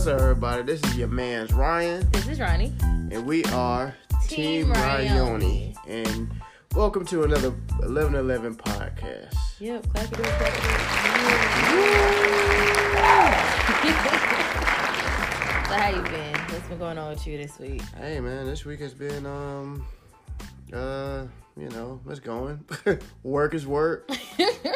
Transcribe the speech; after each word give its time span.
What's 0.00 0.08
up, 0.08 0.20
everybody? 0.22 0.62
This 0.62 0.82
is 0.84 0.96
your 0.96 1.08
man's 1.08 1.52
Ryan, 1.52 2.08
This 2.10 2.26
is 2.26 2.40
Ronnie. 2.40 2.72
and 2.80 3.26
we 3.26 3.44
are 3.52 3.94
Team, 4.28 4.64
Team. 4.64 4.72
Rayoni. 4.72 5.76
And 5.86 6.32
welcome 6.74 7.04
to 7.04 7.24
another 7.24 7.50
1111 7.80 8.54
podcast. 8.54 9.34
Yep, 9.58 9.86
clap 9.90 10.10
it 10.10 10.20
up, 10.20 10.26
clap 10.26 10.54
it 10.54 10.64
up. 10.64 10.70
so 15.68 15.74
how 15.74 15.90
you 15.90 16.02
been? 16.04 16.34
What's 16.34 16.68
been 16.68 16.78
going 16.78 16.96
on 16.96 17.10
with 17.10 17.26
you 17.26 17.36
this 17.36 17.58
week? 17.58 17.82
Hey, 17.98 18.20
man, 18.20 18.46
this 18.46 18.64
week 18.64 18.80
has 18.80 18.94
been, 18.94 19.26
um, 19.26 19.86
uh, 20.72 21.26
you 21.58 21.68
know, 21.68 22.00
it's 22.08 22.20
going. 22.20 22.64
work 23.22 23.52
is 23.52 23.66
work. 23.66 24.10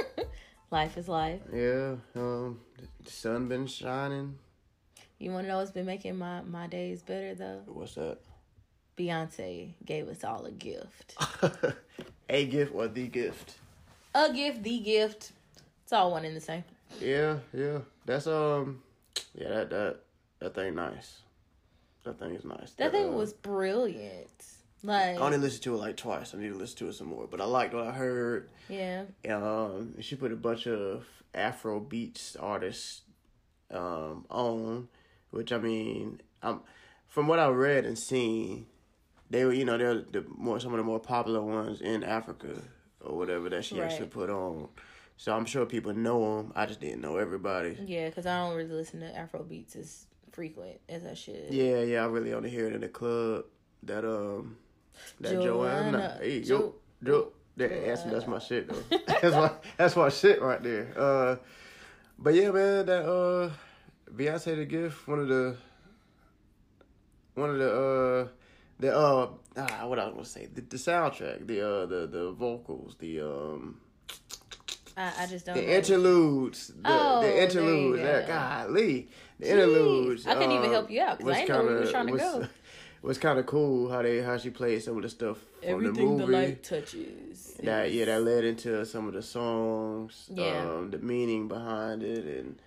life 0.71 0.99
is 0.99 1.09
life. 1.09 1.41
Yeah, 1.51 1.95
um, 2.15 2.61
the 3.03 3.11
sun 3.11 3.49
been 3.49 3.67
shining. 3.67 4.37
You 5.25 5.31
want 5.31 5.47
to 5.47 5.49
know 5.49 5.57
what's 5.57 5.71
been 5.71 5.87
making 5.87 6.19
my, 6.19 6.43
my 6.43 6.67
days 6.67 7.03
better 7.03 7.35
though? 7.35 7.63
What's 7.65 7.95
that? 7.95 8.19
Beyonce 8.99 9.73
gave 9.87 10.07
us 10.09 10.23
all 10.23 10.45
a 10.45 10.51
gift. 10.51 11.17
A 12.29 12.47
gift 12.47 12.75
or 12.75 12.89
the 12.89 13.07
gift? 13.07 13.55
A 14.15 14.33
gift, 14.33 14.63
the 14.63 14.79
gift. 14.81 15.33
It's 15.83 15.93
all 15.93 16.11
one 16.11 16.25
and 16.27 16.37
the 16.37 16.41
same. 16.41 16.65
Yeah, 17.01 17.37
yeah. 17.55 17.79
That's 18.05 18.27
um, 18.27 18.83
yeah. 19.35 19.49
That 19.49 19.71
that 19.71 19.97
that 20.41 20.55
thing 20.55 20.75
nice. 20.75 21.21
That 22.05 22.19
thing 22.19 22.35
is 22.35 22.45
nice. 22.45 22.73
That 22.73 22.93
thing 22.93 23.09
uh, 23.09 23.13
was 23.13 23.33
brilliant. 23.33 24.45
Like, 24.83 25.17
I 25.17 25.21
only 25.21 25.39
listened 25.39 25.63
to 25.65 25.75
it 25.75 25.79
like 25.79 25.97
twice. 25.97 26.35
I 26.35 26.39
need 26.39 26.49
to 26.49 26.55
listen 26.55 26.79
to 26.79 26.89
it 26.89 26.95
some 26.95 27.09
more. 27.09 27.27
But 27.27 27.41
I 27.41 27.45
liked 27.45 27.73
what 27.75 27.87
I 27.87 27.93
heard. 27.93 28.49
yeah. 28.69 29.05
Um, 29.31 29.95
she 30.01 30.17
put 30.17 30.33
a 30.33 30.37
bunch 30.37 30.67
of 30.67 31.07
Afro 31.35 31.81
beats 31.81 32.37
artists 32.37 33.03
um 33.71 34.25
on, 34.31 34.89
which 35.35 35.53
I 35.53 35.59
mean, 35.59 36.21
um, 36.43 36.63
from 37.09 37.27
what 37.27 37.39
I 37.39 37.49
read 37.49 37.85
and 37.85 37.99
seen, 37.99 38.67
they 39.31 39.45
were 39.45 39.53
you 39.53 39.65
know 39.65 39.77
they're 39.77 39.95
the 40.03 40.25
more 40.29 40.61
some 40.61 40.73
of 40.73 40.79
the 40.79 40.85
more 40.85 41.01
popular 41.01 41.43
ones 41.43 41.81
in 41.81 42.05
Africa 42.05 42.63
or 43.01 43.17
whatever 43.17 43.49
that 43.51 43.65
she 43.65 43.81
actually 43.81 44.07
put 44.07 44.31
on. 44.31 44.69
So 45.17 45.35
I'm 45.35 45.45
sure 45.45 45.67
people 45.67 45.95
know 45.95 46.39
them. 46.39 46.53
I 46.57 46.67
just 46.67 46.81
didn't 46.81 47.01
know 47.01 47.17
everybody. 47.17 47.77
Yeah, 47.85 48.09
because 48.09 48.27
I 48.27 48.39
don't 48.39 48.57
really 48.57 48.73
listen 48.73 49.01
to 49.01 49.17
Afro 49.17 49.43
beats 49.45 49.77
as 49.77 50.07
frequent 50.33 50.81
as 50.89 51.05
I 51.05 51.15
should. 51.15 51.47
Yeah, 51.51 51.83
yeah, 51.83 52.03
I 52.03 52.07
really 52.07 52.33
only 52.33 52.51
hear 52.51 52.67
it 52.67 52.75
in 52.75 52.81
the 52.81 52.89
club. 52.89 53.45
That 53.85 54.05
um, 54.05 54.57
that 55.21 55.33
Joanna, 55.33 55.43
Joanna. 55.43 56.19
hey, 56.21 56.41
Jo- 56.43 56.75
yo, 57.03 57.05
Jo, 57.05 57.33
yeah, 57.57 57.69
that's 57.87 58.03
that's 58.05 58.27
my 58.27 58.39
shit 58.39 58.69
though. 58.69 58.99
that's 59.07 59.35
my 59.37 59.51
that's 59.77 59.97
my 59.97 60.09
shit 60.09 60.41
right 60.41 60.63
there. 60.63 60.93
Uh, 60.97 61.37
but 62.19 62.35
yeah, 62.35 62.51
man, 62.51 62.87
that 62.87 63.05
uh, 63.07 63.51
Beyonce 64.17 64.57
the 64.57 64.65
gift, 64.65 65.09
one 65.09 65.19
of 65.21 65.29
the, 65.29 65.57
one 67.35 67.51
of 67.51 67.59
the 67.59 67.71
uh, 67.73 68.29
the 68.79 68.97
uh, 68.97 69.29
ah, 69.57 69.87
what 69.87 69.99
I 69.99 70.05
was 70.07 70.13
gonna 70.15 70.25
say, 70.25 70.47
the, 70.47 70.61
the 70.61 70.77
soundtrack, 70.77 71.47
the 71.47 71.61
uh, 71.61 71.87
the 71.87 72.07
the 72.07 72.31
vocals, 72.33 72.97
the 72.99 73.21
um, 73.21 73.81
I, 74.97 75.13
I 75.21 75.27
just 75.27 75.47
don't 75.47 75.57
the 75.57 75.63
know. 75.63 75.69
interludes, 75.69 76.69
the, 76.69 76.75
Oh, 76.85 77.21
the 77.23 77.27
there 77.27 77.37
you 77.37 77.43
interludes. 77.43 77.99
go. 77.99 78.05
That 78.05 78.29
golly, 78.29 79.09
the 79.41 79.47
Jeez. 79.47 79.51
interludes. 79.51 80.27
I 80.27 80.35
couldn't 80.35 80.53
even 80.53 80.69
uh, 80.71 80.73
help 80.73 80.91
you 80.91 81.01
out 81.03 81.19
because 81.19 81.35
I 81.37 81.41
didn't 81.41 81.49
know 81.49 81.65
where 81.65 81.73
you 81.73 81.79
kinda- 81.79 81.91
trying 81.93 82.07
to 82.07 82.13
was- 82.13 82.23
go. 82.23 82.49
Was 83.05 83.19
kind 83.19 83.39
of 83.39 83.45
cool 83.45 83.91
how 83.91 84.01
they 84.01 84.23
how 84.23 84.39
she 84.39 84.49
played 84.49 84.83
some 84.83 84.97
of 84.97 85.03
the 85.03 85.11
stuff 85.11 85.37
from 85.61 85.69
Everything 85.73 86.17
the 86.17 86.25
the, 86.25 86.27
movie. 86.27 86.33
light 86.33 86.63
touches. 86.65 87.53
that 87.63 87.93
yeah, 87.93 88.07
that 88.07 88.23
led 88.23 88.45
into 88.47 88.83
some 88.87 89.07
of 89.07 89.13
the 89.13 89.21
songs. 89.21 90.25
Yeah. 90.33 90.63
um, 90.71 90.91
the 90.91 90.97
meaning 91.01 91.47
behind 91.47 92.03
it 92.03 92.25
and 92.25 92.59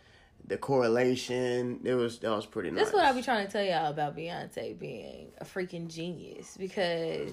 the 0.48 0.58
correlation. 0.58 1.82
It 1.84 1.94
was 1.94 2.20
that 2.20 2.32
was 2.32 2.46
pretty 2.46 2.72
nice. 2.72 2.86
That's 2.86 2.94
what 2.94 3.06
I 3.06 3.12
be 3.12 3.22
trying 3.22 3.46
to 3.46 3.52
tell 3.52 3.64
y'all 3.64 3.92
about 3.92 4.16
Beyonce 4.16 4.78
being 4.78 5.32
a 5.40 5.46
freaking 5.46 5.88
genius 5.88 6.56
because 6.58 7.32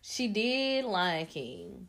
she 0.00 0.28
did 0.28 0.84
Lion 0.84 1.26
King. 1.26 1.88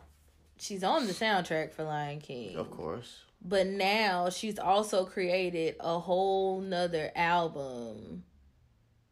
She's 0.57 0.83
on 0.83 1.07
the 1.07 1.13
soundtrack 1.13 1.71
for 1.73 1.83
Lion 1.83 2.19
King. 2.19 2.57
Of 2.57 2.69
course. 2.69 3.21
But 3.41 3.67
now 3.67 4.29
she's 4.29 4.59
also 4.59 5.05
created 5.05 5.77
a 5.79 5.97
whole 5.99 6.59
nother 6.59 7.11
album 7.15 8.23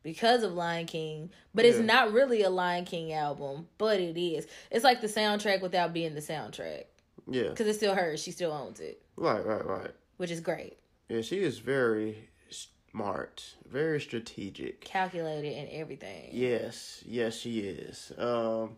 because 0.03 0.43
of 0.43 0.53
Lion 0.53 0.85
King. 0.85 1.31
But 1.55 1.63
it's 1.65 1.79
not 1.79 2.11
really 2.11 2.43
a 2.43 2.49
Lion 2.49 2.83
King 2.83 3.13
album, 3.13 3.67
but 3.77 3.99
it 4.01 4.19
is. 4.19 4.45
It's 4.69 4.83
like 4.83 4.99
the 4.99 5.07
soundtrack 5.07 5.61
without 5.61 5.93
being 5.93 6.13
the 6.13 6.21
soundtrack. 6.21 6.83
Yeah. 7.29 7.49
Because 7.49 7.67
it's 7.67 7.77
still 7.77 7.95
hers. 7.95 8.21
She 8.21 8.31
still 8.31 8.51
owns 8.51 8.79
it, 8.81 9.01
Right. 9.15 9.45
Right. 9.45 9.65
Right. 9.65 9.91
which 10.17 10.31
is 10.31 10.41
great. 10.41 10.77
Yeah. 11.09 11.21
She 11.21 11.37
is 11.39 11.59
very 11.59 12.29
smart, 12.49 13.55
very 13.69 13.99
strategic. 14.01 14.81
Calculated 14.81 15.57
and 15.57 15.69
everything. 15.69 16.29
Yes. 16.31 17.03
Yes, 17.05 17.35
she 17.37 17.59
is. 17.59 18.11
Um, 18.17 18.75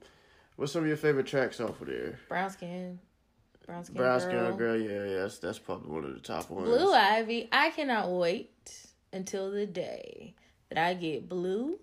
what's 0.55 0.71
some 0.73 0.83
of 0.83 0.87
your 0.87 0.97
favorite 0.97 1.27
tracks 1.27 1.59
off 1.59 1.81
of 1.81 1.87
there? 1.87 2.19
Brown 2.27 2.49
skin. 2.49 2.99
Brown 3.65 3.83
skin. 3.83 3.97
Brown 3.97 4.19
girl. 4.19 4.29
Skin 4.29 4.57
Girl, 4.57 4.77
yeah, 4.77 5.05
yeah, 5.05 5.21
that's, 5.21 5.39
that's 5.39 5.59
probably 5.59 5.91
one 5.91 6.03
of 6.03 6.13
the 6.13 6.19
top 6.19 6.49
ones. 6.49 6.67
Blue 6.67 6.93
Ivy. 6.93 7.49
I 7.51 7.69
cannot 7.69 8.09
wait 8.11 8.51
until 9.13 9.51
the 9.51 9.65
day 9.65 10.33
that 10.69 10.77
I 10.77 10.93
get 10.95 11.29
Blue, 11.29 11.79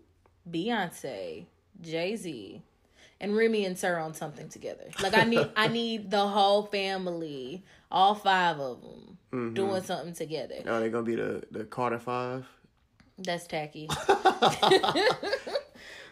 Beyonce, 0.51 1.47
Jay 1.81 2.17
Z, 2.17 2.63
and 3.21 3.35
Rumi 3.37 3.65
and 3.65 3.79
Sir 3.79 3.99
on 3.99 4.15
something 4.15 4.49
together. 4.49 4.85
Like 5.03 5.17
I 5.17 5.25
need, 5.25 5.49
I 5.57 5.69
need 5.69 6.11
the 6.11 6.27
whole 6.27 6.65
family, 6.65 7.65
all 7.91 8.15
five 8.15 8.59
of 8.61 8.83
them, 8.83 9.19
Mm-hmm. 9.33 9.55
doing 9.55 9.83
something 9.83 10.15
together. 10.15 10.55
Oh, 10.67 10.79
they're 10.81 10.89
gonna 10.89 11.03
be 11.03 11.17
the 11.17 11.43
the 11.51 11.65
Carter 11.65 11.99
Five. 11.99 12.47
That's 13.19 13.47
tacky. 13.47 13.89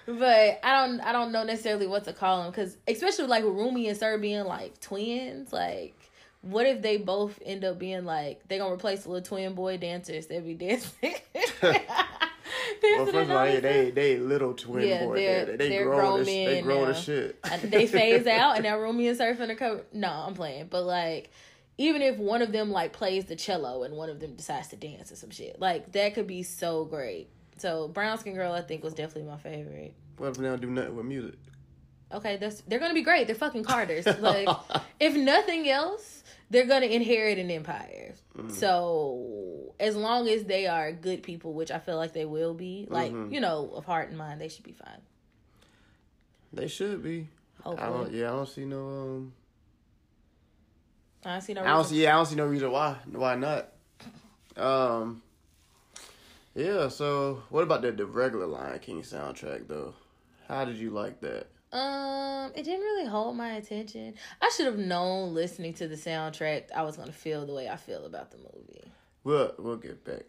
but 0.06 0.60
I 0.62 0.86
don't, 0.86 1.00
I 1.00 1.12
don't 1.12 1.32
know 1.32 1.44
necessarily 1.44 1.86
what 1.86 2.04
to 2.04 2.12
call 2.12 2.42
them 2.42 2.50
because, 2.50 2.76
especially 2.88 3.26
like 3.26 3.44
with 3.44 3.54
Rumi 3.54 3.88
and 3.88 3.96
Sir 3.98 4.18
being 4.18 4.44
like 4.44 4.80
twins, 4.80 5.52
like. 5.52 5.94
What 6.42 6.66
if 6.66 6.82
they 6.82 6.98
both 6.98 7.38
end 7.42 7.64
up 7.64 7.78
being 7.78 8.04
like 8.04 8.46
they 8.48 8.58
gonna 8.58 8.74
replace 8.74 9.04
the 9.04 9.08
little 9.08 9.24
twin 9.24 9.54
boy 9.54 9.78
dancers 9.78 10.26
that 10.26 10.44
be 10.44 10.52
dancing? 10.52 11.14
Well, 12.96 13.06
first 13.06 13.30
of 13.30 13.36
all, 13.36 13.44
they 13.44 13.60
they, 13.60 13.90
they 13.90 14.16
little 14.18 14.54
twin 14.54 14.86
Yeah, 14.88 15.04
boy. 15.04 15.14
they're- 15.16 15.44
They, 15.46 15.56
they 15.56 15.68
they're 15.70 15.84
grown, 15.84 16.00
grown 16.00 16.24
men 16.26 16.46
they 16.46 16.62
grown 16.62 16.84
now. 16.84 16.90
as 16.90 17.02
shit. 17.02 17.42
they 17.62 17.86
phase 17.86 18.26
out 18.26 18.54
and 18.56 18.64
now 18.64 18.78
Rumi 18.80 19.08
and 19.08 19.16
Sir 19.16 19.30
in 19.30 19.48
the 19.48 19.54
cover. 19.54 19.84
No, 19.92 20.08
I'm 20.08 20.34
playing. 20.34 20.68
But 20.70 20.84
like, 20.84 21.30
even 21.78 22.02
if 22.02 22.16
one 22.18 22.42
of 22.42 22.52
them 22.52 22.70
like 22.70 22.92
plays 22.92 23.24
the 23.24 23.36
cello 23.36 23.82
and 23.82 23.94
one 23.96 24.08
of 24.10 24.20
them 24.20 24.34
decides 24.36 24.68
to 24.68 24.76
dance 24.76 25.10
or 25.10 25.16
some 25.16 25.30
shit, 25.30 25.60
like 25.60 25.92
that 25.92 26.14
could 26.14 26.26
be 26.26 26.42
so 26.42 26.84
great. 26.84 27.28
So 27.56 27.88
Brown 27.88 28.18
Skin 28.18 28.34
Girl, 28.34 28.52
I 28.52 28.62
think, 28.62 28.82
was 28.84 28.94
definitely 28.94 29.30
my 29.30 29.38
favorite. 29.38 29.94
What 30.16 30.28
if 30.30 30.36
they 30.36 30.44
don't 30.44 30.60
do 30.60 30.70
nothing 30.70 30.96
with 30.96 31.06
music? 31.06 31.34
Okay, 32.14 32.36
that's 32.36 32.60
they're 32.62 32.78
gonna 32.78 32.94
be 32.94 33.02
great. 33.02 33.26
They're 33.26 33.36
fucking 33.36 33.64
Carters. 33.64 34.06
Like, 34.20 34.48
if 35.00 35.14
nothing 35.16 35.68
else, 35.68 36.22
they're 36.48 36.66
gonna 36.66 36.86
inherit 36.86 37.38
an 37.38 37.50
empire. 37.50 38.14
So 38.48 39.74
as 39.78 39.96
long 39.96 40.28
as 40.28 40.44
they 40.44 40.66
are 40.66 40.92
good 40.92 41.22
people, 41.22 41.52
which 41.52 41.70
I 41.70 41.78
feel 41.78 41.96
like 41.96 42.12
they 42.12 42.24
will 42.24 42.54
be, 42.54 42.86
like 42.88 43.12
you 43.12 43.40
know, 43.40 43.70
of 43.74 43.84
heart 43.84 44.08
and 44.08 44.18
mind, 44.18 44.40
they 44.40 44.48
should 44.48 44.64
be 44.64 44.72
fine. 44.72 45.00
They 46.52 46.68
should 46.68 47.02
be. 47.02 47.28
I 47.64 47.70
don't. 47.70 47.78
Hopefully, 47.78 48.20
Yeah, 48.20 48.28
I 48.28 48.36
don't 48.36 48.48
see 48.48 48.64
no. 48.64 48.88
Um, 48.88 49.32
I, 51.24 51.38
see 51.40 51.54
no 51.54 51.62
I 51.62 51.68
don't 51.68 51.84
see. 51.84 52.02
Yeah, 52.02 52.14
I 52.14 52.16
don't 52.16 52.26
see 52.26 52.36
no 52.36 52.46
reason 52.46 52.70
why. 52.70 52.96
Why 53.10 53.34
not? 53.34 53.72
Um. 54.56 55.22
Yeah. 56.54 56.88
So, 56.88 57.42
what 57.50 57.62
about 57.64 57.82
the 57.82 57.92
the 57.92 58.06
regular 58.06 58.46
Lion 58.46 58.78
King 58.78 59.02
soundtrack 59.02 59.66
though? 59.66 59.94
How 60.48 60.64
did 60.64 60.76
you 60.76 60.90
like 60.90 61.20
that? 61.22 61.48
Um, 61.74 62.52
it 62.54 62.62
didn't 62.62 62.80
really 62.82 63.06
hold 63.06 63.36
my 63.36 63.54
attention. 63.54 64.14
I 64.40 64.50
should 64.56 64.66
have 64.66 64.78
known 64.78 65.34
listening 65.34 65.74
to 65.74 65.88
the 65.88 65.96
soundtrack 65.96 66.70
I 66.72 66.82
was 66.82 66.96
gonna 66.96 67.12
feel 67.12 67.44
the 67.46 67.52
way 67.54 67.68
I 67.68 67.76
feel 67.76 68.04
about 68.06 68.30
the 68.30 68.38
movie. 68.38 68.84
We'll 69.24 69.52
we'll 69.58 69.76
get 69.76 70.04
back 70.04 70.22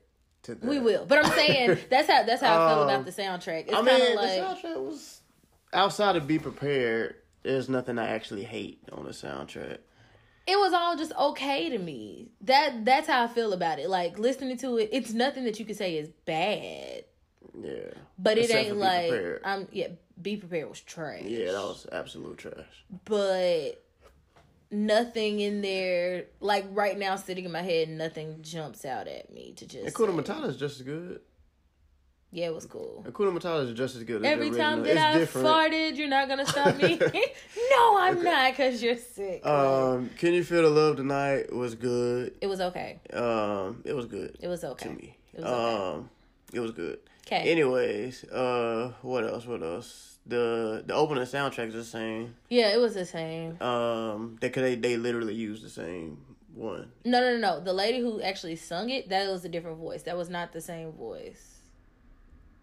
to 0.44 0.56
that. 0.56 0.64
We 0.68 0.80
will, 0.80 1.06
but 1.06 1.24
I'm 1.24 1.32
saying 1.32 1.78
that's 1.90 2.10
how 2.10 2.24
that's 2.24 2.42
how 2.42 2.66
I 2.66 2.70
feel 2.74 2.80
Um, 2.84 2.90
about 2.90 3.06
the 3.06 3.12
soundtrack. 3.12 3.66
It's 3.68 3.74
I 3.74 3.76
kind 3.84 3.90
of 3.90 3.96
mean, 4.00 4.16
like 4.16 4.30
the 4.62 4.68
soundtrack 4.70 4.82
was 4.82 5.22
outside 5.74 6.16
of 6.16 6.26
"Be 6.28 6.40
Prepared." 6.40 7.16
There's 7.44 7.70
nothing 7.70 8.00
I 8.00 8.10
actually 8.10 8.44
hate 8.44 8.82
on 8.92 9.06
the 9.06 9.12
soundtrack. 9.12 9.78
it 10.48 10.58
was 10.58 10.74
all 10.74 10.96
just 10.96 11.12
okay 11.16 11.70
to 11.70 11.78
me. 11.78 12.30
That 12.42 12.86
that's 12.86 13.08
how 13.08 13.24
I 13.24 13.28
feel 13.28 13.54
about 13.54 13.78
it. 13.78 13.88
Like 13.88 14.18
listening 14.18 14.58
to 14.58 14.78
it, 14.78 14.90
it's 14.92 15.14
nothing 15.14 15.44
that 15.44 15.60
you 15.60 15.66
could 15.66 15.76
say 15.78 15.96
is 15.98 16.10
bad, 16.26 17.04
Yeah, 17.60 17.92
but 18.20 18.38
it 18.38 18.46
Except 18.46 18.68
ain't 18.68 18.78
like 18.78 19.10
Prepared. 19.10 19.42
I'm 19.44 19.68
yeah. 19.72 19.88
Be 20.22 20.38
prepared 20.38 20.70
was 20.70 20.80
trash. 20.82 21.24
yeah, 21.26 21.52
that 21.52 21.62
was 21.62 21.86
absolute 21.92 22.38
trash. 22.38 22.86
but 23.04 23.82
nothing 24.72 25.40
in 25.40 25.62
there 25.62 26.26
like 26.40 26.66
right 26.72 26.98
now 26.98 27.16
sitting 27.16 27.46
in 27.46 27.52
my 27.52 27.62
head 27.62 27.88
nothing 27.90 28.38
jumps 28.42 28.84
out 28.86 29.08
at 29.08 29.32
me 29.34 29.54
to 29.58 29.66
just 29.66 29.96
say. 29.96 30.04
Matata 30.06 30.48
is 30.48 30.58
just 30.58 30.80
as 30.80 30.86
good. 30.86 31.20
yeah 32.32 32.48
it 32.48 32.54
was 32.54 32.66
cool 32.66 33.06
Hakuna 33.08 33.38
Matata 33.38 33.70
is 33.70 33.78
just 33.78 33.96
as 33.96 34.04
good. 34.04 34.26
As 34.26 34.32
every 34.32 34.50
time 34.52 34.82
that 34.84 34.92
it's 34.92 35.00
i 35.02 35.18
different. 35.20 35.48
farted 35.48 35.98
you're 35.98 36.08
not 36.10 36.28
gonna 36.28 36.46
stop 36.48 36.76
me 36.78 36.98
no 37.72 37.98
i'm 38.00 38.24
not 38.24 38.52
because 38.54 38.82
you're 38.82 38.98
sick 38.98 39.46
Um, 39.46 40.10
Can 40.18 40.34
you 40.34 40.44
feel 40.44 40.64
the 40.64 40.70
love 40.70 40.96
tonight 40.98 41.54
was 41.54 41.76
good. 41.76 42.36
it 42.42 42.48
was 42.48 42.60
okay 42.62 43.00
Um, 43.14 43.82
it 43.86 43.94
was 43.94 44.06
good 44.08 44.36
it 44.42 44.48
was 44.48 44.64
okay 44.64 44.90
to 44.90 44.94
me. 44.96 45.18
it 45.34 45.42
was 45.42 45.46
okay. 45.46 45.84
Um, 45.98 46.10
It 46.54 46.60
was 46.60 46.72
good. 46.72 47.00
Okay. 47.26 47.52
Anyways, 47.52 48.24
uh, 48.26 48.94
what 49.02 49.24
else? 49.26 49.46
What 49.46 49.64
else? 49.64 50.18
The 50.28 50.84
the 50.86 50.94
opening 50.94 51.24
soundtrack 51.24 51.70
is 51.70 51.74
the 51.74 51.84
same. 51.84 52.36
Yeah, 52.50 52.74
it 52.74 52.80
was 52.80 52.94
the 52.94 53.06
same. 53.06 53.62
Um, 53.62 54.38
they 54.42 54.50
could 54.50 54.64
they, 54.64 54.76
they 54.76 54.98
literally 54.98 55.34
used 55.36 55.64
the 55.64 55.70
same 55.70 56.20
one. 56.54 56.92
No, 57.04 57.20
no, 57.22 57.38
no, 57.38 57.40
no. 57.40 57.60
The 57.60 57.74
lady 57.74 58.00
who 58.00 58.22
actually 58.22 58.56
sung 58.56 58.90
it, 58.90 59.10
that 59.10 59.28
was 59.30 59.44
a 59.46 59.50
different 59.50 59.78
voice. 59.78 60.04
That 60.04 60.18
was 60.18 60.30
not 60.30 60.54
the 60.54 60.62
same 60.62 60.92
voice. 60.92 61.60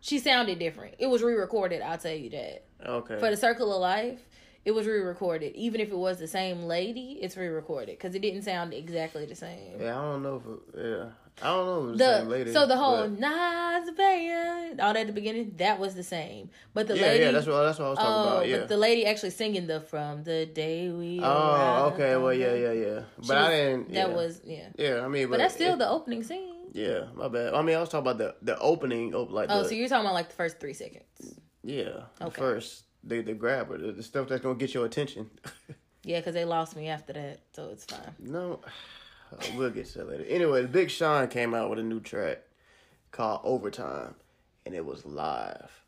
She 0.00 0.18
sounded 0.18 0.58
different. 0.58 0.96
It 0.98 1.06
was 1.06 1.22
re-recorded. 1.22 1.80
I'll 1.80 1.98
tell 1.98 2.14
you 2.14 2.30
that. 2.30 2.64
Okay. 2.84 3.20
For 3.20 3.30
the 3.30 3.36
Circle 3.36 3.72
of 3.72 3.80
Life, 3.80 4.18
it 4.64 4.72
was 4.72 4.86
re-recorded. 4.86 5.54
Even 5.54 5.80
if 5.80 5.90
it 5.90 5.96
was 5.96 6.18
the 6.18 6.26
same 6.26 6.64
lady, 6.64 7.18
it's 7.22 7.36
re-recorded 7.36 7.98
because 7.98 8.14
it 8.16 8.18
didn't 8.22 8.42
sound 8.42 8.74
exactly 8.74 9.26
the 9.26 9.36
same. 9.36 9.80
yeah, 9.80 9.96
I 9.96 10.02
don't 10.02 10.22
know 10.24 10.42
if 10.44 10.46
it, 10.46 10.84
yeah, 10.84 11.04
I 11.40 11.46
don't 11.46 11.66
know 11.66 11.78
if 11.80 11.84
it 11.84 11.90
was 11.90 11.98
the, 11.98 12.24
lady. 12.28 12.52
so 12.52 12.66
the 12.66 12.76
whole 12.76 13.08
but- 13.08 13.18
Nas 13.18 13.90
band, 13.96 14.80
all 14.80 14.92
that 14.92 15.00
at 15.00 15.06
the 15.06 15.12
beginning, 15.12 15.54
that 15.56 15.78
was 15.78 15.94
the 15.94 16.02
same. 16.02 16.50
But 16.74 16.88
the 16.88 16.96
yeah, 16.96 17.02
lady, 17.02 17.24
yeah, 17.24 17.30
that's 17.32 17.46
what 17.46 17.62
that's 17.62 17.78
what 17.78 17.86
I 17.86 17.90
was 17.90 17.98
talking 17.98 18.12
oh, 18.12 18.32
about. 18.36 18.48
Yeah. 18.48 18.58
but 18.58 18.68
the 18.68 18.76
lady 18.76 19.06
actually 19.06 19.30
singing 19.30 19.66
the 19.66 19.80
"From 19.80 20.24
the 20.24 20.46
Day 20.46 20.90
We." 20.90 21.20
Oh, 21.22 21.90
okay. 21.94 22.16
Well, 22.16 22.34
yeah, 22.34 22.50
the-" 22.52 22.60
yeah, 22.60 22.72
yeah. 22.72 23.00
She 23.22 23.28
But 23.28 23.36
I 23.38 23.42
was- 23.42 23.50
didn't. 23.50 23.88
That 23.88 24.08
yeah. 24.08 24.14
was 24.14 24.40
yeah. 24.44 24.68
Yeah, 24.76 25.04
I 25.04 25.08
mean, 25.08 25.24
but, 25.26 25.30
But 25.32 25.38
that's 25.38 25.54
still 25.54 25.74
it- 25.74 25.78
the 25.78 25.88
opening 25.88 26.22
scene. 26.22 26.54
Yeah, 26.74 27.04
my 27.14 27.28
bad. 27.28 27.54
I 27.54 27.62
mean, 27.62 27.76
I 27.76 27.80
was 27.80 27.88
talking 27.88 28.10
about 28.10 28.18
the 28.18 28.34
the 28.42 28.58
opening 28.58 29.14
of 29.14 29.30
like 29.30 29.48
Oh, 29.50 29.62
the 29.62 29.68
so 29.70 29.74
you're 29.74 29.88
talking 29.88 30.04
about 30.06 30.14
like 30.14 30.28
the 30.28 30.36
first 30.36 30.60
three 30.60 30.74
seconds. 30.74 31.38
yeah 31.64 32.04
the 32.18 32.26
Okay. 32.26 32.40
first 32.40 32.84
the 33.04 33.20
the 33.22 33.34
grabber 33.34 33.78
the, 33.78 33.92
the 33.92 34.02
stuff 34.02 34.28
that's 34.28 34.42
gonna 34.42 34.54
get 34.54 34.74
your 34.74 34.84
attention. 34.86 35.30
Yeah, 36.04 36.18
because 36.18 36.34
they 36.34 36.44
lost 36.44 36.74
me 36.74 36.88
after 36.88 37.12
that, 37.12 37.42
so 37.52 37.68
it's 37.70 37.84
fine. 37.84 38.00
no, 38.18 38.58
Uh, 39.32 39.46
we'll 39.56 39.70
get 39.70 39.86
to 39.86 39.98
that 39.98 40.08
later. 40.08 40.24
Anyway, 40.28 40.66
Big 40.66 40.90
Sean 40.90 41.28
came 41.28 41.54
out 41.54 41.70
with 41.70 41.78
a 41.78 41.82
new 41.82 42.00
track 42.00 42.40
called 43.10 43.40
Overtime, 43.44 44.14
and 44.66 44.74
it 44.74 44.84
was 44.84 45.04
live. 45.04 45.82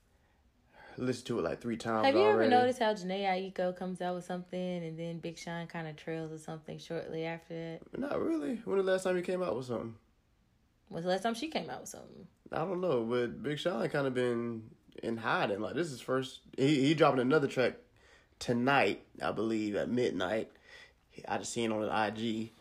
Listen 0.96 1.26
to 1.26 1.38
it 1.41 1.43
like 1.43 1.61
three 1.61 1.76
times. 1.76 2.06
Have 2.06 2.14
you 2.14 2.23
ever 2.23 2.49
noticed 2.49 2.79
how 2.79 2.94
Jhené 2.94 3.25
Aiko 3.25 3.76
comes 3.76 4.00
out 4.00 4.14
with 4.14 4.25
something 4.25 4.85
and 4.85 4.96
then 4.96 5.19
Big 5.19 5.37
Sean 5.37 5.67
kind 5.67 5.88
of 5.88 5.96
trails 5.96 6.31
or 6.31 6.38
something 6.38 6.79
shortly 6.79 7.25
after 7.25 7.55
that? 7.55 7.99
Not 7.99 8.23
really. 8.23 8.61
When 8.64 8.76
the 8.76 8.85
last 8.85 9.02
time 9.02 9.17
you 9.17 9.23
came 9.23 9.43
out 9.43 9.56
with 9.56 9.67
something? 9.67 9.96
Was 10.91 11.02
the 11.02 11.11
last 11.11 11.25
time 11.25 11.35
she 11.35 11.49
came 11.49 11.69
out 11.69 11.81
with 11.81 11.88
something? 11.88 12.29
I 12.52 12.58
don't 12.58 12.81
know, 12.81 13.02
but 13.02 13.43
Big 13.43 13.58
Sean 13.58 13.88
kind 13.88 14.06
of 14.06 14.14
been 14.14 14.70
in 15.02 15.17
hiding. 15.17 15.61
Like 15.61 15.75
this 15.75 15.91
is 15.91 16.00
first. 16.00 16.41
He 16.56 16.82
he 16.82 16.94
dropping 16.94 17.20
another 17.20 17.49
track 17.49 17.75
tonight, 18.38 19.02
I 19.20 19.32
believe, 19.32 19.75
at 19.75 19.88
midnight. 19.88 20.50
I 21.26 21.38
just 21.38 21.52
seen 21.52 21.73
on 21.73 21.81
the 21.81 22.06
IG. 22.06 22.52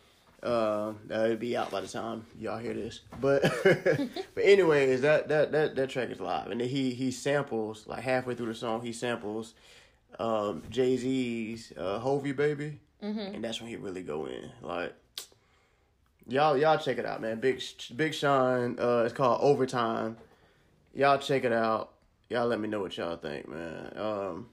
Uh, 0.44 0.94
it'll 1.10 1.38
be 1.38 1.56
out 1.56 1.72
by 1.72 1.80
the 1.80 1.88
time 1.88 2.25
y'all 2.38 2.57
hear 2.57 2.74
this. 2.74 3.00
But 3.22 3.42
but 3.63 4.44
anyways, 4.44 5.01
that 5.01 5.30
that 5.30 5.51
that 5.54 5.75
that 5.75 5.90
track 5.90 6.10
is 6.10 6.19
live, 6.19 6.51
and 6.51 6.60
then 6.60 6.68
he 6.68 6.92
he 6.94 7.12
samples 7.12 7.88
like 7.88 8.01
halfway 8.04 8.36
through 8.36 8.48
the 8.48 8.56
song. 8.56 8.81
He 8.81 8.92
samples 8.92 9.54
um 10.19 10.62
Jay 10.69 10.98
Z's 10.98 11.72
uh, 11.78 12.00
"Hovi 12.00 12.36
Baby," 12.36 12.80
Mm-hmm. 13.01 13.36
and 13.36 13.44
that's 13.44 13.60
when 13.62 13.69
he 13.69 13.78
really 13.78 14.04
go 14.04 14.25
in. 14.25 14.51
Like 14.62 14.94
y'all 16.28 16.57
y'all 16.57 16.78
check 16.78 16.98
it 16.98 17.06
out, 17.06 17.22
man. 17.22 17.40
Big 17.40 17.62
Big 17.95 18.13
Sean. 18.13 18.78
Uh, 18.80 19.04
it's 19.06 19.13
called 19.13 19.40
Overtime. 19.42 20.18
Y'all 20.94 21.18
check 21.18 21.44
it 21.45 21.54
out. 21.54 21.92
Y'all 22.30 22.48
let 22.48 22.60
me 22.60 22.68
know 22.68 22.80
what 22.81 22.95
y'all 22.98 23.16
think, 23.18 23.48
man. 23.48 23.94
Um, 23.95 24.50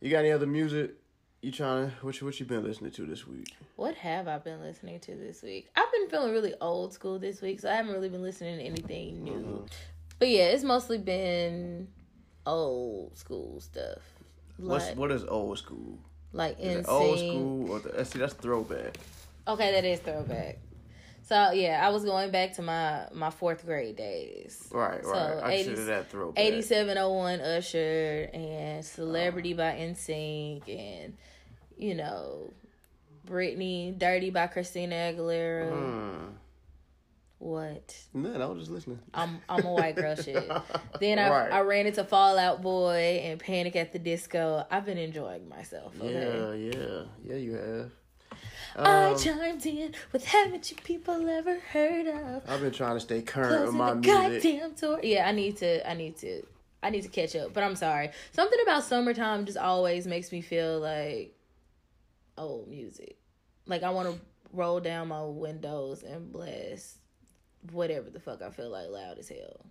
you 0.00 0.10
got 0.10 0.20
any 0.20 0.30
other 0.32 0.46
music? 0.46 0.94
You 1.42 1.50
trying 1.50 1.90
to 1.90 1.96
what 2.02 2.20
you 2.20 2.24
what 2.24 2.38
you 2.38 2.46
been 2.46 2.62
listening 2.62 2.92
to 2.92 3.04
this 3.04 3.26
week? 3.26 3.52
What 3.74 3.96
have 3.96 4.28
I 4.28 4.38
been 4.38 4.60
listening 4.60 5.00
to 5.00 5.16
this 5.16 5.42
week? 5.42 5.68
I've 5.74 5.90
been 5.90 6.08
feeling 6.08 6.32
really 6.32 6.54
old 6.60 6.92
school 6.92 7.18
this 7.18 7.42
week, 7.42 7.58
so 7.58 7.68
I 7.68 7.74
haven't 7.74 7.92
really 7.92 8.08
been 8.08 8.22
listening 8.22 8.58
to 8.58 8.64
anything 8.64 9.24
new. 9.24 9.32
Mm-hmm. 9.32 9.64
But 10.20 10.28
yeah, 10.28 10.44
it's 10.44 10.62
mostly 10.62 10.98
been 10.98 11.88
old 12.46 13.18
school 13.18 13.58
stuff. 13.60 13.98
What's 14.56 14.86
Like, 14.86 14.96
what 14.96 15.10
is 15.10 15.24
old 15.24 15.58
school? 15.58 15.98
like 16.32 16.60
in 16.60 16.86
old 16.86 17.18
school 17.18 17.70
or 17.72 17.80
the, 17.80 18.04
see 18.04 18.20
that's 18.20 18.34
throwback? 18.34 18.96
Okay, 19.48 19.72
that 19.72 19.84
is 19.84 19.98
throwback. 19.98 20.58
So 21.24 21.50
yeah, 21.50 21.84
I 21.84 21.90
was 21.90 22.04
going 22.04 22.30
back 22.30 22.52
to 22.54 22.62
my 22.62 23.08
my 23.12 23.30
fourth 23.30 23.66
grade 23.66 23.96
days. 23.96 24.68
Right, 24.70 25.02
So, 25.02 25.10
right. 25.10 25.42
I 25.42 25.52
80s 25.54 25.64
consider 25.64 25.84
that 25.86 26.10
throwback. 26.10 26.44
Eighty 26.44 26.62
seven 26.62 26.98
oh 26.98 27.12
one 27.14 27.40
Usher 27.40 28.30
and 28.32 28.84
Celebrity 28.84 29.54
by 29.54 29.72
NSYNC 29.72 30.68
and 30.68 31.16
you 31.78 31.94
know 31.94 32.52
Britney, 33.26 33.96
Dirty 33.98 34.30
by 34.30 34.46
Christina 34.48 34.94
Aguilera. 34.94 35.70
Hmm. 35.70 36.26
What? 37.38 37.96
No, 38.14 38.40
I 38.40 38.46
was 38.46 38.60
just 38.60 38.70
listening. 38.70 39.00
I'm 39.12 39.40
I'm 39.48 39.64
a 39.64 39.72
white 39.72 39.96
girl 39.96 40.14
shit. 40.14 40.36
Then 41.00 41.18
I 41.18 41.28
Right. 41.28 41.52
I 41.52 41.60
ran 41.62 41.86
into 41.88 42.04
Fall 42.04 42.38
Out 42.38 42.62
Boy 42.62 43.20
and 43.24 43.40
Panic 43.40 43.74
at 43.74 43.92
the 43.92 43.98
Disco. 43.98 44.64
I've 44.70 44.84
been 44.86 44.98
enjoying 44.98 45.48
myself. 45.48 45.92
Okay. 46.00 46.12
Yeah, 46.12 46.52
yeah, 46.54 47.02
yeah. 47.24 47.36
You 47.36 47.54
have. 47.54 47.90
I 48.76 49.10
Um, 49.10 49.18
chimed 49.18 49.66
in 49.66 49.94
with 50.12 50.24
haven't 50.24 50.70
you 50.70 50.76
people 50.84 51.28
ever 51.28 51.58
heard 51.58 52.06
of 52.06 52.48
I've 52.48 52.60
been 52.60 52.70
trying 52.72 52.94
to 52.94 53.00
stay 53.00 53.20
current 53.22 53.66
with 53.66 53.74
my 53.74 53.94
music. 53.94 54.42
goddamn 54.42 54.74
tour? 54.74 55.00
Yeah, 55.02 55.28
I 55.28 55.32
need 55.32 55.56
to. 55.58 55.88
I 55.90 55.94
need 55.94 56.16
to. 56.18 56.42
I 56.82 56.90
need 56.90 57.02
to 57.02 57.08
catch 57.08 57.34
up. 57.36 57.52
But 57.52 57.64
I'm 57.64 57.76
sorry. 57.76 58.10
Something 58.32 58.58
about 58.62 58.84
summertime 58.84 59.46
just 59.46 59.58
always 59.58 60.06
makes 60.06 60.30
me 60.32 60.40
feel 60.42 60.78
like 60.78 61.34
old 62.38 62.68
music. 62.68 63.16
Like 63.66 63.82
I 63.82 63.90
want 63.90 64.08
to 64.14 64.20
roll 64.52 64.80
down 64.80 65.08
my 65.08 65.22
windows 65.24 66.02
and 66.02 66.32
blast 66.32 66.98
whatever 67.70 68.10
the 68.10 68.20
fuck 68.20 68.42
I 68.42 68.50
feel 68.50 68.70
like 68.70 68.88
loud 68.88 69.18
as 69.18 69.28
hell. 69.28 69.64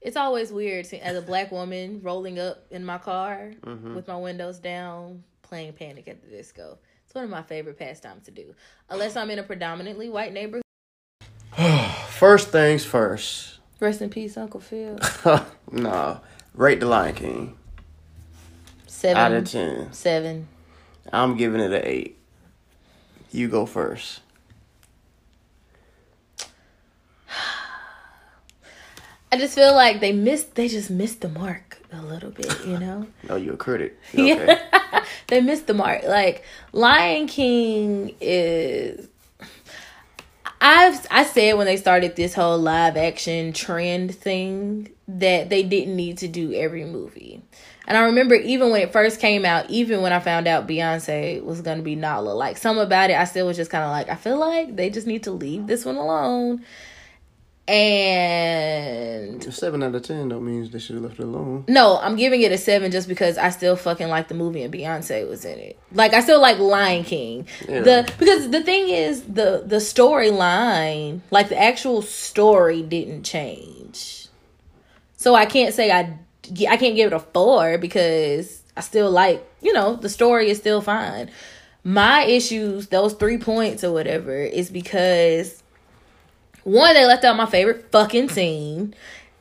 It's 0.00 0.16
always 0.16 0.52
weird 0.52 0.86
seeing, 0.86 1.02
as 1.02 1.16
a 1.16 1.22
black 1.22 1.50
woman 1.50 2.00
rolling 2.02 2.38
up 2.38 2.66
in 2.70 2.84
my 2.84 2.98
car 2.98 3.52
Mm-hmm. 3.62 3.94
with 3.94 4.06
my 4.08 4.16
windows 4.16 4.58
down, 4.58 5.24
playing 5.42 5.72
Panic 5.72 6.06
at 6.08 6.22
the 6.22 6.28
Disco. 6.28 6.78
It's 7.04 7.14
one 7.14 7.24
of 7.24 7.30
my 7.30 7.42
favorite 7.42 7.78
pastimes 7.78 8.24
to 8.24 8.30
do, 8.30 8.54
unless 8.90 9.16
I'm 9.16 9.30
in 9.30 9.38
a 9.38 9.42
predominantly 9.42 10.08
white 10.08 10.32
neighborhood. 10.32 10.62
First 12.10 12.48
things 12.48 12.84
first. 12.84 13.58
Rest 13.80 14.00
in 14.00 14.10
peace, 14.10 14.36
Uncle 14.36 14.60
Phil. 14.60 14.98
no, 15.72 16.20
rate 16.54 16.80
the 16.80 16.86
Lion 16.86 17.14
King 17.14 17.58
Seven. 18.86 19.16
out 19.18 19.32
of 19.32 19.44
ten. 19.50 19.92
Seven. 19.92 20.48
I'm 21.12 21.36
giving 21.36 21.60
it 21.60 21.72
an 21.72 21.82
eight. 21.84 22.18
You 23.32 23.48
go 23.48 23.66
first. 23.66 24.20
I 29.32 29.38
just 29.38 29.54
feel 29.54 29.74
like 29.74 30.00
they 30.00 30.12
missed. 30.12 30.54
They 30.54 30.68
just 30.68 30.90
missed 30.90 31.20
the 31.20 31.28
mark 31.28 31.78
a 31.92 32.00
little 32.02 32.30
bit, 32.30 32.52
you 32.64 32.78
know. 32.84 33.06
Oh, 33.28 33.36
you 33.36 33.52
a 33.52 33.56
critic? 33.56 33.98
Okay. 34.14 34.46
Yeah, 34.46 35.04
they 35.28 35.40
missed 35.40 35.66
the 35.66 35.74
mark. 35.74 36.04
Like 36.04 36.44
Lion 36.72 37.26
King 37.26 38.14
is. 38.20 39.08
I've 40.60 41.06
I 41.10 41.24
said 41.24 41.54
when 41.54 41.66
they 41.66 41.76
started 41.76 42.16
this 42.16 42.34
whole 42.34 42.58
live 42.58 42.96
action 42.96 43.52
trend 43.52 44.14
thing 44.14 44.90
that 45.08 45.50
they 45.50 45.62
didn't 45.62 45.94
need 45.94 46.18
to 46.18 46.28
do 46.28 46.52
every 46.54 46.84
movie. 46.84 47.42
And 47.86 47.96
I 47.96 48.02
remember 48.02 48.34
even 48.34 48.70
when 48.70 48.82
it 48.82 48.92
first 48.92 49.20
came 49.20 49.44
out, 49.44 49.70
even 49.70 50.02
when 50.02 50.12
I 50.12 50.18
found 50.18 50.48
out 50.48 50.66
Beyonce 50.66 51.42
was 51.42 51.60
gonna 51.60 51.82
be 51.82 51.94
Nala, 51.94 52.30
like 52.30 52.56
some 52.56 52.78
about 52.78 53.10
it, 53.10 53.14
I 53.14 53.24
still 53.24 53.46
was 53.46 53.56
just 53.56 53.70
kind 53.70 53.84
of 53.84 53.90
like, 53.90 54.08
I 54.08 54.16
feel 54.16 54.38
like 54.38 54.74
they 54.74 54.90
just 54.90 55.06
need 55.06 55.22
to 55.24 55.30
leave 55.30 55.66
this 55.66 55.84
one 55.84 55.96
alone. 55.96 56.64
And 57.68 59.42
Seven 59.52 59.82
out 59.82 59.94
of 59.94 60.02
ten 60.02 60.28
don't 60.28 60.44
mean 60.44 60.68
they 60.70 60.78
should 60.78 60.94
have 60.94 61.04
left 61.04 61.18
it 61.18 61.24
alone. 61.24 61.64
no, 61.68 61.98
I'm 61.98 62.16
giving 62.16 62.42
it 62.42 62.52
a 62.52 62.58
seven 62.58 62.90
just 62.90 63.08
because 63.08 63.38
I 63.38 63.50
still 63.50 63.76
fucking 63.76 64.08
like 64.08 64.28
the 64.28 64.34
movie 64.34 64.62
and 64.62 64.72
Beyonce 64.72 65.28
was 65.28 65.44
in 65.44 65.58
it. 65.58 65.78
Like 65.92 66.14
I 66.14 66.20
still 66.20 66.40
like 66.40 66.58
Lion 66.58 67.04
King. 67.04 67.46
Yeah. 67.68 67.80
The 67.80 68.12
because 68.18 68.50
the 68.50 68.62
thing 68.62 68.88
is 68.88 69.22
the 69.22 69.62
the 69.66 69.76
storyline, 69.76 71.20
like 71.30 71.48
the 71.48 71.60
actual 71.60 72.02
story, 72.02 72.82
didn't 72.82 73.22
change. 73.24 74.28
So 75.16 75.34
I 75.34 75.46
can't 75.46 75.74
say 75.74 75.90
I 75.90 76.18
I 76.68 76.76
can't 76.76 76.94
give 76.96 77.12
it 77.12 77.16
a 77.16 77.20
four 77.20 77.78
because 77.78 78.62
I 78.76 78.80
still 78.80 79.10
like 79.10 79.44
you 79.60 79.72
know 79.72 79.96
the 79.96 80.08
story 80.08 80.50
is 80.50 80.58
still 80.58 80.80
fine. 80.80 81.30
My 81.82 82.24
issues, 82.24 82.88
those 82.88 83.14
three 83.14 83.38
points 83.38 83.84
or 83.84 83.92
whatever, 83.92 84.36
is 84.36 84.70
because 84.70 85.62
one 86.66 86.94
they 86.94 87.06
left 87.06 87.24
out 87.24 87.36
my 87.36 87.46
favorite 87.46 87.90
fucking 87.92 88.28
scene 88.28 88.92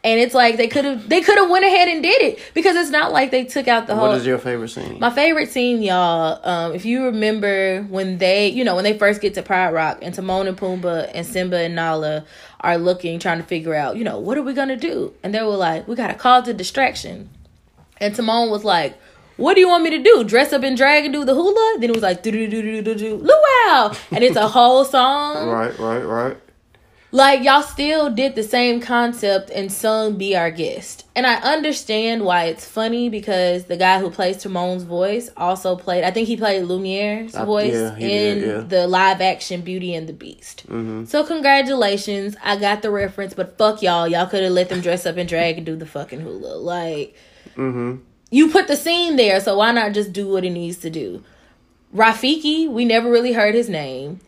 and 0.04 0.20
it's 0.20 0.36
like 0.36 0.58
they 0.58 0.68
could 0.68 0.86
have 0.86 1.10
they 1.10 1.22
could 1.22 1.40
have 1.40 1.50
went 1.50 1.66
ahead 1.66 1.88
and 1.88 2.04
did 2.04 2.22
it 2.22 2.40
because 2.54 2.76
it's 2.76 2.92
not 2.92 3.12
like 3.12 3.32
they 3.32 3.44
took 3.44 3.68
out 3.68 3.88
the 3.88 3.96
whole 3.96 4.10
What 4.10 4.18
is 4.18 4.26
your 4.28 4.38
favorite 4.38 4.70
scene? 4.70 5.00
my 5.00 5.10
favorite 5.10 5.50
scene 5.50 5.82
y'all 5.82 6.40
um 6.48 6.74
if 6.76 6.86
you 6.86 7.06
remember 7.06 7.82
when 7.90 8.20
they 8.20 8.50
you 8.50 8.64
know 8.64 8.76
when 8.76 8.84
they 8.84 8.96
first 8.96 9.22
get 9.22 9.34
to 9.34 9.42
pride 9.42 9.74
rock 9.74 9.98
and 10.04 10.14
timon 10.14 10.48
and 10.48 10.56
pumbaa 10.56 11.10
and 11.16 11.26
simba 11.26 11.58
and 11.58 11.76
nala 11.76 12.26
are 12.62 12.78
looking 12.78 13.18
trying 13.18 13.40
to 13.40 13.44
figure 13.44 13.74
out 13.74 13.98
you 13.98 14.04
know 14.04 14.20
what 14.20 14.38
are 14.38 14.44
we 14.44 14.54
gonna 14.54 14.78
do 14.78 15.12
and 15.24 15.34
they 15.34 15.42
were 15.42 15.58
like 15.58 15.88
we 15.88 15.96
gotta 15.96 16.14
cause 16.14 16.48
a 16.48 16.54
distraction 16.54 17.28
and 17.98 18.14
timon 18.14 18.52
was 18.52 18.64
like 18.64 18.96
what 19.38 19.56
do 19.56 19.60
you 19.60 19.68
want 19.68 19.84
me 19.84 19.90
to 19.90 20.02
do? 20.02 20.24
Dress 20.24 20.54
up 20.54 20.64
in 20.64 20.76
drag 20.76 21.04
and 21.04 21.14
do 21.14 21.26
the 21.26 21.34
hula? 21.34 21.76
Then 21.82 21.90
it 21.90 21.94
was 21.94 22.04
like 22.04 22.24
do 22.24 22.32
do 22.32 22.48
do 22.48 22.62
do 22.62 22.82
do 22.82 22.96
do 22.96 23.16
luau, 23.18 23.94
and 24.12 24.24
it's 24.24 24.38
a 24.38 24.48
whole 24.48 24.86
song. 24.86 25.50
right, 25.50 25.78
right, 25.78 26.04
right. 26.04 26.38
Like 27.16 27.44
y'all 27.46 27.62
still 27.62 28.10
did 28.10 28.36
the 28.36 28.44
same 28.44 28.82
concept 28.82 29.50
and 29.50 29.72
sung 29.72 30.18
"Be 30.18 30.36
Our 30.36 30.52
Guest," 30.52 31.06
and 31.16 31.26
I 31.26 31.36
understand 31.36 32.26
why 32.26 32.48
it's 32.48 32.66
funny 32.66 33.08
because 33.08 33.66
the 33.66 33.78
guy 33.78 34.02
who 34.02 34.10
plays 34.10 34.44
Timon's 34.44 34.84
voice 34.84 35.30
also 35.38 35.78
played. 35.78 36.04
I 36.04 36.12
think 36.12 36.28
he 36.28 36.36
played 36.36 36.64
Lumiere's 36.66 37.34
Uh, 37.34 37.46
voice 37.46 37.72
yeah, 37.72 37.96
in 37.96 38.40
did, 38.40 38.48
yeah. 38.48 38.60
the 38.68 38.86
live 38.86 39.22
action 39.22 39.62
Beauty 39.62 39.96
and 39.96 40.10
the 40.10 40.14
Beast. 40.14 40.66
Mm-hmm. 40.68 41.06
So 41.06 41.24
congratulations, 41.24 42.36
I 42.44 42.58
got 42.58 42.82
the 42.82 42.92
reference, 42.92 43.34
but 43.34 43.58
fuck 43.58 43.82
y'all. 43.82 44.10
Y'all 44.10 44.26
could 44.28 44.44
have 44.44 44.52
let 44.52 44.68
them 44.68 44.82
dress 44.82 45.06
up 45.06 45.16
in 45.16 45.26
drag 45.26 45.56
and 45.56 45.66
do 45.66 45.78
the 45.78 45.86
fucking 45.86 46.20
hula. 46.20 46.58
Like 46.58 47.16
Mm-hmm. 47.56 48.02
you 48.30 48.50
put 48.50 48.68
the 48.68 48.76
scene 48.76 49.16
there, 49.16 49.40
so 49.40 49.58
why 49.60 49.72
not 49.72 49.94
just 49.94 50.12
do 50.12 50.28
what 50.28 50.44
it 50.44 50.50
needs 50.50 50.80
to 50.80 50.90
do? 50.90 51.24
Rafiki, 51.96 52.70
we 52.70 52.84
never 52.84 53.10
really 53.10 53.32
heard 53.32 53.56
his 53.56 53.70
name. 53.70 54.20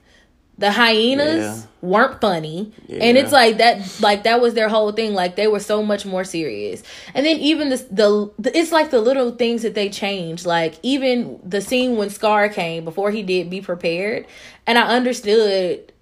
The 0.59 0.71
hyenas 0.71 1.37
Yeah. 1.37 1.61
weren't 1.81 2.19
funny. 2.19 2.71
And 2.89 3.15
it's 3.17 3.31
like 3.31 3.57
that 3.57 3.99
like 4.01 4.23
that 4.23 4.41
was 4.41 4.55
their 4.55 4.69
whole 4.69 4.91
thing. 4.91 5.13
Like 5.13 5.35
they 5.35 5.47
were 5.47 5.59
so 5.59 5.83
much 5.83 6.03
more 6.05 6.23
serious. 6.23 6.81
And 7.13 7.23
then 7.25 7.37
even 7.37 7.69
the, 7.69 7.77
the 7.91 8.31
the 8.39 8.57
it's 8.57 8.71
like 8.71 8.89
the 8.89 8.99
little 8.99 9.31
things 9.31 9.61
that 9.61 9.75
they 9.75 9.89
changed. 9.89 10.45
Like 10.47 10.75
even 10.81 11.39
the 11.43 11.61
scene 11.61 11.95
when 11.97 12.09
Scar 12.09 12.49
came 12.49 12.85
before 12.85 13.11
he 13.11 13.21
did 13.21 13.49
Be 13.51 13.61
Prepared. 13.61 14.25
And 14.65 14.79
I 14.79 14.87
understood 14.95 15.93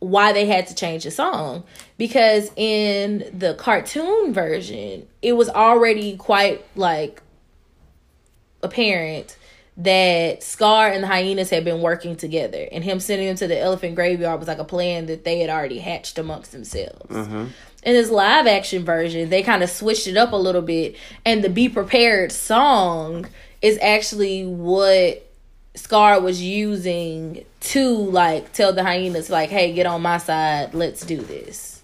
why 0.00 0.32
they 0.32 0.46
had 0.46 0.66
to 0.66 0.74
change 0.74 1.04
the 1.04 1.12
song 1.12 1.62
because 1.96 2.50
in 2.56 3.30
the 3.32 3.54
cartoon 3.54 4.34
version 4.34 5.06
it 5.22 5.34
was 5.34 5.48
already 5.48 6.16
quite 6.16 6.64
like 6.74 7.22
apparent 8.64 9.36
that 9.76 10.42
Scar 10.42 10.88
and 10.88 11.02
the 11.02 11.06
hyenas 11.06 11.50
had 11.50 11.64
been 11.64 11.80
working 11.80 12.16
together, 12.16 12.68
and 12.70 12.84
him 12.84 13.00
sending 13.00 13.26
them 13.26 13.36
to 13.36 13.46
the 13.46 13.58
elephant 13.58 13.94
graveyard 13.94 14.38
was 14.38 14.48
like 14.48 14.58
a 14.58 14.64
plan 14.64 15.06
that 15.06 15.24
they 15.24 15.38
had 15.38 15.50
already 15.50 15.78
hatched 15.78 16.18
amongst 16.18 16.52
themselves. 16.52 17.14
Mm-hmm. 17.14 17.46
In 17.84 17.94
this 17.94 18.10
live 18.10 18.46
action 18.46 18.84
version, 18.84 19.28
they 19.30 19.42
kind 19.42 19.62
of 19.62 19.70
switched 19.70 20.06
it 20.06 20.16
up 20.16 20.32
a 20.32 20.36
little 20.36 20.62
bit, 20.62 20.96
and 21.24 21.42
the 21.42 21.48
"Be 21.48 21.68
Prepared" 21.68 22.32
song 22.32 23.26
is 23.60 23.78
actually 23.80 24.46
what 24.46 25.26
Scar 25.74 26.20
was 26.20 26.42
using 26.42 27.44
to 27.60 27.88
like 27.88 28.52
tell 28.52 28.72
the 28.72 28.82
hyenas, 28.84 29.30
like, 29.30 29.48
"Hey, 29.50 29.72
get 29.72 29.86
on 29.86 30.02
my 30.02 30.18
side, 30.18 30.74
let's 30.74 31.04
do 31.04 31.16
this." 31.16 31.80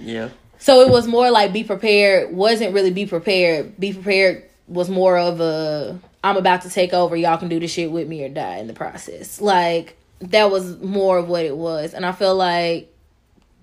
Yeah. 0.00 0.30
So 0.58 0.80
it 0.80 0.90
was 0.90 1.06
more 1.06 1.30
like 1.30 1.52
be 1.52 1.64
prepared, 1.64 2.34
wasn't 2.34 2.74
really 2.74 2.90
be 2.90 3.06
prepared. 3.06 3.78
Be 3.80 3.92
prepared 3.92 4.44
was 4.68 4.88
more 4.88 5.18
of 5.18 5.40
a 5.40 5.98
I'm 6.24 6.36
about 6.36 6.62
to 6.62 6.70
take 6.70 6.92
over, 6.92 7.16
y'all 7.16 7.38
can 7.38 7.48
do 7.48 7.58
the 7.58 7.68
shit 7.68 7.90
with 7.90 8.08
me 8.08 8.24
or 8.24 8.28
die 8.28 8.58
in 8.58 8.66
the 8.66 8.74
process. 8.74 9.40
Like 9.40 9.96
that 10.20 10.50
was 10.50 10.80
more 10.80 11.18
of 11.18 11.28
what 11.28 11.44
it 11.44 11.56
was. 11.56 11.94
And 11.94 12.06
I 12.06 12.12
feel 12.12 12.36
like 12.36 12.88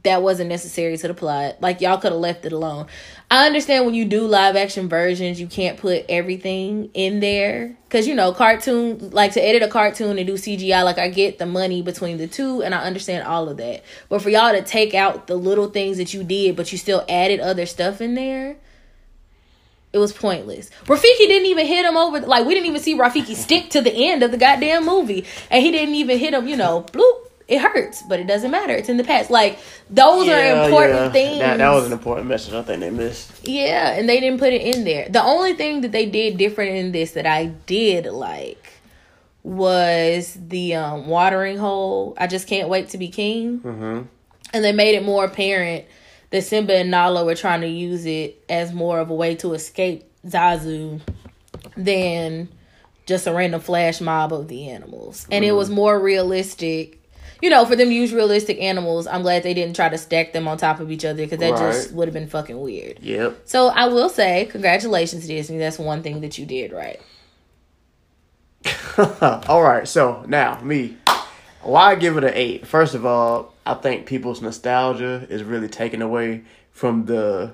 that 0.04 0.22
wasn't 0.22 0.50
necessary 0.50 0.98
to 0.98 1.08
the 1.08 1.14
plot. 1.14 1.58
Like 1.62 1.82
y'all 1.82 1.98
could 1.98 2.12
have 2.12 2.22
left 2.22 2.46
it 2.46 2.54
alone. 2.54 2.88
I 3.30 3.46
understand 3.46 3.86
when 3.86 3.94
you 3.94 4.06
do 4.06 4.26
live 4.28 4.56
action 4.56 4.88
versions, 4.88 5.40
you 5.40 5.48
can't 5.48 5.78
put 5.78 6.06
everything 6.10 6.90
in 6.94 7.20
there 7.20 7.76
cuz 7.90 8.08
you 8.08 8.16
know, 8.16 8.32
cartoon 8.32 9.10
like 9.12 9.34
to 9.34 9.46
edit 9.46 9.62
a 9.62 9.68
cartoon 9.68 10.18
and 10.18 10.26
do 10.26 10.34
CGI 10.34 10.84
like 10.84 10.98
I 10.98 11.10
get 11.10 11.38
the 11.38 11.46
money 11.46 11.82
between 11.82 12.18
the 12.18 12.28
two 12.28 12.62
and 12.64 12.74
I 12.74 12.80
understand 12.84 13.28
all 13.28 13.50
of 13.50 13.58
that. 13.58 13.84
But 14.08 14.22
for 14.22 14.30
y'all 14.30 14.54
to 14.54 14.62
take 14.62 14.94
out 14.94 15.28
the 15.28 15.36
little 15.36 15.70
things 15.70 15.98
that 15.98 16.14
you 16.14 16.24
did 16.24 16.56
but 16.56 16.72
you 16.72 16.78
still 16.78 17.06
added 17.10 17.40
other 17.40 17.66
stuff 17.66 18.00
in 18.02 18.16
there, 18.16 18.58
it 19.92 19.98
was 19.98 20.14
pointless. 20.14 20.70
Rafiki 20.86 21.18
didn't 21.18 21.48
even 21.48 21.66
hit 21.66 21.86
him 21.86 21.98
over 21.98 22.20
like 22.22 22.46
we 22.46 22.54
didn't 22.54 22.68
even 22.68 22.82
see 22.82 22.96
Rafiki 22.96 23.36
stick 23.36 23.70
to 23.72 23.82
the 23.82 23.92
end 23.92 24.22
of 24.24 24.32
the 24.32 24.38
goddamn 24.38 24.86
movie 24.86 25.26
and 25.50 25.64
he 25.64 25.72
didn't 25.72 25.96
even 25.96 26.20
hit 26.20 26.34
him, 26.34 26.48
you 26.48 26.56
know, 26.56 26.84
bloop. 26.92 27.26
It 27.48 27.62
hurts, 27.62 28.04
but 28.04 28.20
it 28.20 28.28
doesn't 28.28 28.52
matter. 28.52 28.74
It's 28.74 28.90
in 28.90 28.98
the 28.98 29.04
past. 29.04 29.32
Like 29.32 29.58
those 29.90 30.30
are 30.30 30.66
important 30.66 31.12
things. 31.14 31.40
That, 31.40 31.58
that 31.58 31.72
was 31.72 31.88
an 31.88 31.94
important 31.94 32.28
message 32.28 32.54
I 32.54 32.62
think 32.62 32.82
they 32.82 32.92
missed. 32.92 33.48
Yeah, 33.48 33.94
and 33.94 34.08
they 34.08 34.20
didn't 34.20 34.40
put 34.40 34.54
it 34.54 34.62
in 34.62 34.84
there. 34.84 35.10
The 35.10 35.24
only 35.24 35.54
thing 35.54 35.82
that 35.82 35.92
they 35.92 36.06
did 36.06 36.38
different 36.38 36.76
in 36.76 36.92
this 36.92 37.14
that 37.14 37.26
I 37.26 37.48
did 37.48 38.06
like 38.06 38.74
was 39.42 40.38
the 40.40 40.76
um, 40.76 41.08
watering 41.08 41.58
hole. 41.58 42.14
I 42.20 42.28
just 42.28 42.48
can't 42.48 42.70
wait 42.70 42.90
to 42.90 43.00
be 43.00 43.08
king. 43.08 43.62
Mm-hmm. 43.62 44.02
And 44.54 44.64
they 44.64 44.72
made 44.72 44.94
it 44.94 45.04
more 45.04 45.26
apparent 45.26 45.86
that 46.32 46.44
Simba 46.44 46.76
and 46.76 46.92
Nala 46.92 47.26
were 47.26 47.36
trying 47.36 47.62
to 47.62 47.68
use 47.68 48.06
it 48.06 48.44
as 48.50 48.74
more 48.74 49.00
of 49.00 49.10
a 49.10 49.16
way 49.16 49.36
to 49.36 49.54
escape 49.54 50.06
Zazu 50.26 51.02
than 51.76 52.50
just 53.06 53.26
a 53.26 53.34
random 53.34 53.62
flash 53.62 54.02
mob 54.02 54.32
of 54.32 54.48
the 54.48 54.70
animals. 54.70 55.28
And 55.32 55.44
it 55.44 55.54
was 55.54 55.70
mm. 55.70 55.74
more 55.74 56.00
realistic. 56.00 56.98
You 57.42 57.50
know, 57.50 57.66
for 57.66 57.76
them 57.76 57.88
to 57.88 57.94
use 57.94 58.14
realistic 58.14 58.60
animals, 58.60 59.08
I'm 59.08 59.22
glad 59.22 59.44
they 59.44 59.54
didn't 59.54 59.76
try 59.76 59.90
to 59.90 59.98
stack 59.98 60.34
them 60.34 60.48
on 60.48 60.58
top 60.58 60.80
of 60.80 60.92
each 60.92 61.06
other 61.06 61.24
because 61.24 61.40
that 61.40 61.58
just 61.58 61.94
would 61.94 62.08
have 62.08 62.14
been 62.14 62.28
fucking 62.28 62.60
weird. 62.60 63.00
Yep. 63.02 63.44
So 63.46 63.70
I 63.70 63.88
will 63.88 64.10
say, 64.10 64.48
congratulations, 64.52 65.26
Disney. 65.26 65.58
That's 65.58 65.80
one 65.80 66.04
thing 66.04 66.22
that 66.22 66.38
you 66.38 66.46
did 66.46 66.74
right. 66.74 67.00
all 69.48 69.64
right. 69.64 69.88
So 69.88 70.26
now 70.28 70.60
me, 70.62 70.98
why 71.62 71.96
give 71.96 72.18
it 72.18 72.24
an 72.24 72.34
eight? 72.34 72.66
First 72.68 72.96
of 72.96 73.06
all, 73.06 73.54
I 73.66 73.74
think 73.76 74.06
people's 74.06 74.42
nostalgia 74.42 75.26
is 75.30 75.44
really 75.44 75.68
taken 75.68 76.02
away 76.02 76.44
from 76.72 77.06
the 77.06 77.52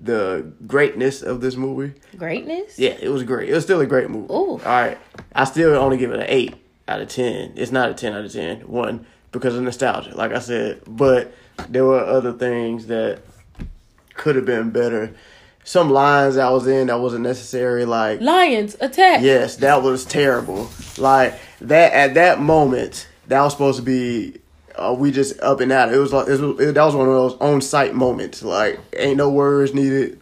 the 0.00 0.52
greatness 0.66 1.22
of 1.22 1.40
this 1.40 1.56
movie. 1.56 1.92
Greatness? 2.16 2.78
Yeah, 2.78 2.96
it 3.00 3.08
was 3.08 3.24
great. 3.24 3.48
It 3.48 3.54
was 3.54 3.64
still 3.64 3.80
a 3.80 3.86
great 3.86 4.08
movie. 4.08 4.32
Ooh. 4.32 4.52
All 4.52 4.58
right. 4.58 4.96
I 5.34 5.42
still 5.44 5.74
only 5.74 5.96
give 5.96 6.12
it 6.12 6.20
an 6.20 6.26
8 6.28 6.54
out 6.86 7.00
of 7.00 7.08
10. 7.08 7.54
It's 7.56 7.72
not 7.72 7.90
a 7.90 7.94
10 7.94 8.12
out 8.12 8.24
of 8.24 8.32
10. 8.32 8.60
One, 8.68 9.06
because 9.32 9.56
of 9.56 9.62
nostalgia, 9.64 10.14
like 10.16 10.32
I 10.32 10.38
said. 10.38 10.82
But 10.86 11.32
there 11.68 11.84
were 11.84 11.98
other 11.98 12.32
things 12.32 12.86
that 12.86 13.22
could 14.14 14.36
have 14.36 14.46
been 14.46 14.70
better. 14.70 15.14
Some 15.64 15.90
lines 15.90 16.36
I 16.36 16.48
was 16.50 16.68
in 16.68 16.86
that 16.86 17.00
wasn't 17.00 17.24
necessary. 17.24 17.84
Like, 17.84 18.20
Lions, 18.20 18.76
attack. 18.80 19.22
yes, 19.22 19.56
that 19.56 19.82
was 19.82 20.04
terrible. 20.04 20.70
Like, 20.96 21.38
that 21.60 21.92
at 21.92 22.14
that 22.14 22.40
moment, 22.40 23.07
that 23.28 23.40
was 23.40 23.52
supposed 23.52 23.78
to 23.78 23.84
be. 23.84 24.40
Uh, 24.74 24.94
we 24.96 25.10
just 25.10 25.40
up 25.40 25.60
and 25.60 25.72
out. 25.72 25.92
It 25.92 25.98
was 25.98 26.12
like 26.12 26.28
it 26.28 26.40
was, 26.40 26.60
it, 26.60 26.74
that 26.74 26.84
was 26.84 26.94
one 26.94 27.08
of 27.08 27.14
those 27.14 27.34
on 27.40 27.60
site 27.60 27.94
moments. 27.94 28.42
Like, 28.42 28.78
ain't 28.96 29.16
no 29.16 29.30
words 29.30 29.74
needed 29.74 30.20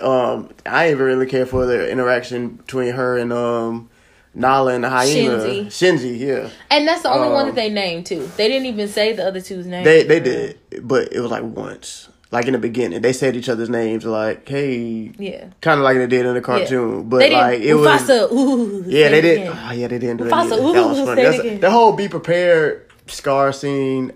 um 0.00 0.50
I 0.64 0.88
didn't 0.88 1.04
really 1.04 1.26
care 1.26 1.46
for 1.46 1.66
the 1.66 1.90
interaction 1.90 2.48
between 2.50 2.92
her 2.92 3.16
and 3.16 3.32
um 3.32 3.90
Nala 4.34 4.74
and 4.74 4.84
the 4.84 4.90
hyena. 4.90 5.38
Shenzi. 5.38 5.66
Shinji, 5.68 6.18
yeah. 6.18 6.50
And 6.70 6.86
that's 6.86 7.00
the 7.02 7.10
only 7.10 7.28
one 7.30 7.40
Um, 7.40 7.46
that 7.46 7.54
they 7.54 7.70
named, 7.70 8.04
too. 8.04 8.28
They 8.36 8.48
didn't 8.48 8.66
even 8.66 8.86
say 8.86 9.14
the 9.14 9.26
other 9.26 9.40
two's 9.40 9.66
name. 9.66 9.82
They 9.82 10.02
they 10.02 10.20
did, 10.20 10.58
but 10.82 11.10
it 11.10 11.20
was 11.20 11.30
like 11.30 11.42
once. 11.42 12.10
Like 12.36 12.48
in 12.48 12.52
the 12.52 12.58
beginning, 12.58 13.00
they 13.00 13.14
said 13.14 13.34
each 13.34 13.48
other's 13.48 13.70
names 13.70 14.04
like, 14.04 14.46
"Hey," 14.46 15.10
Yeah. 15.18 15.46
kind 15.62 15.80
of 15.80 15.84
like 15.84 15.96
they 15.96 16.06
did 16.06 16.26
in 16.26 16.34
the 16.34 16.42
cartoon. 16.42 17.08
But 17.08 17.20
they 17.20 17.32
like 17.32 17.60
it 17.60 17.72
was, 17.72 17.88
Mufasa, 18.02 18.30
ooh, 18.30 18.84
yeah, 18.86 19.08
they 19.08 19.22
did. 19.22 19.38
again. 19.40 19.58
Oh 19.58 19.72
yeah, 19.72 19.88
they 19.88 19.98
didn't 19.98 20.18
do 20.18 20.24
that. 20.24 20.32
Mufasa, 20.34 20.52
either. 20.52 20.62
ooh, 20.62 20.72
that 20.74 20.86
was 20.86 20.98
funny. 21.00 21.22
That's, 21.22 21.38
again. 21.38 21.60
the 21.60 21.70
whole 21.70 21.92
be 21.94 22.08
prepared 22.08 22.90
scar 23.06 23.54
scene. 23.54 24.12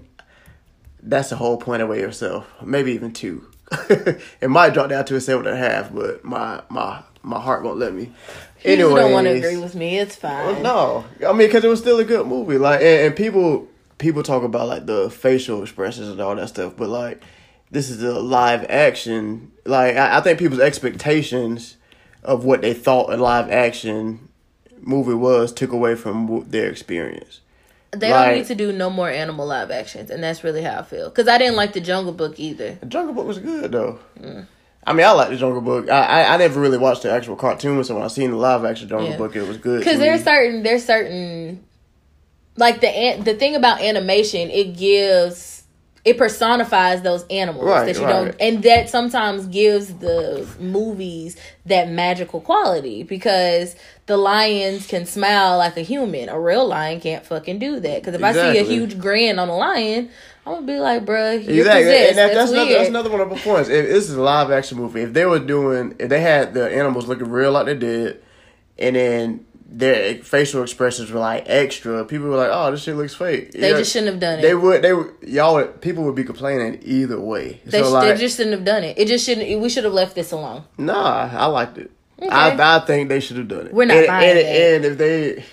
That's 1.03 1.31
the 1.31 1.37
whole 1.37 1.57
point 1.57 1.81
away 1.81 2.00
yourself. 2.00 2.47
Maybe 2.62 2.93
even 2.93 3.15
two. 3.15 3.47
it 3.89 4.50
might 4.50 4.75
drop 4.75 4.91
down 4.91 5.07
to 5.07 5.17
a 5.17 5.21
seven 5.23 5.47
and 5.47 5.57
a 5.57 5.59
half, 5.59 5.91
but 5.91 6.23
my 6.23 6.61
my 6.69 7.03
my 7.23 7.41
heart 7.41 7.62
won't 7.65 7.79
let 7.79 7.95
me. 7.95 8.12
You 8.65 8.73
Anyway, 8.73 9.00
don't 9.00 9.12
want 9.12 9.29
to 9.29 9.33
agree 9.33 9.57
with 9.57 9.75
me. 9.75 9.99
It's 9.99 10.17
fine. 10.17 10.62
no, 10.62 11.07
I 11.27 11.31
mean 11.33 11.49
because 11.49 11.65
it 11.65 11.69
was 11.69 11.81
still 11.81 11.99
a 12.00 12.05
good 12.05 12.27
movie. 12.27 12.59
Like, 12.59 12.81
and, 12.83 13.07
and 13.07 13.17
people 13.17 13.67
people 13.97 14.23
talk 14.23 14.43
about 14.43 14.69
like 14.69 14.85
the 14.85 15.09
facial 15.09 15.62
expressions 15.62 16.09
and 16.11 16.21
all 16.21 16.37
that 16.37 16.49
stuff, 16.50 16.75
but 16.77 16.91
like 16.91 17.23
this 17.71 17.91
is 17.91 18.03
a 18.03 18.19
live 18.19 18.67
action. 18.69 19.53
Like, 19.65 19.97
I, 19.97 20.19
I 20.19 20.21
think 20.21 20.39
people's 20.39 20.61
expectations 20.61 21.77
of 22.23 22.45
what 22.45 22.62
they 22.62 22.75
thought 22.75 23.12
a 23.12 23.17
live 23.17 23.50
action 23.50 24.29
movie 24.81 25.15
was 25.15 25.53
took 25.53 25.73
away 25.73 25.95
from 25.95 26.27
w- 26.27 26.45
their 26.49 26.71
experience. 26.71 27.41
They 27.93 28.11
Like- 28.12 28.27
don't 28.29 28.39
need 28.39 28.47
to 28.47 28.55
do 28.55 28.73
no 28.73 28.89
more 28.91 29.09
animal 29.11 29.47
live 29.47 29.71
actions, 29.71 30.11
and 30.11 30.23
that's 30.23 30.45
really 30.45 30.62
how 30.62 30.79
I 30.79 30.83
feel. 30.83 31.09
Because 31.09 31.29
I 31.29 31.39
didn't 31.39 31.57
like 31.57 31.73
the 31.73 31.81
Jungle 31.81 32.12
Book 32.12 32.39
either. 32.39 32.77
The 32.81 32.87
Jungle 32.87 33.15
Book 33.15 33.27
was 33.27 33.39
good 33.39 33.73
though. 33.73 33.99
Mm. 34.21 34.47
I 34.87 34.93
mean, 34.95 35.05
I 35.07 35.11
like 35.12 35.29
the 35.31 35.37
Jungle 35.37 35.61
Book. 35.61 35.91
I, 35.91 36.23
I 36.23 36.35
I 36.35 36.37
never 36.39 36.61
really 36.61 36.79
watched 36.79 37.03
the 37.03 37.11
actual 37.12 37.37
cartoon, 37.37 37.83
so 37.85 37.95
when 37.95 38.05
I 38.05 38.09
seen 38.09 38.31
the 38.31 38.37
live 38.37 38.65
action 38.65 38.89
Jungle 38.89 39.11
Yeah. 39.11 39.17
Book, 39.17 39.35
it 39.37 39.47
was 39.47 39.57
good. 39.59 39.81
Because 39.81 39.99
there's 39.99 40.21
me. 40.21 40.25
certain 40.25 40.62
there's 40.62 40.85
certain 40.85 41.65
like 42.57 42.81
the 42.81 42.89
an- 42.89 43.25
the 43.25 43.35
thing 43.35 43.57
about 43.57 43.81
animation, 43.83 44.50
it 44.50 44.77
gives 44.77 45.60
it 46.04 46.16
personifies 46.16 47.02
those 47.02 47.26
animals 47.28 47.66
Right, 47.66 47.85
that 47.87 47.97
you 48.00 48.07
right. 48.07 48.25
don't, 48.25 48.37
and 48.40 48.62
that 48.62 48.88
sometimes 48.88 49.47
gives 49.47 49.92
the 49.95 50.47
movies 50.59 51.37
that 51.66 51.90
magical 51.90 52.40
quality 52.40 53.02
because 53.02 53.76
the 54.07 54.16
lions 54.16 54.87
can 54.87 55.04
smile 55.04 55.59
like 55.59 55.76
a 55.76 55.83
human. 55.83 56.28
A 56.30 56.40
real 56.40 56.66
lion 56.66 57.00
can't 57.00 57.25
fucking 57.25 57.59
do 57.59 57.80
that. 57.80 58.00
Because 58.02 58.14
if 58.14 58.23
I 58.23 58.33
see 58.33 58.59
a 58.59 58.62
huge 58.64 58.99
grin 58.99 59.38
on 59.38 59.49
a 59.50 59.57
lion, 59.57 60.09
I'm 60.47 60.54
gonna 60.54 60.66
be 60.66 60.78
like, 60.78 61.04
bruh, 61.04 61.37
Exactly, 61.37 61.54
possessed. 61.83 62.09
and 62.09 62.19
that, 62.19 62.26
that's, 62.28 62.35
that's, 62.35 62.50
another, 62.52 62.73
that's 62.73 62.88
another 62.88 63.11
one 63.11 63.21
of 63.21 63.28
the 63.30 63.37
points. 63.37 63.69
If 63.69 63.87
this 63.87 64.09
is 64.09 64.16
a 64.16 64.23
live 64.23 64.50
action 64.50 64.78
movie, 64.78 65.02
if 65.02 65.12
they 65.12 65.26
were 65.26 65.38
doing, 65.38 65.95
if 65.99 66.09
they 66.09 66.21
had 66.23 66.54
the 66.54 66.75
animals 66.75 67.07
looking 67.09 67.28
real 67.30 67.52
like 67.52 67.66
they 67.66 67.76
did, 67.76 68.23
and 68.78 68.97
then 68.97 69.47
their 69.73 70.17
facial 70.17 70.62
expressions 70.62 71.12
were 71.12 71.21
like 71.21 71.45
extra. 71.47 72.05
People 72.05 72.29
were 72.29 72.37
like, 72.37 72.50
"Oh, 72.53 72.71
this 72.73 72.83
shit 72.83 72.97
looks 72.97 73.15
fake." 73.15 73.53
They 73.53 73.71
just 73.71 73.93
shouldn't 73.93 74.11
have 74.11 74.21
done 74.21 74.41
it. 74.41 74.43
They 74.43 74.55
would. 74.55 74.83
They 74.83 74.93
would. 74.93 75.15
Y'all. 75.23 75.55
Would, 75.55 75.81
people 75.81 76.05
would 76.05 76.17
be 76.17 76.25
complaining 76.25 76.81
either 76.83 77.21
way. 77.21 77.61
They, 77.65 77.81
so 77.81 77.89
sh- 77.89 77.93
like, 77.93 78.09
they 78.09 78.21
just 78.21 78.37
shouldn't 78.37 78.55
have 78.57 78.65
done 78.65 78.83
it. 78.83 78.99
It 78.99 79.07
just 79.07 79.25
shouldn't. 79.25 79.61
We 79.61 79.69
should 79.69 79.85
have 79.85 79.93
left 79.93 80.17
this 80.17 80.33
alone. 80.33 80.65
nah, 80.77 81.31
I 81.33 81.47
liked 81.47 81.79
it. 81.79 81.93
I 82.29 82.57
I 82.59 82.81
think 82.81 83.09
they 83.09 83.21
should 83.21 83.37
have 83.39 83.49
done 83.49 83.69
it. 83.69 83.73
We're 83.73 83.87
not 83.87 83.97
and, 83.99 84.07
buying 84.07 84.31
and, 84.31 84.39
that. 84.39 84.75
and 84.75 84.85
if 84.85 84.99
they, 84.99 85.45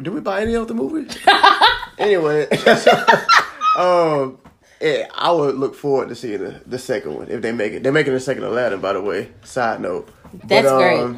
did 0.00 0.08
we 0.08 0.20
buy 0.20 0.42
any 0.42 0.54
of 0.54 0.68
the 0.68 0.74
movie? 0.74 1.12
anyway, 1.98 2.48
um, 3.78 4.38
yeah, 4.80 5.08
I 5.14 5.30
would 5.32 5.56
look 5.56 5.74
forward 5.74 6.08
to 6.08 6.14
seeing 6.14 6.38
the, 6.38 6.62
the 6.66 6.78
second 6.78 7.14
one 7.14 7.28
if 7.28 7.42
they 7.42 7.52
make 7.52 7.72
it. 7.72 7.82
They're 7.82 7.92
making 7.92 8.14
the 8.14 8.20
second 8.20 8.44
Aladdin, 8.44 8.80
by 8.80 8.92
the 8.92 9.02
way. 9.02 9.30
Side 9.44 9.80
note. 9.80 10.08
That's 10.44 10.70
great. 10.70 11.04
great. 11.04 11.16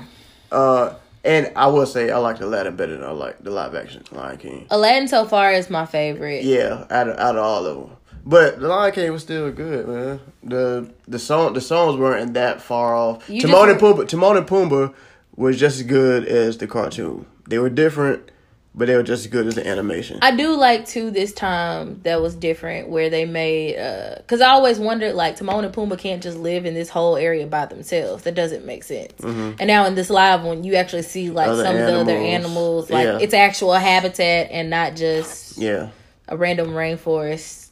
Uh, 0.50 0.94
and 1.28 1.52
I 1.54 1.66
will 1.68 1.86
say 1.86 2.10
I 2.10 2.18
like 2.18 2.38
the 2.38 2.46
Aladdin 2.46 2.74
better 2.76 2.96
than 2.96 3.04
I 3.04 3.10
like 3.12 3.42
the 3.44 3.50
live 3.50 3.74
action 3.74 4.02
Lion 4.12 4.38
King. 4.38 4.66
Aladdin 4.70 5.06
so 5.08 5.24
far 5.26 5.52
is 5.52 5.68
my 5.70 5.86
favorite. 5.86 6.42
Yeah, 6.44 6.86
out 6.90 7.08
of 7.08 7.18
out 7.18 7.36
of 7.36 7.44
all 7.44 7.66
of 7.66 7.76
them. 7.88 7.96
But 8.24 8.60
the 8.60 8.68
Lion 8.68 8.92
King 8.92 9.12
was 9.12 9.22
still 9.22 9.50
good, 9.52 9.86
man. 9.88 10.20
The 10.42 10.90
the 11.06 11.18
song 11.18 11.52
the 11.52 11.60
songs 11.60 11.96
weren't 11.98 12.34
that 12.34 12.60
far 12.60 12.94
off. 12.94 13.28
You 13.28 13.40
Timon 13.42 13.68
and 13.70 13.78
just- 13.78 13.96
Pumbaa 13.96 14.08
Timon 14.08 14.36
and 14.38 14.46
Pumbaa 14.46 14.94
was 15.36 15.58
just 15.58 15.76
as 15.80 15.82
good 15.84 16.24
as 16.26 16.58
the 16.58 16.66
cartoon. 16.66 17.26
They 17.48 17.58
were 17.58 17.70
different, 17.70 18.30
but 18.78 18.86
they 18.88 18.94
were 18.94 19.02
just 19.02 19.24
as 19.24 19.30
good 19.30 19.46
as 19.48 19.56
the 19.56 19.66
animation. 19.66 20.18
I 20.22 20.34
do 20.34 20.56
like 20.56 20.86
too 20.86 21.10
this 21.10 21.32
time 21.32 22.00
that 22.04 22.22
was 22.22 22.34
different 22.34 22.88
where 22.88 23.10
they 23.10 23.24
made 23.26 23.76
uh 23.76 24.22
cuz 24.28 24.40
I 24.40 24.50
always 24.50 24.78
wondered 24.78 25.14
like 25.14 25.36
Timon 25.36 25.64
and 25.64 25.74
Pumbaa 25.74 25.98
can't 25.98 26.22
just 26.22 26.38
live 26.38 26.64
in 26.64 26.74
this 26.74 26.88
whole 26.88 27.16
area 27.16 27.46
by 27.46 27.66
themselves. 27.66 28.22
That 28.22 28.34
doesn't 28.36 28.64
make 28.64 28.84
sense. 28.84 29.12
And 29.22 29.66
now 29.66 29.84
in 29.86 29.94
this 29.96 30.08
live 30.08 30.44
one 30.44 30.64
you 30.64 30.76
actually 30.76 31.02
see 31.02 31.28
like 31.30 31.48
Mm-hmm. 31.48 31.60
Other 31.60 31.64
some 31.64 31.76
of 31.76 31.86
the 31.86 32.00
other 32.00 32.12
animals. 32.16 32.88
animals 32.88 32.90
like 32.90 33.04
Yeah. 33.04 33.18
it's 33.20 33.34
actual 33.34 33.72
habitat 33.74 34.48
and 34.50 34.70
not 34.70 34.94
just 34.96 35.58
yeah, 35.58 35.88
a 36.28 36.36
random 36.36 36.68
rainforest 36.70 37.66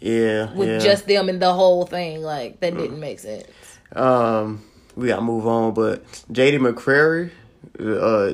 yeah, 0.00 0.52
with 0.54 0.68
yeah. 0.68 0.78
just 0.78 1.06
them 1.06 1.28
and 1.28 1.40
the 1.40 1.52
whole 1.52 1.84
thing 1.86 2.22
like 2.22 2.58
that 2.60 2.76
didn't 2.76 2.98
make 2.98 3.20
sense. 3.20 3.46
um, 3.94 4.62
we 4.96 5.08
gotta 5.08 5.22
move 5.22 5.46
on. 5.46 5.74
But 5.74 6.02
J.D. 6.32 6.58
McCrary, 6.58 7.30
uh, 7.80 8.32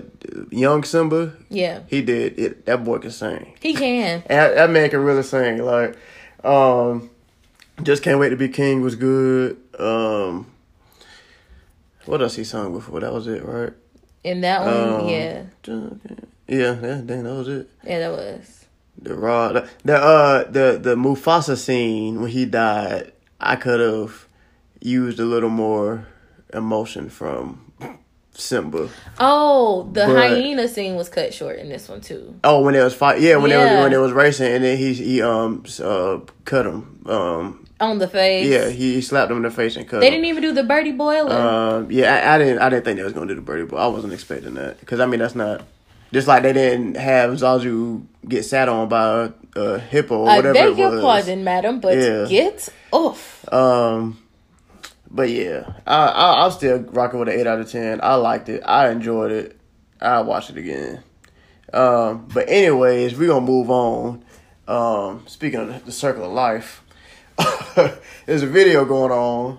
young 0.51 0.83
Simba, 0.85 1.33
Yeah. 1.49 1.81
he 1.89 2.03
did 2.03 2.39
it. 2.39 2.67
That 2.67 2.85
boy 2.85 2.99
can 2.99 3.11
sing. 3.11 3.55
He 3.61 3.75
can. 3.75 4.23
That, 4.29 4.55
that 4.55 4.71
man 4.71 4.91
can 4.91 5.01
really 5.01 5.23
sing. 5.23 5.59
Like, 5.65 5.97
um, 6.45 7.11
just 7.83 8.03
can't 8.03 8.19
wait 8.19 8.31
to 8.31 8.37
be 8.37 8.49
king 8.49 8.81
was 8.83 8.95
good. 8.97 9.57
Um, 9.79 10.47
what 12.07 12.21
else 12.23 12.37
he 12.37 12.45
sung 12.45 12.73
before? 12.73 13.01
That 13.01 13.13
was 13.13 13.27
it, 13.27 13.45
right? 13.45 13.73
In 14.25 14.41
that 14.41 14.63
one, 14.65 15.01
Um, 15.03 15.09
yeah. 15.09 15.43
Yeah, 16.49 16.77
yeah, 16.81 17.01
dang, 17.05 17.25
that 17.25 17.35
was 17.35 17.49
it. 17.49 17.69
Yeah, 17.85 17.99
that 18.01 18.11
was. 18.13 18.65
The 19.01 19.15
raw, 19.15 19.53
the, 19.53 19.69
the 19.85 19.97
uh, 19.97 20.51
the 20.51 20.79
the 20.83 20.97
Mufasa 20.97 21.57
scene 21.57 22.21
when 22.21 22.31
he 22.31 22.45
died. 22.47 23.13
I 23.41 23.55
could 23.55 23.79
have 23.79 24.27
used 24.81 25.21
a 25.21 25.25
little 25.25 25.51
more 25.51 26.09
emotion 26.53 27.09
from 27.11 27.68
Simba. 28.39 28.89
Oh, 29.19 29.89
the 29.93 30.07
But- 30.07 30.17
hyena 30.17 30.69
scene 30.69 30.95
was 30.95 31.09
cut 31.09 31.35
short 31.35 31.59
in 31.59 31.69
this 31.69 31.89
one 31.89 32.01
too. 32.01 32.37
Oh, 32.45 32.63
when 32.63 32.75
it 32.77 32.83
was 32.83 32.95
fight, 32.95 33.21
yeah, 33.21 33.37
when 33.37 33.51
they 33.51 33.57
was 33.57 33.83
when 33.83 33.93
it 33.93 33.97
was 33.99 34.13
racing, 34.13 34.53
and 34.55 34.65
then 34.65 34.79
he 34.79 34.93
he 34.95 35.21
um 35.23 35.65
uh 35.83 36.19
cut 36.45 36.65
him. 36.67 37.01
Um, 37.07 37.65
On 37.81 37.99
the 37.99 38.07
face. 38.09 38.47
yeah, 38.49 38.69
he, 38.69 39.01
slapped 39.01 39.31
him 39.31 39.39
in 39.39 39.43
the 39.45 39.51
face 39.51 39.77
and 39.77 39.89
cut 39.89 40.01
They 40.01 40.07
him. 40.09 40.13
didn't 40.15 40.27
even 40.27 40.43
do 40.43 40.53
the 40.53 40.63
birdie 40.63 40.93
boiler. 40.93 41.33
Um, 41.35 41.91
yeah, 41.91 42.13
I, 42.31 42.35
I 42.35 42.39
didn't. 42.39 42.59
I 42.61 42.69
didn't 42.69 42.85
think 42.85 42.97
they 42.99 43.03
was 43.05 43.13
gonna 43.13 43.27
do 43.27 43.35
the 43.35 43.41
birdie, 43.41 43.65
but 43.67 43.77
I 43.79 43.87
wasn't 43.89 44.13
expecting 44.13 44.55
that 44.55 44.79
because 44.81 45.01
I 45.01 45.07
mean 45.07 45.19
that's 45.21 45.35
not 45.35 45.63
just 46.13 46.29
like 46.29 46.43
they 46.45 46.53
didn't 46.53 46.97
have 46.97 47.31
Zazu 47.33 48.05
get 48.29 48.45
sat 48.45 48.69
on 48.69 48.89
by 48.89 49.31
a, 49.57 49.61
a 49.61 49.79
hippo 49.81 50.17
or 50.19 50.25
whatever 50.27 50.49
I 50.49 50.53
whatever 50.53 50.71
beg 50.71 50.79
it 50.79 50.79
your 50.93 51.01
pardon, 51.01 51.45
madam, 51.45 51.81
but 51.81 51.97
Yeah. 51.99 52.27
get 52.29 52.69
off. 52.93 53.53
Um, 53.53 54.19
but 55.11 55.31
yeah, 55.31 55.75
I, 55.87 56.07
I 56.07 56.45
I'm 56.45 56.51
still 56.51 56.81
rocking 56.81 57.19
with 57.19 57.29
an 57.29 57.39
eight 57.39 57.47
out 57.47 57.61
of 57.61 57.71
ten. 57.71 58.01
I 58.03 58.15
liked 58.15 58.49
it. 58.49 58.63
I 58.65 58.91
enjoyed 58.91 59.33
it. 59.33 59.59
I 60.01 60.21
watch 60.21 60.51
it 60.51 60.57
again. 60.57 61.03
Um, 61.73 62.29
but 62.33 62.49
anyways, 62.49 63.17
we're 63.17 63.29
gonna 63.29 63.47
move 63.47 63.71
on. 63.71 64.25
Um, 64.67 65.25
speaking 65.27 65.61
of 65.61 65.85
the 65.85 65.93
circle 65.93 66.25
of 66.25 66.33
life, 66.33 66.83
there's 68.27 68.43
a 68.43 68.47
video 68.47 68.85
going 68.85 69.13
on 69.13 69.59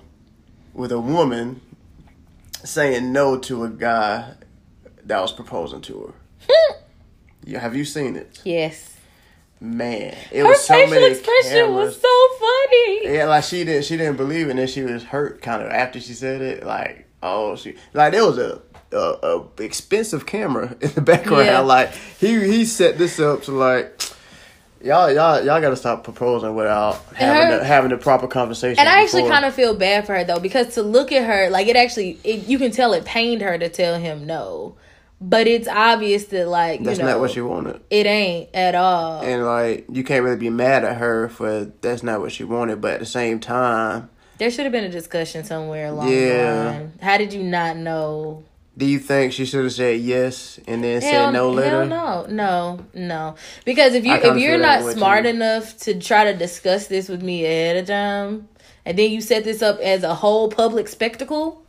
with 0.73 0.91
a 0.91 0.99
woman 0.99 1.61
saying 2.63 3.11
no 3.11 3.37
to 3.39 3.63
a 3.63 3.69
guy 3.69 4.33
that 5.05 5.21
was 5.21 5.31
proposing 5.31 5.81
to 5.81 6.13
her. 6.47 6.75
yeah, 7.43 7.59
have 7.59 7.75
you 7.75 7.85
seen 7.85 8.15
it? 8.15 8.41
Yes. 8.43 8.98
Man, 9.61 10.15
it 10.31 10.39
Her 10.41 10.47
was 10.47 10.61
so 10.61 10.73
facial 10.73 10.89
many 10.95 11.11
expression 11.11 11.51
cameras. 11.51 11.95
was 11.97 12.01
so 12.01 12.27
funny. 12.39 13.13
Yeah, 13.13 13.25
like 13.25 13.43
she 13.43 13.65
didn't 13.65 13.83
she 13.85 13.97
didn't 13.97 14.15
believe 14.15 14.47
it 14.47 14.51
and 14.51 14.59
then 14.59 14.67
she 14.67 14.83
was 14.83 15.03
hurt 15.03 15.41
kind 15.41 15.61
of 15.61 15.69
after 15.69 15.99
she 15.99 16.13
said 16.13 16.41
it. 16.41 16.63
Like, 16.65 17.05
oh 17.21 17.55
she 17.57 17.75
like 17.93 18.13
there 18.13 18.25
was 18.25 18.37
a 18.37 18.61
a, 18.93 18.97
a 18.97 19.45
expensive 19.63 20.25
camera 20.25 20.75
in 20.81 20.91
the 20.93 21.01
background. 21.01 21.45
Yeah. 21.45 21.59
Like 21.59 21.91
he 22.19 22.39
he 22.47 22.63
set 22.65 22.97
this 22.97 23.19
up 23.19 23.43
to 23.43 23.51
like 23.51 24.01
y'all 24.81 25.11
y'all 25.11 25.43
y'all 25.43 25.59
gotta 25.59 25.75
stop 25.75 26.05
proposing 26.05 26.55
without 26.55 26.95
having 27.13 27.51
her- 27.51 27.57
the, 27.59 27.65
having 27.65 27.89
the 27.89 27.97
proper 27.97 28.27
conversation. 28.27 28.79
And 28.79 28.87
I 28.87 29.03
actually 29.03 29.27
kind 29.27 29.43
of 29.43 29.53
feel 29.53 29.75
bad 29.75 30.05
for 30.05 30.15
her 30.15 30.23
though, 30.23 30.39
because 30.39 30.73
to 30.75 30.83
look 30.83 31.11
at 31.11 31.25
her, 31.27 31.49
like 31.49 31.67
it 31.67 31.75
actually, 31.75 32.17
it, 32.23 32.47
you 32.47 32.57
can 32.59 32.71
tell 32.71 32.93
it 32.93 33.03
pained 33.03 33.41
her 33.41 33.57
to 33.57 33.67
tell 33.67 33.99
him 33.99 34.25
no. 34.25 34.75
But 35.21 35.47
it's 35.47 35.67
obvious 35.67 36.25
that, 36.25 36.47
like, 36.47 36.79
you 36.79 36.85
that's 36.85 36.99
know, 36.99 37.05
not 37.07 37.19
what 37.19 37.31
she 37.31 37.41
wanted. 37.41 37.81
it 37.89 38.05
ain't 38.05 38.49
at 38.53 38.73
all. 38.75 39.21
And 39.21 39.45
like 39.45 39.85
you 39.91 40.03
can't 40.03 40.23
really 40.23 40.37
be 40.37 40.49
mad 40.49 40.85
at 40.85 40.95
her 40.97 41.27
for 41.27 41.65
that's 41.81 42.03
not 42.03 42.21
what 42.21 42.31
she 42.31 42.43
wanted, 42.45 42.79
but 42.79 42.93
at 42.93 42.99
the 43.01 43.05
same 43.05 43.39
time, 43.39 44.09
There 44.37 44.49
should 44.49 44.63
have 44.63 44.71
been 44.71 44.85
a 44.85 44.89
discussion 44.89 45.43
somewhere 45.43 45.87
along 45.87 46.07
Yeah. 46.09 46.53
the 46.53 46.69
line. 46.71 46.93
How 47.01 47.17
did 47.17 47.33
you 47.33 47.43
not 47.43 47.75
know? 47.77 48.43
do 48.77 48.85
you 48.85 48.97
think 48.99 49.33
she 49.33 49.43
should 49.43 49.65
have 49.65 49.73
said 49.73 49.99
yes 49.99 50.57
and 50.65 50.81
then 50.81 51.01
Hell, 51.01 51.25
said 51.25 51.31
no 51.33 51.51
later? 51.51 51.83
no, 51.85 52.25
no, 52.29 52.79
no. 52.93 53.35
Because 53.65 53.93
if 53.93 54.05
you 54.05 54.13
if 54.13 54.37
you're 54.37 54.57
not 54.57 54.89
smart 54.93 55.23
too. 55.23 55.31
enough 55.31 55.75
to 55.79 55.99
try 55.99 56.23
to 56.31 56.37
discuss 56.37 56.87
this 56.87 57.09
with 57.09 57.21
me 57.21 57.43
ahead 57.43 57.75
of 57.75 57.87
time, 57.87 58.47
and 58.85 58.97
then 58.97 59.11
you 59.11 59.19
set 59.19 59.43
this 59.43 59.61
up 59.61 59.79
as 59.81 60.03
a 60.03 60.15
whole 60.15 60.47
public 60.49 60.87
spectacle, 60.87 61.61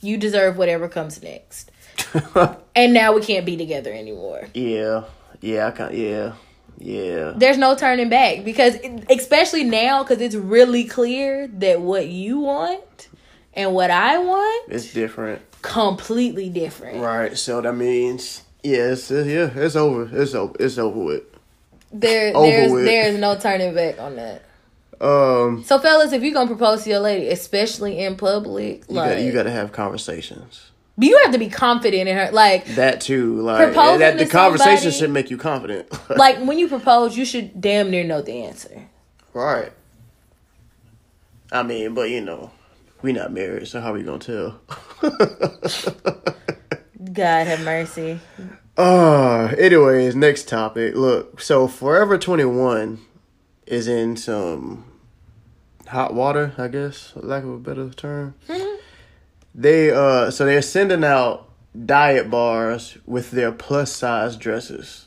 you 0.00 0.16
deserve 0.16 0.56
whatever 0.58 0.88
comes 0.88 1.22
next. 1.22 1.70
And 2.76 2.94
now 2.94 3.12
we 3.12 3.22
can't 3.22 3.44
be 3.44 3.56
together 3.56 3.92
anymore. 3.92 4.46
yeah, 4.54 5.04
yeah, 5.40 5.66
I 5.66 5.70
can 5.72 5.96
yeah, 5.96 6.34
yeah. 6.78 7.32
There's 7.36 7.58
no 7.58 7.74
turning 7.74 8.08
back 8.08 8.44
because, 8.44 8.76
especially 9.10 9.64
now, 9.64 10.04
because 10.04 10.20
it's 10.20 10.36
really 10.36 10.84
clear 10.84 11.48
that 11.48 11.80
what 11.80 12.06
you 12.08 12.38
want 12.38 13.08
and 13.54 13.74
what 13.74 13.90
I 13.90 14.18
want 14.18 14.70
is 14.72 14.92
different. 14.92 15.42
completely 15.62 16.48
different. 16.50 17.00
Right. 17.00 17.36
So 17.36 17.60
that 17.60 17.72
means 17.74 18.42
yeah, 18.62 18.92
it's, 18.92 19.10
yeah, 19.10 19.50
it's 19.54 19.74
over. 19.76 20.08
It's 20.12 20.34
over. 20.34 20.54
It's 20.60 20.78
over 20.78 20.98
with. 21.00 21.22
There, 21.90 22.36
Over 22.36 22.46
there's 22.46 22.72
with. 22.72 22.84
there's 22.84 23.18
no 23.18 23.36
turning 23.38 23.74
back 23.74 23.98
on 23.98 24.16
that. 24.16 24.42
Um, 25.00 25.64
So, 25.64 25.78
fellas, 25.78 26.12
if 26.12 26.22
you're 26.22 26.34
gonna 26.34 26.46
propose 26.46 26.84
to 26.84 26.90
your 26.90 27.00
lady, 27.00 27.28
especially 27.28 27.98
in 27.98 28.16
public, 28.16 28.84
you 28.88 28.94
like 28.96 29.12
got 29.16 29.22
you 29.22 29.32
got 29.32 29.44
to 29.44 29.50
have 29.50 29.72
conversations. 29.72 30.67
But 30.98 31.06
you 31.06 31.18
have 31.22 31.32
to 31.32 31.38
be 31.38 31.48
confident 31.48 32.08
in 32.08 32.16
her. 32.16 32.30
Like, 32.32 32.66
That 32.74 33.00
too, 33.00 33.40
like 33.40 33.72
that. 33.74 34.18
The 34.18 34.26
conversation 34.26 34.76
somebody- 34.78 34.98
should 34.98 35.10
make 35.10 35.30
you 35.30 35.38
confident. 35.38 35.88
like 36.16 36.38
when 36.40 36.58
you 36.58 36.68
propose, 36.68 37.16
you 37.16 37.24
should 37.24 37.60
damn 37.60 37.90
near 37.90 38.04
know 38.04 38.20
the 38.20 38.42
answer. 38.44 38.88
right. 39.32 39.72
I 41.50 41.62
mean, 41.62 41.94
but 41.94 42.10
you 42.10 42.20
know, 42.20 42.50
we 43.00 43.12
not 43.12 43.32
married, 43.32 43.68
so 43.68 43.80
how 43.80 43.90
are 43.92 43.94
we 43.94 44.02
gonna 44.02 44.18
tell? 44.18 44.60
God 47.12 47.46
have 47.46 47.64
mercy. 47.64 48.20
Uh, 48.76 49.54
anyways, 49.58 50.14
next 50.14 50.46
topic. 50.48 50.94
Look, 50.94 51.40
so 51.40 51.66
Forever 51.68 52.18
21 52.18 52.98
is 53.66 53.88
in 53.88 54.16
some 54.16 54.84
hot 55.86 56.12
water, 56.12 56.52
I 56.58 56.68
guess, 56.68 57.10
for 57.12 57.20
lack 57.20 57.44
of 57.44 57.50
a 57.50 57.58
better 57.58 57.88
term. 57.90 58.34
They 59.58 59.90
uh 59.90 60.30
so 60.30 60.46
they're 60.46 60.62
sending 60.62 61.02
out 61.02 61.48
diet 61.84 62.30
bars 62.30 62.96
with 63.06 63.32
their 63.32 63.50
plus 63.50 63.90
size 63.92 64.36
dresses. 64.36 65.06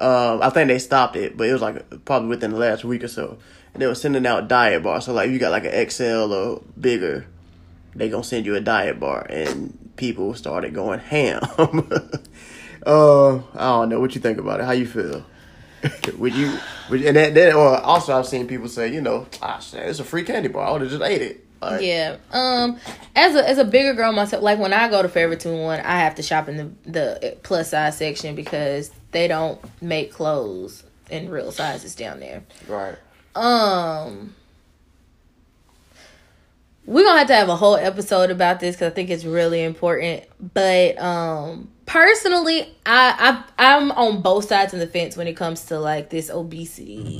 Um, 0.00 0.42
I 0.42 0.50
think 0.50 0.66
they 0.66 0.80
stopped 0.80 1.14
it, 1.14 1.36
but 1.36 1.48
it 1.48 1.52
was 1.52 1.62
like 1.62 2.04
probably 2.04 2.28
within 2.28 2.50
the 2.50 2.58
last 2.58 2.84
week 2.84 3.04
or 3.04 3.08
so. 3.08 3.38
And 3.72 3.80
they 3.80 3.86
were 3.86 3.94
sending 3.94 4.26
out 4.26 4.48
diet 4.48 4.82
bars. 4.82 5.04
So 5.04 5.12
like, 5.12 5.28
if 5.28 5.32
you 5.32 5.38
got 5.38 5.52
like 5.52 5.64
an 5.64 5.88
XL 5.88 6.32
or 6.32 6.62
bigger, 6.78 7.26
they 7.94 8.08
gonna 8.08 8.24
send 8.24 8.46
you 8.46 8.56
a 8.56 8.60
diet 8.60 8.98
bar, 8.98 9.24
and 9.30 9.92
people 9.94 10.34
started 10.34 10.74
going 10.74 10.98
ham. 10.98 11.40
uh, 12.84 13.36
I 13.54 13.68
don't 13.68 13.90
know 13.90 14.00
what 14.00 14.16
you 14.16 14.20
think 14.20 14.38
about 14.38 14.58
it. 14.58 14.66
How 14.66 14.72
you 14.72 14.86
feel? 14.86 15.24
would 16.18 16.34
you? 16.34 16.58
Would, 16.90 17.02
and 17.02 17.16
then, 17.16 17.34
then, 17.34 17.54
or 17.54 17.78
also 17.78 18.18
I've 18.18 18.26
seen 18.26 18.48
people 18.48 18.68
say, 18.68 18.92
you 18.92 19.00
know, 19.00 19.28
ah, 19.40 19.58
it's 19.58 20.00
a 20.00 20.04
free 20.04 20.24
candy 20.24 20.48
bar. 20.48 20.66
I 20.66 20.72
would 20.72 20.80
have 20.80 20.90
just 20.90 21.02
ate 21.02 21.22
it. 21.22 21.46
Like, 21.72 21.82
Yeah. 21.82 22.16
Um, 22.32 22.78
as 23.16 23.34
a 23.34 23.48
as 23.48 23.58
a 23.58 23.64
bigger 23.64 23.94
girl 23.94 24.12
myself, 24.12 24.42
like 24.42 24.58
when 24.58 24.72
I 24.72 24.88
go 24.88 25.02
to 25.02 25.08
Forever 25.08 25.36
Twenty 25.36 25.60
One, 25.60 25.80
I 25.80 25.98
have 26.00 26.14
to 26.16 26.22
shop 26.22 26.48
in 26.48 26.56
the 26.56 26.90
the 26.90 27.36
plus 27.42 27.70
size 27.70 27.96
section 27.96 28.34
because 28.34 28.90
they 29.12 29.28
don't 29.28 29.60
make 29.82 30.12
clothes 30.12 30.84
in 31.10 31.28
real 31.28 31.52
sizes 31.52 31.94
down 31.94 32.20
there. 32.20 32.42
Right. 32.68 32.96
Um, 33.34 34.34
we're 36.86 37.04
gonna 37.04 37.18
have 37.18 37.28
to 37.28 37.34
have 37.34 37.48
a 37.48 37.56
whole 37.56 37.76
episode 37.76 38.30
about 38.30 38.60
this 38.60 38.76
because 38.76 38.92
I 38.92 38.94
think 38.94 39.10
it's 39.10 39.24
really 39.24 39.62
important. 39.62 40.24
But 40.52 40.98
um, 40.98 41.68
personally, 41.86 42.62
I, 42.84 43.42
I 43.58 43.76
I'm 43.76 43.90
on 43.92 44.20
both 44.22 44.48
sides 44.48 44.74
of 44.74 44.80
the 44.80 44.86
fence 44.86 45.16
when 45.16 45.26
it 45.26 45.34
comes 45.34 45.64
to 45.66 45.78
like 45.78 46.10
this 46.10 46.30
obesity, 46.30 47.18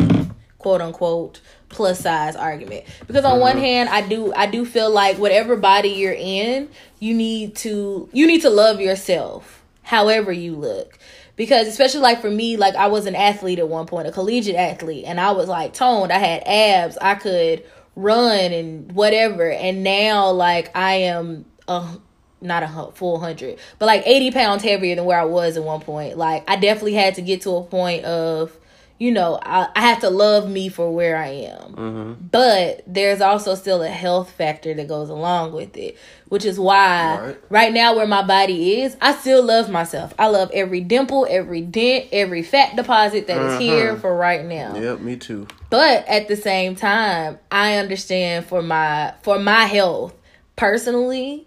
quote 0.58 0.80
unquote, 0.80 1.40
plus 1.74 2.00
size 2.00 2.36
argument. 2.36 2.84
Because 3.06 3.24
on 3.24 3.40
one 3.40 3.56
mm-hmm. 3.56 3.64
hand, 3.64 3.88
I 3.90 4.06
do 4.06 4.32
I 4.34 4.46
do 4.46 4.64
feel 4.64 4.90
like 4.90 5.18
whatever 5.18 5.56
body 5.56 5.90
you're 5.90 6.16
in, 6.16 6.70
you 7.00 7.14
need 7.14 7.56
to 7.56 8.08
you 8.12 8.26
need 8.26 8.42
to 8.42 8.50
love 8.50 8.80
yourself, 8.80 9.62
however 9.82 10.32
you 10.32 10.54
look. 10.54 10.98
Because 11.36 11.66
especially 11.66 12.00
like 12.00 12.20
for 12.20 12.30
me 12.30 12.56
like 12.56 12.76
i 12.76 12.86
was 12.86 13.06
an 13.06 13.16
athlete 13.16 13.58
at 13.58 13.68
one 13.68 13.86
point 13.86 14.06
a 14.06 14.12
collegiate 14.12 14.54
athlete 14.54 15.04
and 15.04 15.20
i 15.20 15.32
was 15.32 15.48
like 15.48 15.74
toned. 15.74 16.12
I 16.12 16.18
had 16.18 16.42
abs. 16.46 16.96
I 16.98 17.16
could 17.16 17.64
run 17.96 18.52
and 18.52 18.92
whatever. 18.92 19.50
And 19.50 19.82
now 19.82 20.30
like 20.30 20.74
i 20.76 20.94
am 20.94 21.44
a 21.68 21.98
not 22.40 22.62
a 22.62 22.92
full 22.92 23.18
hundred 23.18 23.58
but 23.78 23.86
like 23.86 24.02
80 24.04 24.30
pounds 24.32 24.62
heavier 24.62 24.94
than 24.94 25.06
where 25.06 25.18
i 25.18 25.24
was 25.24 25.56
at 25.56 25.64
one 25.64 25.80
point. 25.80 26.16
Like 26.16 26.48
i 26.48 26.56
definitely 26.56 26.94
had 26.94 27.16
to 27.16 27.22
get 27.22 27.42
to 27.42 27.50
a 27.50 27.64
point 27.64 28.04
of 28.04 28.56
you 28.98 29.10
know 29.10 29.38
i, 29.42 29.68
I 29.74 29.80
have 29.80 30.00
to 30.00 30.10
love 30.10 30.48
me 30.48 30.68
for 30.68 30.92
where 30.94 31.16
i 31.16 31.28
am. 31.28 31.72
Mm-hmm. 31.74 32.12
But 32.30 32.82
there's 32.86 33.20
also 33.20 33.54
still 33.54 33.82
a 33.82 33.88
health 33.88 34.30
factor 34.30 34.72
that 34.74 34.86
goes 34.88 35.08
along 35.08 35.52
with 35.52 35.76
it 35.76 35.96
which 36.28 36.44
is 36.44 36.58
why 36.58 37.18
Right. 37.18 37.40
right 37.50 37.72
now 37.72 37.94
where 37.96 38.06
my 38.06 38.22
body 38.22 38.80
is 38.82 38.96
i 39.00 39.14
still 39.14 39.42
love 39.42 39.68
myself. 39.70 40.14
I 40.18 40.28
love 40.28 40.50
every 40.54 40.80
dimple 40.80 41.26
every 41.28 41.60
dent 41.60 42.06
every 42.12 42.42
fat 42.42 42.76
deposit 42.76 43.26
that 43.26 43.38
is 43.38 43.52
mm-hmm. 43.52 43.60
here 43.60 43.96
for 43.96 44.16
right 44.16 44.44
now. 44.44 44.76
Yep, 44.76 45.00
me 45.00 45.16
too. 45.16 45.46
but 45.70 46.06
at 46.06 46.28
the 46.28 46.36
same 46.36 46.76
time 46.76 47.38
i 47.50 47.76
understand 47.76 48.46
for 48.46 48.62
my 48.62 49.12
for 49.22 49.38
my 49.38 49.64
health 49.66 50.14
personally 50.56 51.46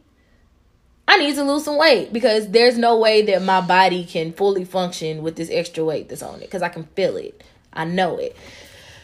i 1.08 1.18
need 1.18 1.36
to 1.36 1.44
lose 1.44 1.64
some 1.66 1.78
weight 1.78 2.12
because 2.14 2.50
there's 2.50 2.78
no 2.78 2.98
way 2.98 3.22
that 3.22 3.42
my 3.42 3.62
body 3.62 4.04
can 4.06 4.32
fully 4.34 4.66
function 4.66 5.22
with 5.24 5.36
this 5.36 5.50
extra 5.52 5.84
weight 5.84 6.10
that's 6.10 6.22
on 6.24 6.36
it 6.36 6.42
because 6.42 6.62
i 6.62 6.70
can 6.70 6.84
feel 6.96 7.16
it 7.18 7.44
i 7.74 7.84
know 7.86 8.18
it 8.18 8.36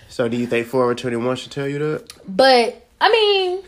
So, 0.10 0.28
do 0.30 0.38
you 0.38 0.46
think 0.46 0.68
Forever 0.68 0.94
Twenty 0.96 1.16
One 1.18 1.36
should 1.36 1.52
tell 1.52 1.68
you 1.68 1.80
that? 1.80 2.13
but 2.28 2.86
I 3.02 3.10
mean, 3.12 3.63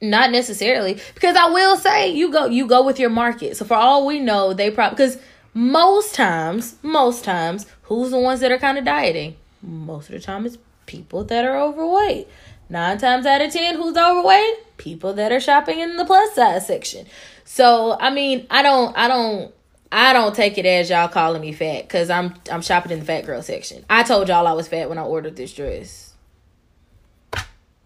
not 0.00 0.30
necessarily 0.30 0.98
because 1.14 1.36
I 1.36 1.50
will 1.50 1.76
say 1.76 2.12
you 2.12 2.30
go 2.30 2.46
you 2.46 2.66
go 2.66 2.84
with 2.84 2.98
your 3.00 3.10
market. 3.10 3.56
So 3.56 3.64
for 3.64 3.74
all 3.74 4.06
we 4.06 4.20
know, 4.20 4.52
they 4.54 4.70
probably 4.70 4.94
because 4.96 5.18
most 5.52 6.14
times, 6.14 6.76
most 6.82 7.24
times, 7.24 7.66
who's 7.82 8.10
the 8.10 8.18
ones 8.18 8.40
that 8.40 8.52
are 8.52 8.58
kind 8.58 8.78
of 8.78 8.84
dieting? 8.84 9.36
Most 9.62 10.08
of 10.10 10.14
the 10.14 10.20
time, 10.20 10.46
it's 10.46 10.58
people 10.86 11.24
that 11.24 11.44
are 11.44 11.58
overweight. 11.58 12.28
Nine 12.68 12.98
times 12.98 13.26
out 13.26 13.40
of 13.42 13.52
ten, 13.52 13.76
who's 13.76 13.96
overweight? 13.96 14.54
People 14.76 15.12
that 15.14 15.32
are 15.32 15.40
shopping 15.40 15.78
in 15.78 15.96
the 15.96 16.04
plus 16.04 16.34
size 16.34 16.66
section. 16.66 17.06
So 17.44 17.96
I 18.00 18.10
mean, 18.10 18.46
I 18.50 18.62
don't, 18.62 18.96
I 18.96 19.08
don't. 19.08 19.52
I 19.92 20.12
don't 20.12 20.34
take 20.34 20.58
it 20.58 20.66
as 20.66 20.90
y'all 20.90 21.06
calling 21.06 21.40
me 21.40 21.52
fat 21.52 21.82
because 21.82 22.10
I'm 22.10 22.34
I'm 22.50 22.62
shopping 22.62 22.90
in 22.90 22.98
the 22.98 23.04
fat 23.04 23.26
girl 23.26 23.42
section. 23.42 23.84
I 23.88 24.02
told 24.02 24.28
y'all 24.28 24.46
I 24.48 24.52
was 24.52 24.66
fat 24.66 24.88
when 24.88 24.98
I 24.98 25.02
ordered 25.02 25.36
this 25.36 25.52
dress. 25.54 26.14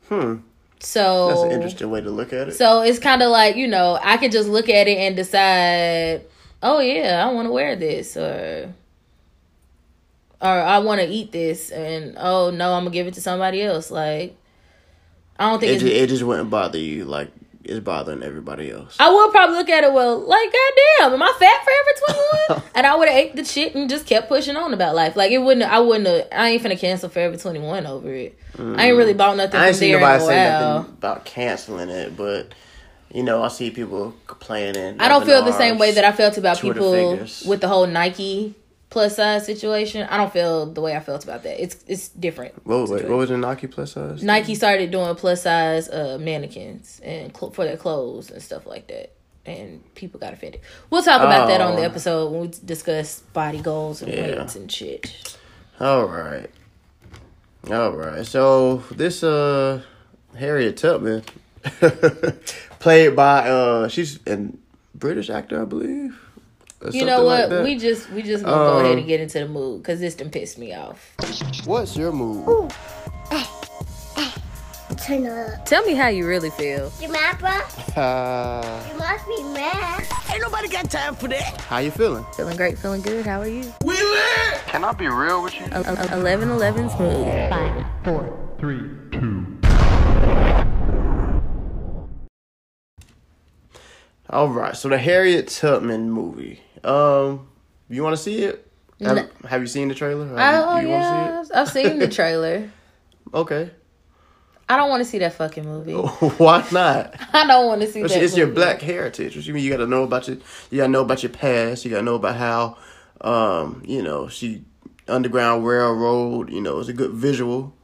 Hmm. 0.08 0.36
So 0.80 1.28
That's 1.28 1.42
an 1.42 1.50
interesting 1.50 1.90
way 1.90 2.00
to 2.00 2.10
look 2.10 2.32
at 2.32 2.48
it. 2.48 2.54
so 2.54 2.82
it's 2.82 2.98
kind 2.98 3.20
of 3.20 3.30
like 3.30 3.56
you 3.56 3.66
know 3.66 3.98
I 4.02 4.16
can 4.16 4.30
just 4.30 4.48
look 4.48 4.68
at 4.68 4.86
it 4.86 4.96
and 4.96 5.16
decide, 5.16 6.24
oh 6.62 6.78
yeah, 6.78 7.26
I 7.26 7.32
want 7.32 7.46
to 7.46 7.52
wear 7.52 7.76
this 7.76 8.16
or 8.16 8.72
or 10.40 10.48
I 10.48 10.78
want 10.78 11.00
to 11.00 11.06
eat 11.06 11.32
this 11.32 11.70
and 11.70 12.14
oh 12.16 12.50
no, 12.50 12.72
I'm 12.72 12.84
gonna 12.84 12.94
give 12.94 13.06
it 13.06 13.14
to 13.14 13.20
somebody 13.20 13.60
else. 13.60 13.90
Like 13.90 14.36
I 15.38 15.50
don't 15.50 15.60
think 15.60 15.70
it, 15.70 15.74
it's. 15.74 15.82
just, 15.82 15.94
it 15.94 16.06
just 16.08 16.22
wouldn't 16.22 16.50
bother 16.50 16.78
you 16.78 17.04
like 17.04 17.30
it's 17.68 17.80
bothering 17.80 18.22
everybody 18.22 18.70
else. 18.70 18.96
I 18.98 19.12
would 19.12 19.30
probably 19.30 19.56
look 19.56 19.68
at 19.68 19.84
it 19.84 19.92
well, 19.92 20.18
like 20.18 20.52
goddamn, 20.52 21.12
am 21.14 21.22
I 21.22 21.32
fat 21.38 21.64
forever 21.64 21.88
twenty 22.06 22.62
one? 22.62 22.70
and 22.74 22.86
I 22.86 22.96
would 22.96 23.08
have 23.08 23.16
ate 23.16 23.36
the 23.36 23.44
shit 23.44 23.74
and 23.74 23.90
just 23.90 24.06
kept 24.06 24.28
pushing 24.28 24.56
on 24.56 24.72
about 24.72 24.94
life. 24.94 25.16
Like 25.16 25.32
it 25.32 25.38
wouldn't. 25.38 25.70
I 25.70 25.78
wouldn't. 25.80 26.06
Have, 26.06 26.28
I 26.32 26.48
ain't 26.48 26.62
finna 26.62 26.78
cancel 26.78 27.10
forever 27.10 27.36
twenty 27.36 27.60
one 27.60 27.86
over 27.86 28.12
it. 28.12 28.38
I 28.58 28.88
ain't 28.88 28.96
really 28.96 29.14
mm. 29.14 29.18
bought 29.18 29.36
nothing 29.36 29.60
I 29.60 29.68
ain't 29.68 29.76
seen 29.76 29.92
there 29.92 30.00
nobody 30.00 30.24
say 30.24 30.50
nothing 30.50 30.92
about 30.94 31.24
canceling 31.24 31.90
it, 31.90 32.16
but 32.16 32.52
you 33.12 33.22
know, 33.22 33.42
I 33.42 33.48
see 33.48 33.70
people 33.70 34.14
complaining. 34.26 35.00
I 35.00 35.08
don't 35.08 35.24
feel 35.24 35.44
the 35.44 35.52
same 35.52 35.78
way 35.78 35.92
that 35.92 36.04
I 36.04 36.12
felt 36.12 36.38
about 36.38 36.58
Twitter 36.58 36.74
people 36.74 36.92
figures. 36.92 37.44
with 37.46 37.60
the 37.60 37.68
whole 37.68 37.86
Nike 37.86 38.54
plus 38.90 39.16
size 39.16 39.44
situation. 39.46 40.06
I 40.10 40.16
don't 40.16 40.32
feel 40.32 40.66
the 40.66 40.80
way 40.80 40.96
I 40.96 41.00
felt 41.00 41.24
about 41.24 41.42
that. 41.44 41.62
It's 41.62 41.84
it's 41.86 42.08
different. 42.08 42.54
What, 42.66 42.88
wait, 42.88 43.08
what 43.08 43.18
was 43.18 43.28
the 43.28 43.36
Nike 43.38 43.66
plus 43.66 43.92
size? 43.92 44.22
Nike 44.22 44.54
started 44.54 44.90
doing 44.90 45.14
plus 45.16 45.42
size 45.42 45.88
uh, 45.88 46.18
mannequins 46.20 47.00
and 47.04 47.36
cl- 47.36 47.50
for 47.52 47.64
their 47.64 47.76
clothes 47.76 48.30
and 48.30 48.42
stuff 48.42 48.66
like 48.66 48.86
that. 48.88 49.12
And 49.46 49.82
people 49.94 50.20
got 50.20 50.32
offended. 50.34 50.60
We'll 50.90 51.02
talk 51.02 51.22
about 51.22 51.48
that 51.48 51.60
on 51.62 51.74
the 51.76 51.80
Oh. 51.82 51.84
episode 51.86 52.30
when 52.32 52.40
we 52.42 52.50
discuss 52.66 53.20
body 53.32 53.60
goals 53.60 54.02
and 54.02 54.12
Yeah. 54.12 54.40
weights 54.40 54.56
and 54.56 54.70
shit. 54.70 55.36
All 55.80 56.04
right, 56.06 56.50
all 57.70 57.92
right. 57.92 58.26
So 58.26 58.78
this 58.90 59.22
uh 59.22 59.80
Harriet 60.36 60.76
Tubman, 60.76 61.22
played 62.78 63.16
by 63.16 63.48
uh 63.48 63.88
she's 63.88 64.18
a 64.26 64.48
British 64.94 65.30
actor, 65.30 65.62
I 65.62 65.64
believe. 65.64 66.18
Or 66.80 66.90
You 66.90 67.04
know 67.04 67.24
what? 67.24 67.40
like 67.40 67.48
that. 67.50 67.64
we 67.64 67.76
just 67.76 68.10
we 68.10 68.22
just 68.22 68.44
gonna 68.44 68.56
go 68.56 68.78
ahead 68.78 68.92
Um, 68.92 68.98
and 68.98 69.06
get 69.06 69.20
into 69.20 69.38
the 69.40 69.48
mood 69.48 69.82
because 69.82 70.00
this 70.00 70.14
done 70.14 70.30
pissed 70.30 70.58
me 70.58 70.74
off. 70.74 71.14
What's 71.64 71.96
your 71.96 72.12
move? 72.12 72.72
Turn 75.06 75.26
up. 75.26 75.64
Tell 75.64 75.84
me 75.84 75.94
how 75.94 76.08
you 76.08 76.26
really 76.26 76.50
feel. 76.50 76.90
You 77.00 77.08
mad, 77.10 77.38
bro? 77.38 77.50
Uh, 78.02 78.82
You 78.92 78.98
must 78.98 79.26
be 79.26 79.42
mad. 79.54 80.04
Ain't 80.30 80.40
nobody 80.42 80.68
got 80.68 80.90
time 80.90 81.14
for 81.14 81.28
that. 81.28 81.60
How 81.62 81.78
you 81.78 81.90
feeling? 81.90 82.24
Feeling 82.36 82.56
great, 82.56 82.78
feeling 82.78 83.00
good. 83.02 83.24
How 83.24 83.40
are 83.40 83.46
you? 83.48 83.72
Can 84.66 84.84
I 84.84 84.92
be 84.92 85.08
real 85.08 85.42
with 85.42 85.54
you? 85.54 85.66
Eleven 85.66 86.50
eleven 86.50 86.88
smooth. 86.90 87.26
Five, 87.50 87.86
four. 88.04 88.56
Three, 88.58 88.80
two. 89.12 89.57
All 94.30 94.48
right, 94.48 94.76
so 94.76 94.88
the 94.88 94.98
Harriet 94.98 95.48
Tubman 95.48 96.10
movie. 96.10 96.60
Um, 96.84 97.48
you 97.88 98.02
want 98.02 98.16
to 98.16 98.22
see 98.22 98.42
it? 98.42 98.70
Have, 99.00 99.16
No. 99.16 99.28
have 99.48 99.60
you 99.60 99.66
seen 99.66 99.88
the 99.88 99.94
trailer? 99.94 100.26
Have 100.36 100.64
Oh 100.66 100.78
you, 100.80 100.88
yeah, 100.88 101.42
see? 101.42 101.54
I've 101.54 101.68
seen 101.68 101.98
the 101.98 102.08
trailer. 102.08 102.70
Okay. 103.32 103.70
I 104.68 104.76
don't 104.76 104.90
want 104.90 105.02
to 105.02 105.08
see 105.08 105.18
that 105.20 105.32
fucking 105.32 105.64
movie. 105.64 105.92
Why 106.38 106.66
not? 106.72 107.14
I 107.32 107.46
don't 107.46 107.66
want 107.66 107.80
to 107.80 107.86
see 107.90 108.00
It's, 108.00 108.12
that. 108.12 108.22
it's 108.22 108.36
your 108.36 108.48
black 108.48 108.82
heritage. 108.82 109.34
What 109.34 109.46
you 109.46 109.54
mean? 109.54 109.64
You 109.64 109.70
got 109.70 109.78
to 109.78 109.86
know 109.86 110.02
about 110.02 110.28
your. 110.28 110.36
You 110.70 110.78
got 110.78 110.84
to 110.86 110.92
know 110.92 111.00
about 111.00 111.22
your 111.22 111.32
past. 111.32 111.84
You 111.86 111.90
got 111.90 111.98
to 111.98 112.02
know 112.02 112.16
about 112.16 112.36
how, 112.36 112.76
um, 113.22 113.82
you 113.86 114.02
know, 114.02 114.28
she 114.28 114.64
Underground 115.06 115.66
Railroad. 115.66 116.50
You 116.52 116.60
know, 116.60 116.80
it's 116.80 116.90
a 116.90 116.92
good 116.92 117.12
visual. 117.12 117.74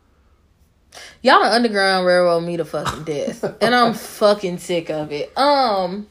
Y'all 1.22 1.40
the 1.42 1.50
Underground 1.52 2.07
Railroad 2.07 2.40
me 2.42 2.59
to 2.59 2.64
fucking 2.66 3.04
death, 3.04 3.42
and 3.62 3.74
I'm 3.74 3.94
fucking 3.94 4.59
sick 4.59 4.90
of 4.90 5.11
it. 5.11 5.37
Um, 5.38 6.07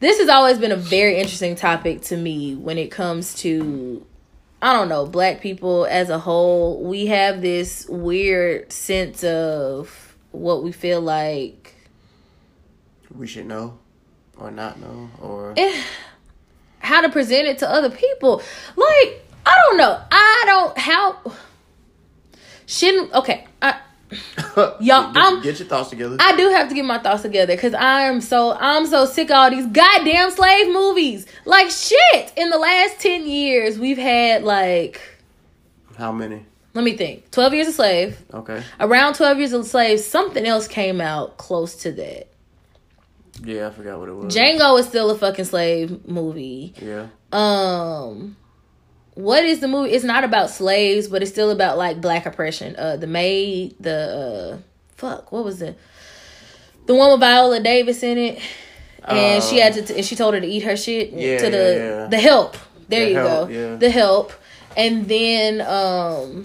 this 0.00 0.18
has 0.18 0.28
always 0.28 0.58
been 0.58 0.72
a 0.72 0.76
very 0.76 1.16
interesting 1.16 1.56
topic 1.56 2.02
to 2.02 2.16
me 2.16 2.54
when 2.54 2.78
it 2.78 2.90
comes 2.90 3.34
to, 3.36 4.04
I 4.62 4.72
don't 4.72 4.88
know, 4.88 5.06
black 5.06 5.40
people 5.40 5.86
as 5.86 6.08
a 6.08 6.18
whole. 6.18 6.82
We 6.84 7.06
have 7.06 7.42
this 7.42 7.86
weird 7.88 8.72
sense 8.72 9.24
of 9.24 10.16
what 10.30 10.62
we 10.62 10.72
feel 10.72 11.00
like 11.00 11.74
We 13.14 13.26
should 13.26 13.46
know, 13.46 13.78
or 14.36 14.50
not 14.50 14.78
know, 14.78 15.10
or 15.20 15.54
how 16.78 17.00
to 17.00 17.08
present 17.08 17.48
it 17.48 17.58
to 17.58 17.68
other 17.68 17.90
people. 17.90 18.42
Like, 18.76 19.24
I 19.44 19.54
don't 19.66 19.78
know. 19.78 20.00
I 20.10 20.42
don't 20.46 20.78
how 20.78 21.32
shouldn't 22.66 23.12
okay. 23.14 23.46
I 23.62 23.80
Y'all, 24.56 24.78
get, 24.80 25.16
I'm- 25.16 25.42
get 25.42 25.58
your 25.58 25.68
thoughts 25.68 25.90
together. 25.90 26.16
I 26.18 26.36
do 26.36 26.48
have 26.50 26.68
to 26.68 26.74
get 26.74 26.84
my 26.84 26.98
thoughts 26.98 27.22
together 27.22 27.54
because 27.54 27.74
I 27.74 28.02
am 28.02 28.20
so 28.20 28.56
I'm 28.58 28.86
so 28.86 29.04
sick 29.04 29.30
of 29.30 29.36
all 29.36 29.50
these 29.50 29.66
goddamn 29.66 30.30
slave 30.30 30.72
movies. 30.72 31.26
Like 31.44 31.70
shit. 31.70 32.32
In 32.36 32.50
the 32.50 32.58
last 32.58 33.00
ten 33.00 33.26
years, 33.26 33.78
we've 33.78 33.98
had 33.98 34.42
like 34.44 35.00
how 35.96 36.12
many? 36.12 36.44
let 36.74 36.84
me 36.84 36.96
think. 36.96 37.30
Twelve 37.32 37.52
years 37.54 37.66
a 37.68 37.72
slave. 37.72 38.18
Okay. 38.32 38.62
Around 38.80 39.14
twelve 39.14 39.38
years 39.38 39.52
a 39.52 39.64
slave, 39.64 40.00
something 40.00 40.46
else 40.46 40.68
came 40.68 41.00
out 41.00 41.36
close 41.36 41.74
to 41.82 41.92
that. 41.92 42.28
Yeah, 43.44 43.68
I 43.68 43.70
forgot 43.70 43.98
what 44.00 44.08
it 44.08 44.12
was. 44.12 44.34
Django 44.34 44.78
is 44.80 44.86
still 44.86 45.10
a 45.10 45.18
fucking 45.18 45.44
slave 45.44 46.06
movie. 46.08 46.74
Yeah. 46.80 47.06
um 47.32 48.36
what 49.18 49.42
is 49.44 49.58
the 49.58 49.66
movie 49.66 49.90
it's 49.90 50.04
not 50.04 50.22
about 50.22 50.48
slaves 50.48 51.08
but 51.08 51.22
it's 51.22 51.30
still 51.32 51.50
about 51.50 51.76
like 51.76 52.00
black 52.00 52.24
oppression 52.24 52.76
uh 52.76 52.96
the 52.96 53.06
maid 53.08 53.74
the 53.80 53.98
uh 54.54 54.58
fuck 54.96 55.32
what 55.32 55.44
was 55.44 55.60
it 55.60 55.76
The 56.86 56.94
one 56.94 57.10
with 57.10 57.20
Viola 57.20 57.58
Davis 57.60 58.02
in 58.02 58.16
it, 58.16 58.38
and 59.04 59.42
she 59.42 59.58
had 59.58 59.74
to, 59.74 59.94
and 59.96 60.04
she 60.04 60.14
told 60.16 60.34
her 60.34 60.40
to 60.40 60.46
eat 60.46 60.62
her 60.62 60.76
shit 60.76 61.10
Yeah, 61.12 61.38
to 61.38 61.50
the 61.50 61.56
yeah, 61.58 62.00
yeah. 62.02 62.06
the 62.06 62.18
help. 62.18 62.56
There 62.88 63.04
The 63.04 63.10
you 63.10 63.16
Help, 63.18 63.48
go, 63.50 63.76
the 63.76 63.90
help, 63.90 64.32
and 64.76 65.06
then 65.08 65.60
um. 65.60 66.44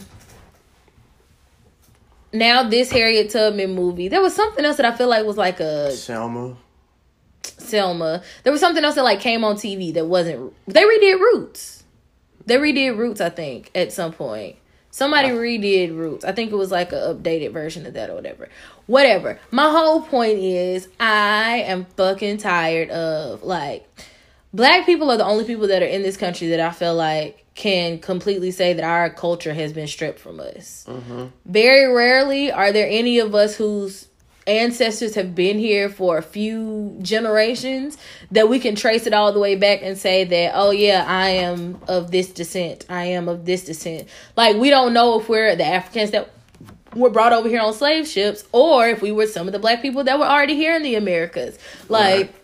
Now 2.34 2.64
this 2.64 2.92
Harriet 2.92 3.30
Tubman 3.30 3.76
movie, 3.76 4.08
there 4.10 4.22
was 4.22 4.36
something 4.36 4.66
else 4.66 4.78
that 4.78 4.86
I 4.86 4.96
feel 4.98 5.08
like 5.08 5.24
was 5.26 5.38
like 5.38 5.60
a 5.60 5.92
Selma. 5.92 6.58
Selma. 7.44 8.22
There 8.44 8.52
was 8.52 8.60
something 8.60 8.84
else 8.84 8.96
that 8.96 9.04
like 9.04 9.20
came 9.20 9.44
on 9.44 9.56
TV 9.56 9.94
that 9.94 10.06
wasn't. 10.06 10.52
They 10.68 10.82
redid 10.84 11.20
Roots. 11.20 11.83
They 12.45 12.58
redid 12.58 12.97
Roots, 12.97 13.21
I 13.21 13.29
think, 13.29 13.71
at 13.73 13.93
some 13.93 14.13
point. 14.13 14.58
Somebody 14.91 15.29
redid 15.29 15.97
Roots. 15.97 16.23
I 16.23 16.34
think 16.34 16.51
it 16.51 16.56
was 16.56 16.71
like 16.71 16.91
an 16.91 16.99
updated 16.99 17.51
version 17.51 17.86
of 17.86 17.93
that 17.93 18.10
or 18.10 18.15
whatever. 18.15 18.49
Whatever. 18.86 19.39
My 19.49 19.69
whole 19.69 20.01
point 20.01 20.38
is, 20.39 20.88
I 20.99 21.63
am 21.65 21.86
fucking 21.86 22.38
tired 22.38 22.89
of 22.91 23.43
like 23.43 23.88
black 24.53 24.86
people 24.86 25.10
are 25.10 25.17
the 25.17 25.25
only 25.25 25.45
people 25.45 25.67
that 25.67 25.82
are 25.82 25.88
in 25.88 26.03
this 26.03 26.15
country 26.15 26.49
that 26.49 26.60
I 26.60 26.71
feel 26.71 26.95
like 26.95 27.45
can 27.56 27.99
completely 27.99 28.51
say 28.51 28.73
that 28.73 28.84
our 28.84 29.10
culture 29.10 29.53
has 29.53 29.73
been 29.73 29.88
stripped 29.88 30.19
from 30.19 30.39
us. 30.39 30.86
Mm-hmm. 30.88 31.25
Very 31.45 31.91
rarely 31.93 32.51
are 32.51 32.71
there 32.71 32.88
any 32.89 33.19
of 33.19 33.36
us 33.36 33.56
whose 33.56 34.08
ancestors 34.47 35.15
have 35.15 35.34
been 35.36 35.58
here 35.58 35.88
for 35.89 36.17
a 36.17 36.21
few 36.21 36.97
generations 37.01 37.97
that 38.32 38.49
we 38.49 38.60
can 38.60 38.75
trace 38.75 39.08
it 39.08 39.13
all 39.13 39.32
the 39.32 39.39
way 39.39 39.56
back 39.56 39.79
and 39.82 39.97
say 39.97 40.23
that 40.23 40.51
oh 40.56 40.71
yeah 40.71 41.06
I 41.08 41.29
am 41.29 41.79
of 41.88 42.12
this 42.12 42.29
descent 42.32 42.86
I 42.89 43.06
am 43.06 43.27
of 43.29 43.45
this 43.45 43.65
descent 43.65 44.08
like 44.36 44.58
we 44.58 44.69
don't 44.69 44.93
know 44.93 45.19
if 45.19 45.29
we're 45.29 45.56
the 45.56 45.65
Africans 45.65 46.12
that 46.12 46.29
were 46.95 47.10
brought 47.10 47.34
over 47.34 47.47
here 47.49 47.62
on 47.62 47.73
slave 47.73 48.08
ships 48.08 48.43
or 48.51 48.88
if 48.88 49.01
we 49.01 49.12
were 49.12 49.27
some 49.27 49.47
of 49.47 49.53
the 49.53 49.60
black 49.60 49.82
people 49.82 50.03
that 50.03 50.19
were 50.19 50.25
already 50.25 50.56
here 50.56 50.75
in 50.75 50.84
the 50.84 50.95
Americas 50.95 51.58
like 51.89 52.27
Right. 52.27 52.36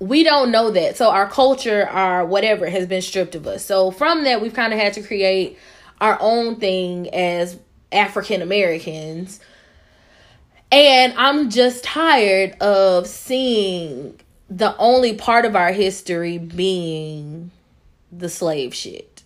we 0.00 0.22
don't 0.22 0.50
know 0.52 0.70
that. 0.70 0.96
So 0.96 1.10
our 1.10 1.28
culture, 1.28 1.88
our 1.88 2.24
whatever 2.24 2.68
has 2.70 2.86
been 2.86 3.02
stripped 3.02 3.34
of 3.34 3.46
us. 3.48 3.64
So 3.64 3.90
from 3.90 4.24
that, 4.24 4.40
we've 4.40 4.54
kind 4.54 4.72
of 4.72 4.78
had 4.78 4.92
to 4.92 5.02
create 5.02 5.58
our 6.00 6.16
own 6.20 6.56
thing 6.56 7.12
as 7.12 7.58
African 7.90 8.42
Americans. 8.42 9.40
And 10.70 11.14
I'm 11.16 11.50
just 11.50 11.84
tired 11.84 12.52
of 12.60 13.06
seeing 13.06 14.20
the 14.50 14.76
only 14.76 15.14
part 15.14 15.44
of 15.44 15.56
our 15.56 15.72
history 15.72 16.38
being 16.38 17.50
the 18.12 18.28
slave 18.28 18.74
shit. 18.74 19.22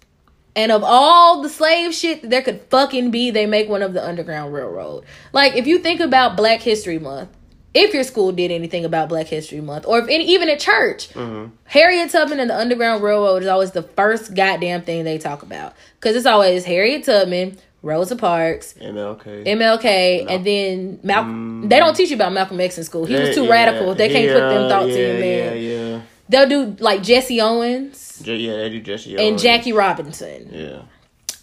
And 0.55 0.71
of 0.71 0.85
all 0.85 1.43
the 1.43 1.49
slave 1.49 1.95
shit 1.95 2.23
that 2.23 2.31
there 2.31 2.43
could 2.43 2.61
fucking 2.71 3.11
be, 3.11 3.31
they 3.31 3.47
make 3.47 3.69
one 3.69 3.83
of 3.83 3.95
the 3.95 4.07
Underground 4.07 4.53
Railroad. 4.53 5.05
Like, 5.33 5.57
if 5.57 5.67
you 5.67 5.79
think 5.79 6.01
about 6.01 6.37
Black 6.37 6.61
History 6.61 6.99
Month, 6.99 7.31
if 7.75 7.95
your 7.95 8.05
school 8.05 8.33
did 8.33 8.51
anything 8.51 8.85
about 8.85 9.09
Black 9.09 9.29
History 9.29 9.63
Month, 9.63 9.87
or 9.87 9.99
if 10.01 10.09
any, 10.09 10.27
even 10.27 10.51
at 10.51 10.61
church, 10.61 11.09
mm-hmm. 11.11 11.55
Harriet 11.65 12.11
Tubman 12.11 12.39
and 12.39 12.51
the 12.51 12.59
Underground 12.59 13.03
Railroad 13.03 13.43
is 13.43 13.49
always 13.49 13.71
the 13.71 13.83
first 13.83 14.35
goddamn 14.35 14.83
thing 14.83 15.05
they 15.05 15.17
talk 15.17 15.43
about. 15.43 15.75
Because 15.99 16.17
it's 16.17 16.27
always 16.27 16.67
Harriet 16.67 17.05
Tubman, 17.05 17.57
Rosa 17.83 18.17
Parks, 18.17 18.75
MLK. 18.75 19.45
MLK, 19.47 20.27
and 20.29 20.47
then 20.47 21.01
Malcolm. 21.03 21.65
Mm. 21.65 21.69
They 21.69 21.79
don't 21.79 21.95
teach 21.95 22.11
you 22.11 22.17
about 22.17 22.33
Malcolm 22.33 22.61
X 22.61 22.79
in 22.79 22.85
school. 22.85 23.05
He 23.05 23.15
was 23.15 23.35
too 23.35 23.45
yeah, 23.45 23.51
radical. 23.51 23.95
They 23.95 24.09
can't 24.09 24.33
put 24.33 24.41
them 24.41 24.69
thoughts 24.69 24.89
yeah, 24.89 24.97
in 24.97 25.17
your 25.17 25.55
Yeah, 25.55 25.55
yeah. 25.55 26.03
They'll 26.29 26.49
do 26.49 26.77
like 26.83 27.03
Jesse 27.03 27.41
Owens 27.41 28.13
yeah, 28.27 28.57
they 28.57 28.71
do 28.71 28.81
Jesse 28.81 29.17
Owens 29.17 29.29
and 29.29 29.39
Jackie 29.39 29.73
Robinson. 29.73 30.49
Yeah. 30.53 30.83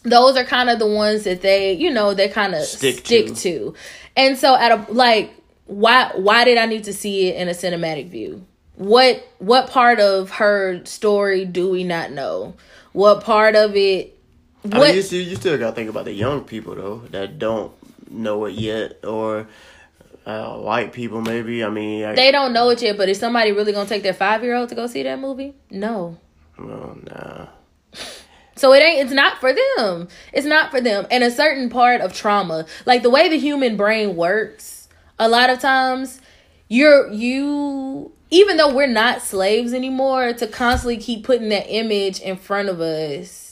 those 0.04 0.38
are 0.38 0.44
kind 0.44 0.70
of 0.70 0.80
the 0.80 0.88
ones 0.88 1.24
that 1.24 1.42
they 1.42 1.74
you 1.74 1.92
know 1.92 2.14
they 2.14 2.30
kind 2.30 2.56
of 2.56 2.64
Stick 2.64 3.00
stick, 3.00 3.28
to. 3.28 3.34
to. 3.36 3.74
and 4.16 4.38
so 4.38 4.56
at 4.56 4.72
a 4.72 4.92
like 4.92 5.34
why 5.66 6.12
why 6.16 6.46
did 6.46 6.58
i 6.58 6.66
need 6.66 6.86
to 6.86 6.94
see 6.94 7.28
it 7.28 7.36
in 7.36 7.48
a 7.48 7.52
cinematic 7.52 8.10
view 8.10 8.46
what 8.76 9.28
what 9.40 9.70
part 9.70 10.00
of 10.00 10.32
her 10.32 10.84
story 10.86 11.44
do 11.46 11.70
we 11.70 11.84
not 11.84 12.12
know 12.12 12.56
what 12.94 13.24
part 13.24 13.56
of 13.56 13.76
it 13.76 14.18
I 14.66 14.80
mean, 14.80 14.96
you, 14.96 15.02
still, 15.02 15.22
you 15.22 15.36
still 15.36 15.58
gotta 15.58 15.76
think 15.76 15.90
about 15.90 16.06
the 16.06 16.14
young 16.14 16.44
people 16.44 16.76
though 16.76 16.98
that 17.12 17.40
don't 17.40 17.72
know 18.10 18.46
it 18.46 18.56
yet, 18.56 19.06
or 19.06 19.48
uh, 20.26 20.58
white 20.58 20.92
people 20.92 21.22
maybe. 21.22 21.64
I 21.64 21.70
mean, 21.70 22.04
I, 22.06 22.16
they 22.16 22.32
don't 22.32 22.54
know 22.54 22.70
it 22.70 22.82
yet 22.82 22.98
but 22.98 23.10
is 23.10 23.20
somebody 23.20 23.52
really 23.52 23.72
gonna 23.72 23.88
take 23.88 24.04
their 24.04 24.14
five 24.14 24.44
year 24.44 24.56
old 24.56 24.70
to 24.70 24.76
go 24.76 24.88
see 24.88 25.04
that 25.04 25.20
movie 25.20 25.54
no 25.72 26.18
well, 26.60 26.98
nah. 27.04 27.48
So 28.56 28.74
it 28.74 28.84
ain't 28.84 29.00
it's 29.02 29.14
not 29.14 29.40
for 29.40 29.54
them. 29.54 30.10
It's 30.34 30.46
not 30.46 30.70
for 30.72 30.82
them. 30.82 31.08
And 31.10 31.24
a 31.24 31.32
certain 31.32 31.70
part 31.70 32.02
of 32.02 32.14
trauma, 32.14 32.66
like 32.86 33.04
the 33.04 33.10
way 33.10 33.30
the 33.30 33.40
human 33.40 33.78
brain 33.78 34.16
works, 34.16 34.90
a 35.18 35.30
lot 35.30 35.50
of 35.50 35.60
times 35.60 36.20
you're 36.68 37.10
you 37.12 38.12
even 38.32 38.58
though 38.58 38.74
we're 38.74 38.88
not 38.88 39.22
slaves 39.22 39.74
anymore, 39.74 40.34
to 40.34 40.46
constantly 40.46 40.98
keep 40.98 41.24
putting 41.24 41.50
that 41.50 41.66
image 41.74 42.20
in 42.20 42.36
front 42.36 42.70
of 42.70 42.80
us, 42.82 43.49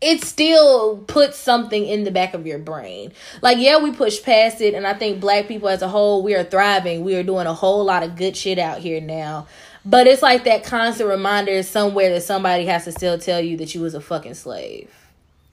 it 0.00 0.24
still 0.24 0.98
puts 1.06 1.36
something 1.36 1.86
in 1.86 2.04
the 2.04 2.10
back 2.10 2.32
of 2.32 2.46
your 2.46 2.58
brain. 2.58 3.12
Like, 3.42 3.58
yeah, 3.58 3.78
we 3.78 3.92
push 3.92 4.22
past 4.22 4.60
it, 4.60 4.74
and 4.74 4.86
I 4.86 4.94
think 4.94 5.20
black 5.20 5.46
people 5.46 5.68
as 5.68 5.82
a 5.82 5.88
whole, 5.88 6.22
we 6.22 6.34
are 6.34 6.44
thriving. 6.44 7.04
We 7.04 7.16
are 7.16 7.22
doing 7.22 7.46
a 7.46 7.54
whole 7.54 7.84
lot 7.84 8.02
of 8.02 8.16
good 8.16 8.36
shit 8.36 8.58
out 8.58 8.78
here 8.78 9.00
now. 9.00 9.46
But 9.84 10.06
it's 10.06 10.22
like 10.22 10.44
that 10.44 10.64
constant 10.64 11.08
reminder 11.08 11.62
somewhere 11.62 12.10
that 12.10 12.22
somebody 12.22 12.66
has 12.66 12.84
to 12.84 12.92
still 12.92 13.18
tell 13.18 13.40
you 13.40 13.56
that 13.58 13.74
you 13.74 13.80
was 13.80 13.94
a 13.94 14.00
fucking 14.00 14.34
slave. 14.34 14.90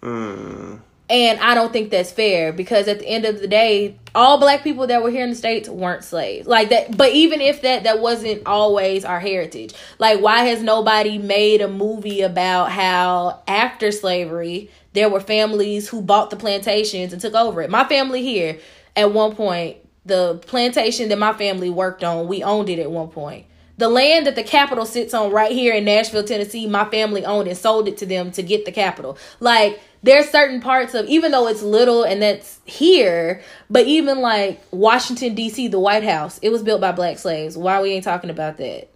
Mm. 0.02 0.80
And 1.10 1.40
I 1.40 1.54
don't 1.54 1.72
think 1.72 1.90
that's 1.90 2.12
fair 2.12 2.52
because 2.52 2.90
at 2.90 3.00
the 3.00 3.08
end 3.08 3.24
of 3.24 3.40
the 3.40 3.48
day, 3.48 3.98
all 4.14 4.40
black 4.40 4.62
people 4.64 4.88
that 4.88 5.02
were 5.02 5.10
here 5.10 5.24
in 5.24 5.30
the 5.30 5.36
states 5.36 5.70
weren't 5.70 6.04
slaves. 6.04 6.48
Like 6.48 6.70
that 6.70 6.98
but 6.98 7.14
even 7.14 7.40
if 7.40 7.62
that 7.62 7.84
that 7.84 8.00
wasn't 8.00 8.46
always 8.46 9.06
our 9.06 9.20
heritage. 9.20 9.74
Like 10.00 10.20
why 10.20 10.44
has 10.46 10.62
nobody 10.62 11.18
made 11.18 11.62
a 11.62 11.70
movie 11.70 12.22
about 12.22 12.72
how 12.72 13.42
after 13.48 13.92
slavery 13.92 14.70
there 14.94 15.10
were 15.10 15.22
families 15.22 15.88
who 15.88 16.02
bought 16.02 16.30
the 16.30 16.36
plantations 16.36 17.14
and 17.14 17.22
took 17.22 17.36
over 17.36 17.62
it. 17.62 17.70
My 17.70 17.86
family 17.86 18.24
here 18.24 18.60
at 18.96 19.14
one 19.14 19.36
point, 19.36 19.78
the 20.06 20.42
plantation 20.48 21.10
that 21.10 21.20
my 21.20 21.34
family 21.34 21.70
worked 21.70 22.04
on, 22.04 22.28
we 22.28 22.44
owned 22.44 22.68
it 22.70 22.80
at 22.80 22.90
one 22.90 23.10
point. 23.10 23.46
The 23.78 23.90
land 23.90 24.26
that 24.26 24.36
the 24.36 24.44
capital 24.44 24.88
sits 24.88 25.14
on 25.14 25.32
right 25.32 25.52
here 25.52 25.76
in 25.76 25.86
Nashville, 25.86 26.24
Tennessee, 26.24 26.66
my 26.66 26.86
family 26.86 27.24
owned 27.24 27.48
and 27.48 27.56
sold 27.56 27.88
it 27.88 27.98
to 27.98 28.08
them 28.08 28.32
to 28.32 28.42
get 28.42 28.66
the 28.66 28.72
capital. 28.72 29.20
Like 29.40 29.80
there's 30.04 30.30
certain 30.30 30.62
parts 30.62 30.94
of 30.94 31.06
even 31.08 31.32
though 31.32 31.48
it's 31.48 31.62
little 31.62 32.04
and 32.04 32.22
that's 32.22 32.60
here, 32.66 33.42
but 33.70 33.86
even 33.88 34.20
like 34.20 34.62
Washington 34.72 35.36
D.C., 35.36 35.68
the 35.68 35.80
White 35.80 36.04
House, 36.04 36.40
it 36.42 36.50
was 36.50 36.64
built 36.64 36.82
by 36.82 36.92
black 36.92 37.18
slaves. 37.18 37.58
Why 37.58 37.82
we 37.82 37.92
ain't 37.92 38.04
talking 38.04 38.30
about 38.30 38.58
that? 38.58 38.90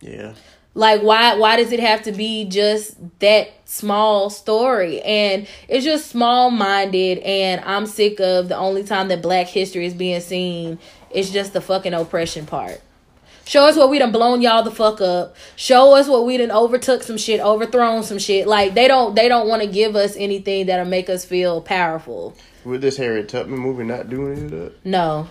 Yeah. 0.00 0.34
Like 0.74 1.02
why 1.02 1.34
why 1.34 1.56
does 1.56 1.72
it 1.72 1.80
have 1.80 2.02
to 2.02 2.12
be 2.12 2.44
just 2.44 2.96
that 3.18 3.50
small 3.64 4.30
story? 4.30 5.00
And 5.02 5.46
it's 5.68 5.84
just 5.84 6.10
small 6.10 6.50
minded 6.50 7.18
and 7.18 7.60
I'm 7.64 7.86
sick 7.86 8.20
of 8.20 8.48
the 8.48 8.56
only 8.56 8.84
time 8.84 9.08
that 9.08 9.20
black 9.20 9.48
history 9.48 9.86
is 9.86 9.94
being 9.94 10.20
seen 10.20 10.78
it's 11.10 11.30
just 11.30 11.52
the 11.52 11.60
fucking 11.60 11.94
oppression 11.94 12.46
part. 12.46 12.80
Show 13.50 13.64
us 13.64 13.76
where 13.76 13.88
we 13.88 13.98
done 13.98 14.12
blown 14.12 14.42
y'all 14.42 14.62
the 14.62 14.70
fuck 14.70 15.00
up. 15.00 15.34
Show 15.56 15.96
us 15.96 16.06
what 16.06 16.24
we 16.24 16.36
done 16.36 16.52
overtook 16.52 17.02
some 17.02 17.16
shit, 17.16 17.40
overthrown 17.40 18.04
some 18.04 18.20
shit. 18.20 18.46
Like 18.46 18.74
they 18.74 18.86
don't 18.86 19.16
they 19.16 19.28
don't 19.28 19.48
want 19.48 19.60
to 19.62 19.66
give 19.66 19.96
us 19.96 20.14
anything 20.16 20.66
that'll 20.66 20.84
make 20.84 21.10
us 21.10 21.24
feel 21.24 21.60
powerful. 21.60 22.36
With 22.64 22.80
this 22.80 22.96
Harriet 22.96 23.28
Tubman 23.28 23.58
movie 23.58 23.82
not 23.82 24.08
doing 24.08 24.34
any 24.36 24.44
of 24.44 24.50
that. 24.52 24.86
No. 24.86 25.26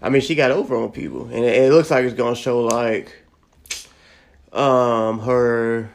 I 0.00 0.08
mean, 0.08 0.22
she 0.22 0.36
got 0.36 0.52
over 0.52 0.74
on 0.74 0.90
people, 0.90 1.24
and 1.24 1.44
it, 1.44 1.64
it 1.64 1.70
looks 1.70 1.90
like 1.90 2.06
it's 2.06 2.14
gonna 2.14 2.34
show 2.34 2.62
like, 2.62 3.14
um, 4.50 5.18
her. 5.20 5.90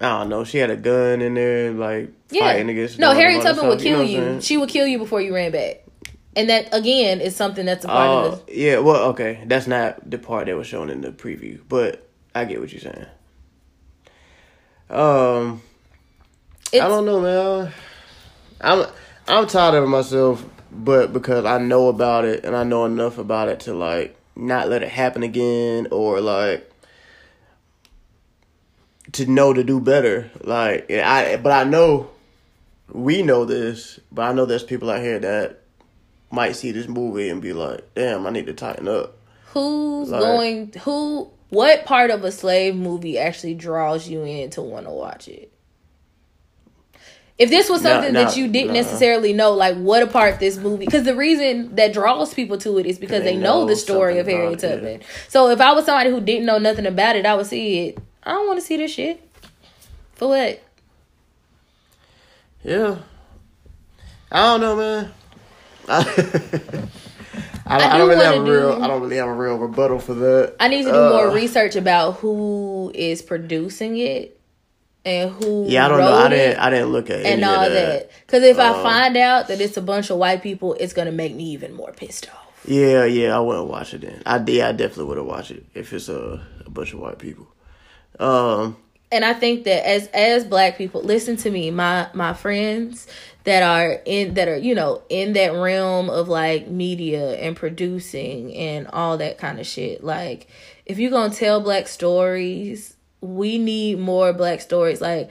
I 0.00 0.20
don't 0.20 0.30
know. 0.30 0.44
She 0.44 0.56
had 0.56 0.70
a 0.70 0.76
gun 0.76 1.20
in 1.20 1.34
there, 1.34 1.72
like 1.72 2.12
Yeah. 2.30 2.44
fighting 2.44 2.70
against. 2.70 2.98
no, 2.98 3.12
Harriet 3.12 3.42
Tubman 3.42 3.68
would 3.68 3.80
kill 3.80 3.98
what 3.98 4.08
I'm 4.08 4.36
you. 4.36 4.40
She 4.40 4.56
would 4.56 4.70
kill 4.70 4.86
you 4.86 4.96
before 4.96 5.20
you 5.20 5.34
ran 5.34 5.52
back. 5.52 5.85
And 6.36 6.50
that 6.50 6.68
again 6.72 7.20
is 7.22 7.34
something 7.34 7.64
that's 7.64 7.84
a 7.86 7.88
part 7.88 8.08
Oh, 8.08 8.28
of 8.32 8.46
the 8.46 8.54
yeah. 8.54 8.78
Well, 8.78 9.04
okay, 9.10 9.42
that's 9.46 9.66
not 9.66 10.08
the 10.08 10.18
part 10.18 10.46
that 10.46 10.56
was 10.56 10.66
shown 10.66 10.90
in 10.90 11.00
the 11.00 11.10
preview, 11.10 11.60
but 11.68 12.06
I 12.34 12.44
get 12.44 12.60
what 12.60 12.70
you're 12.72 12.82
saying. 12.82 13.06
Um, 14.90 15.62
it's, 16.72 16.84
I 16.84 16.88
don't 16.88 17.06
know, 17.06 17.20
man. 17.20 17.72
I'm 18.60 18.86
I'm 19.26 19.46
tired 19.46 19.82
of 19.82 19.88
myself, 19.88 20.44
but 20.70 21.12
because 21.12 21.46
I 21.46 21.58
know 21.58 21.88
about 21.88 22.26
it 22.26 22.44
and 22.44 22.54
I 22.54 22.64
know 22.64 22.84
enough 22.84 23.16
about 23.18 23.48
it 23.48 23.60
to 23.60 23.74
like 23.74 24.16
not 24.36 24.68
let 24.68 24.82
it 24.82 24.90
happen 24.90 25.22
again 25.22 25.88
or 25.90 26.20
like 26.20 26.70
to 29.12 29.24
know 29.26 29.54
to 29.54 29.64
do 29.64 29.80
better. 29.80 30.30
Like 30.44 30.90
I, 30.90 31.36
but 31.36 31.52
I 31.52 31.64
know 31.64 32.10
we 32.92 33.22
know 33.22 33.46
this, 33.46 33.98
but 34.12 34.22
I 34.22 34.32
know 34.32 34.44
there's 34.44 34.62
people 34.62 34.90
out 34.90 35.00
here 35.00 35.18
that 35.18 35.62
might 36.30 36.56
see 36.56 36.72
this 36.72 36.88
movie 36.88 37.28
and 37.28 37.40
be 37.40 37.52
like, 37.52 37.82
"Damn, 37.94 38.26
I 38.26 38.30
need 38.30 38.46
to 38.46 38.52
tighten 38.54 38.88
up." 38.88 39.14
who's 39.52 40.10
Like- 40.10 40.20
going 40.20 40.72
who 40.84 41.30
what 41.48 41.84
part 41.86 42.10
of 42.10 42.24
a 42.24 42.30
slave 42.32 42.76
movie 42.76 43.18
actually 43.18 43.54
draws 43.54 44.06
you 44.08 44.22
in 44.22 44.50
to 44.50 44.60
want 44.60 44.84
to 44.84 44.92
watch 44.92 45.28
it 45.28 45.50
If 47.38 47.48
this 47.50 47.70
was 47.70 47.80
something 47.82 48.12
no, 48.12 48.24
that 48.24 48.36
you 48.36 48.48
didn't 48.48 48.68
no. 48.68 48.80
necessarily 48.80 49.32
know, 49.32 49.52
like 49.52 49.76
what 49.76 50.02
a 50.02 50.06
part 50.06 50.40
this 50.40 50.56
movie, 50.58 50.84
because 50.84 51.04
the 51.04 51.14
reason 51.14 51.74
that 51.76 51.92
draws 51.94 52.34
people 52.34 52.58
to 52.58 52.78
it 52.78 52.86
is 52.86 52.98
because 52.98 53.22
They 53.22 53.34
they, 53.34 53.36
know, 53.38 53.60
know 53.62 53.66
the 53.66 53.76
story 53.76 54.18
of 54.18 54.26
Harriet 54.26 54.62
about 54.62 54.64
it, 54.64 54.76
Tubman. 54.76 55.00
So 55.28 55.48
if 55.50 55.60
I 55.60 55.72
was 55.72 55.84
somebody 55.86 56.10
who 56.10 56.20
didn't 56.20 56.44
know 56.46 56.58
nothing 56.58 56.84
about 56.86 57.16
it, 57.16 57.24
I 57.24 57.34
would 57.34 57.46
see 57.46 57.88
it. 57.88 57.98
I 58.24 58.32
don't 58.32 58.46
want 58.46 58.58
to 58.60 58.64
see 58.66 58.76
this 58.76 58.90
shit. 58.90 59.20
For 60.14 60.28
what? 60.28 60.60
Yeah. 62.64 62.96
I 64.32 64.42
don't 64.42 64.60
know, 64.60 64.76
man. 64.76 65.12
I, 65.88 66.86
I, 67.68 67.78
don't, 67.78 67.90
I 67.92 67.98
don't 67.98 68.08
really 68.08 68.24
have 68.24 68.34
a 68.36 68.40
real. 68.42 68.76
do- 68.76 68.82
I 68.82 68.86
don't 68.86 69.02
really 69.02 69.16
have 69.16 69.28
a 69.28 69.32
real 69.34 69.56
rebuttal 69.56 69.98
for 69.98 70.14
that. 70.14 70.54
I 70.60 70.68
need 70.68 70.84
to 70.84 70.90
do 70.90 70.94
Uh, 70.96 71.10
more 71.10 71.30
research 71.34 71.74
about 71.76 72.12
who 72.18 72.92
is 72.94 73.22
producing 73.22 73.96
it 73.98 74.38
and 75.04 75.30
who 75.32 75.66
Yeah, 75.68 75.86
I 75.86 75.88
don't 75.88 75.98
know. 75.98 76.12
I 76.12 76.28
didn't. 76.28 76.58
I 76.60 76.70
didn't 76.70 76.90
look 76.92 77.10
at 77.10 77.16
and 77.18 77.26
any 77.26 77.44
all 77.44 77.64
of 77.64 77.72
that. 77.72 78.10
Because 78.26 78.42
if 78.44 78.58
I 78.58 78.68
Um, 78.68 78.82
find 78.82 79.16
out 79.16 79.48
that 79.48 79.60
it's 79.60 79.76
a 79.76 79.82
bunch 79.82 80.10
of 80.10 80.18
white 80.18 80.42
people, 80.42 80.74
it's 80.78 80.92
gonna 80.92 81.12
make 81.12 81.34
me 81.34 81.44
even 81.50 81.72
more 81.74 81.92
pissed 81.92 82.28
off. 82.28 82.42
Yeah, 82.68 83.04
yeah, 83.04 83.36
I 83.36 83.40
wouldn't 83.40 83.68
watch 83.68 83.94
it 83.94 84.00
then. 84.02 84.22
I 84.26 84.38
yeah, 84.46 84.68
I 84.68 84.72
definitely 84.72 85.04
would 85.06 85.16
have 85.18 85.26
watched 85.26 85.50
it 85.52 85.64
if 85.74 85.92
it's 85.92 86.08
a, 86.08 86.40
a 86.64 86.70
bunch 86.70 86.92
of 86.92 87.00
white 87.00 87.18
people. 87.18 87.46
Um, 88.18 88.76
and 89.12 89.24
I 89.24 89.34
think 89.34 89.64
that 89.64 89.86
as 89.88 90.06
as 90.08 90.44
black 90.44 90.78
people, 90.78 91.02
listen 91.02 91.36
to 91.38 91.50
me, 91.50 91.70
my 91.70 92.08
my 92.12 92.32
friends 92.32 93.06
that 93.46 93.62
are 93.62 94.02
in 94.04 94.34
that 94.34 94.48
are 94.48 94.56
you 94.56 94.74
know 94.74 95.02
in 95.08 95.32
that 95.34 95.52
realm 95.54 96.10
of 96.10 96.28
like 96.28 96.66
media 96.66 97.36
and 97.36 97.56
producing 97.56 98.52
and 98.54 98.88
all 98.88 99.16
that 99.18 99.38
kind 99.38 99.60
of 99.60 99.66
shit. 99.66 100.02
Like, 100.02 100.48
if 100.84 100.98
you're 100.98 101.12
gonna 101.12 101.32
tell 101.32 101.60
black 101.60 101.86
stories, 101.86 102.96
we 103.20 103.56
need 103.58 104.00
more 104.00 104.32
black 104.32 104.60
stories. 104.60 105.00
Like, 105.00 105.30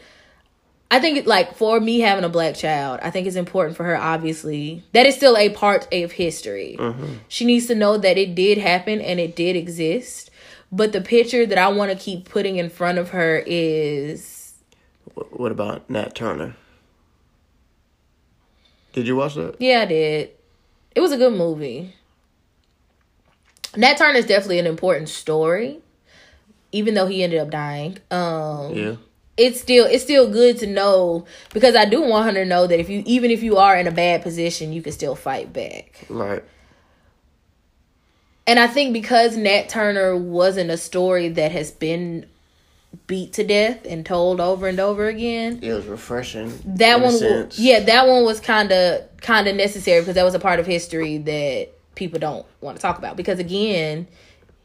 I 0.89 1.01
think 1.01 1.27
like 1.27 1.55
for 1.55 1.81
me 1.81 1.99
having 1.99 2.23
a 2.23 2.29
black 2.29 2.55
child, 2.55 3.01
I 3.03 3.11
think 3.11 3.27
it's 3.27 3.35
important 3.35 3.75
for 3.75 3.83
her. 3.83 3.97
Obviously, 3.97 4.81
that 4.93 5.05
is 5.05 5.15
still 5.15 5.35
a 5.35 5.49
part 5.49 5.93
of 5.93 6.13
history. 6.13 6.77
Mm-hmm. 6.79 7.15
She 7.27 7.43
needs 7.43 7.67
to 7.67 7.75
know 7.75 7.97
that 7.97 8.17
it 8.17 8.33
did 8.33 8.57
happen 8.57 9.01
and 9.01 9.19
it 9.19 9.35
did 9.35 9.57
exist. 9.57 10.31
But 10.71 10.93
the 10.93 11.01
picture 11.01 11.45
that 11.45 11.57
I 11.57 11.67
want 11.67 11.91
to 11.91 11.97
keep 11.97 12.29
putting 12.29 12.55
in 12.55 12.69
front 12.69 12.97
of 12.97 13.09
her 13.09 13.43
is 13.45 14.53
what 15.31 15.51
about 15.51 15.89
Nat 15.89 16.15
Turner? 16.15 16.55
Did 18.95 19.05
you 19.07 19.15
watch 19.15 19.35
that? 19.35 19.55
yeah, 19.59 19.81
I 19.81 19.85
did. 19.85 20.29
It 20.95 21.01
was 21.01 21.11
a 21.11 21.17
good 21.17 21.33
movie. 21.33 21.93
Nat 23.75 23.97
Turner 23.97 24.17
is 24.19 24.25
definitely 24.25 24.59
an 24.59 24.67
important 24.67 25.09
story, 25.09 25.79
even 26.71 26.93
though 26.93 27.07
he 27.07 27.23
ended 27.23 27.39
up 27.39 27.49
dying. 27.49 27.97
Um, 28.09 28.73
Yeah. 28.73 28.95
it's 29.37 29.59
still 29.59 29.85
it's 29.85 30.03
still 30.03 30.29
good 30.31 30.57
to 30.59 30.67
know 30.67 31.25
because 31.53 31.75
I 31.75 31.83
do 31.85 32.01
want 32.01 32.25
her 32.27 32.33
to 32.41 32.45
know 32.45 32.67
that 32.67 32.79
if 32.79 32.89
you 32.89 33.03
even 33.05 33.31
if 33.31 33.43
you 33.43 33.57
are 33.57 33.75
in 33.77 33.85
a 33.85 33.91
bad 33.91 34.21
position, 34.23 34.71
you 34.71 34.81
can 34.81 34.93
still 34.93 35.13
fight 35.15 35.51
back. 35.51 36.05
Right. 36.09 36.41
And 38.47 38.59
I 38.59 38.67
think 38.67 38.93
because 38.93 39.35
Nat 39.35 39.67
Turner 39.69 40.15
wasn't 40.15 40.69
a 40.69 40.77
story 40.77 41.27
that 41.29 41.51
has 41.51 41.71
been 41.71 42.27
beat 43.07 43.33
to 43.33 43.43
death 43.43 43.85
and 43.85 44.05
told 44.05 44.39
over 44.39 44.67
and 44.67 44.79
over 44.79 45.07
again, 45.07 45.59
It 45.61 45.73
was 45.73 45.85
refreshing. 45.85 46.51
that 46.65 47.01
one, 47.01 47.49
yeah, 47.55 47.79
that 47.81 48.07
one 48.07 48.23
was 48.25 48.39
kind 48.39 48.71
of 48.71 49.03
kind 49.21 49.47
of 49.47 49.55
necessary 49.55 50.01
because 50.01 50.15
that 50.15 50.23
was 50.23 50.35
a 50.35 50.39
part 50.39 50.59
of 50.59 50.65
history 50.65 51.17
that 51.19 51.69
people 51.95 52.19
don't 52.19 52.45
want 52.61 52.77
to 52.77 52.81
talk 52.81 52.97
about 52.97 53.15
because 53.17 53.39
again, 53.39 54.07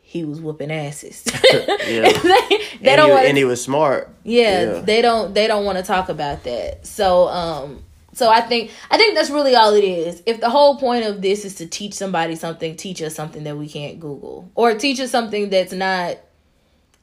he 0.03 0.25
was 0.25 0.41
whooping 0.41 0.71
asses. 0.73 1.25
Yeah. 1.53 2.13
they, 2.23 2.59
they 2.81 2.91
and, 2.93 2.97
don't 2.97 3.07
he, 3.09 3.13
want 3.15 3.27
and 3.27 3.37
he 3.39 3.45
was 3.45 3.63
smart. 3.63 4.09
yeah, 4.23 4.63
Yeah. 4.75 4.81
they 4.81 5.03
don't 5.03 5.35
they 5.35 5.47
don't 5.47 5.65
want 5.65 5.79
to 5.79 5.85
talk 5.85 6.09
about 6.09 6.45
that 6.45 6.87
so 6.87 7.27
um 7.29 7.83
so 8.13 8.29
i 8.31 8.41
think 8.41 8.71
i 8.91 8.97
think 8.97 9.15
that's 9.17 9.31
really 9.31 9.55
all 9.57 9.75
it 9.75 9.83
is 9.85 10.23
if 10.27 10.41
the 10.41 10.49
whole 10.51 10.77
point 10.79 11.05
of 11.05 11.21
this 11.23 11.45
is 11.45 11.57
to 11.57 11.67
teach 11.67 11.95
somebody 11.95 12.37
something 12.37 12.77
teach 12.77 13.03
us 13.03 13.15
something 13.15 13.43
that 13.45 13.57
we 13.57 13.69
can't 13.69 13.99
google 13.99 14.51
or 14.55 14.75
teach 14.75 15.01
us 15.01 15.11
something 15.11 15.51
that's 15.51 15.73
not 15.73 16.17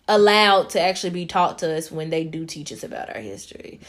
allowed 0.08 0.70
to 0.70 0.80
actually 0.80 1.10
be 1.10 1.26
taught 1.26 1.60
to 1.60 1.78
us 1.78 1.92
when 1.92 2.10
they 2.10 2.24
do 2.24 2.46
teach 2.46 2.72
us 2.72 2.84
about 2.84 3.10
our 3.14 3.22
history 3.22 3.80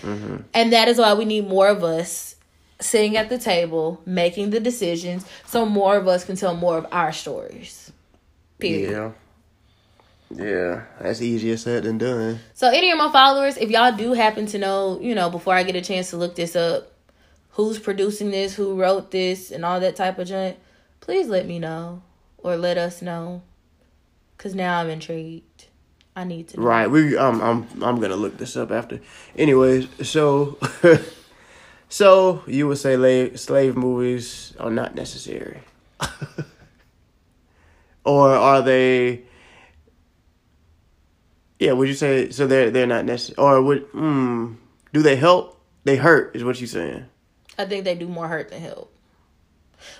and 0.55 0.73
that 0.73 0.89
is 0.89 0.99
why 0.99 1.15
we 1.15 1.25
need 1.25 1.47
more 1.47 1.69
of 1.69 1.85
us 1.85 2.35
sitting 2.81 3.17
at 3.17 3.29
the 3.29 3.39
table 3.39 4.01
making 4.07 4.51
the 4.51 4.61
decisions 4.61 5.25
so 5.47 5.65
more 5.65 5.97
of 5.97 6.07
us 6.09 6.25
can 6.25 6.37
tell 6.37 6.55
more 6.55 6.79
of 6.79 6.87
our 6.93 7.13
stories 7.13 7.93
period 8.59 8.91
Yeah. 8.91 9.13
Yeah, 10.31 10.83
that's 11.01 11.23
easier 11.23 11.57
said 11.57 11.85
than 11.85 11.97
done. 11.97 12.41
So 12.53 12.69
any 12.69 12.91
of 12.91 12.99
my 12.99 13.11
followers, 13.11 13.57
if 13.57 13.71
y'all 13.71 13.97
do 13.97 14.13
happen 14.13 14.45
to 14.47 14.59
know, 14.59 15.01
you 15.01 15.15
know, 15.15 15.31
before 15.31 15.55
I 15.55 15.63
get 15.63 15.75
a 15.75 15.81
chance 15.81 16.11
to 16.11 16.19
look 16.19 16.35
this 16.37 16.55
up, 16.55 16.93
who's 17.53 17.79
producing 17.79 18.31
this, 18.31 18.55
who 18.55 18.75
wrote 18.75 19.11
this, 19.11 19.51
and 19.51 19.65
all 19.65 19.81
that 19.81 19.97
type 19.97 20.19
of 20.19 20.29
junk, 20.29 20.59
please 21.01 21.29
let 21.29 21.47
me 21.47 21.59
know 21.59 22.03
or 22.37 22.57
let 22.57 22.77
us 22.77 23.01
know. 23.01 23.43
Cause 24.37 24.55
now 24.55 24.79
I'm 24.79 24.91
intrigued. 24.91 25.67
I 26.17 26.25
need 26.25 26.49
to 26.49 26.61
know. 26.61 26.67
Right. 26.67 26.91
We 26.91 27.17
um 27.17 27.41
I'm 27.41 27.83
I'm 27.83 28.01
gonna 28.01 28.17
look 28.17 28.39
this 28.39 28.57
up 28.57 28.71
after. 28.71 29.01
Anyways, 29.37 29.89
so 30.09 30.59
so 31.89 32.43
you 32.47 32.67
would 32.69 32.79
say 32.79 32.97
slave 32.97 33.41
slave 33.41 33.77
movies 33.77 34.55
are 34.59 34.71
not 34.71 34.95
necessary. 34.95 35.61
or 38.05 38.31
are 38.31 38.63
they 38.63 39.23
Yeah, 41.59 41.73
would 41.73 41.89
you 41.89 41.95
say 41.95 42.31
so 42.31 42.47
they're 42.47 42.71
they're 42.71 42.87
not 42.87 43.05
necessary 43.05 43.37
or 43.39 43.63
would 43.63 43.83
hmm 43.93 44.55
do 44.93 45.03
they 45.03 45.17
help? 45.17 45.61
They 45.85 45.97
hurt 45.97 46.35
is 46.35 46.45
what 46.45 46.61
you're 46.61 46.67
saying. 46.67 47.07
I 47.59 47.65
think 47.65 47.85
they 47.85 47.95
do 47.95 48.09
more 48.09 48.29
hurt 48.29 48.51
than 48.51 48.61
help. 48.61 48.93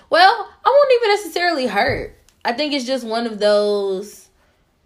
Well, 0.09 0.49
I 0.65 0.69
won't 0.69 1.01
even 1.01 1.15
necessarily 1.15 1.67
hurt. 1.67 2.15
I 2.43 2.53
think 2.53 2.73
it's 2.73 2.85
just 2.85 3.05
one 3.05 3.25
of 3.25 3.39
those 3.39 4.18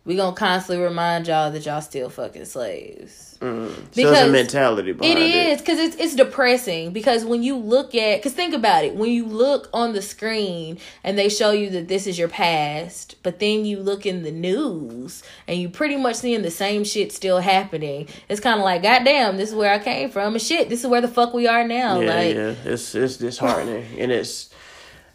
we 0.06 0.16
gonna 0.18 0.36
constantly 0.36 0.84
remind 0.84 1.28
y'all 1.28 1.50
that 1.52 1.66
y'all 1.66 1.82
still 1.82 2.10
fucking 2.10 2.44
slaves. 2.46 3.38
so 3.40 3.48
it's 3.70 3.98
a 3.98 4.02
Because 4.02 4.32
mentality 4.32 4.92
behind 4.92 5.18
It 5.18 5.22
it. 5.22 5.36
is 5.54 5.60
because 5.62 5.80
it's 5.80 5.96
it's 5.98 6.16
depressing 6.16 6.92
because 6.92 7.24
when 7.26 7.42
you 7.44 7.56
look 7.58 7.96
at 7.96 8.18
because 8.20 8.34
think 8.34 8.54
about 8.54 8.84
it 8.86 8.96
when 8.96 9.12
you 9.12 9.26
look 9.26 9.70
on 9.74 9.94
the 9.94 10.02
screen 10.02 10.78
and 11.04 11.18
they 11.18 11.30
show 11.30 11.52
you 11.52 11.70
that 11.72 11.88
this 11.88 12.06
is 12.08 12.18
your 12.20 12.28
past 12.30 13.16
but 13.24 13.40
then 13.40 13.66
you 13.66 13.80
look 13.80 14.06
in 14.06 14.24
the 14.24 14.32
news 14.32 15.24
and 15.48 15.58
you 15.60 15.70
pretty 15.70 15.96
much 15.98 16.16
seeing 16.18 16.42
the 16.42 16.52
same 16.52 16.84
shit 16.84 17.12
still 17.12 17.40
happening 17.40 18.08
it's 18.30 18.40
kind 18.42 18.60
of 18.60 18.64
like 18.66 18.82
goddamn 18.84 19.38
this 19.38 19.50
is 19.50 19.56
where 19.56 19.74
I 19.74 19.80
came 19.80 20.10
from 20.10 20.34
and 20.34 20.42
shit 20.42 20.68
this 20.70 20.82
is 20.82 20.88
where 20.88 21.02
the 21.02 21.08
fuck 21.08 21.34
we 21.34 21.48
are 21.48 21.66
now 21.68 22.00
Yeah, 22.02 22.16
like 22.16 22.36
yeah. 22.36 22.56
It's 22.66 22.94
it's 22.96 23.18
disheartening. 23.18 23.86
and 24.00 24.12
it's 24.12 24.50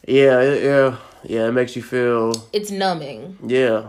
yeah, 0.06 0.40
it, 0.40 0.62
yeah, 0.64 0.96
yeah, 1.24 1.48
it 1.48 1.52
makes 1.52 1.76
you 1.76 1.82
feel 1.82 2.32
it's 2.52 2.70
numbing 2.70 3.36
Yeah. 3.46 3.84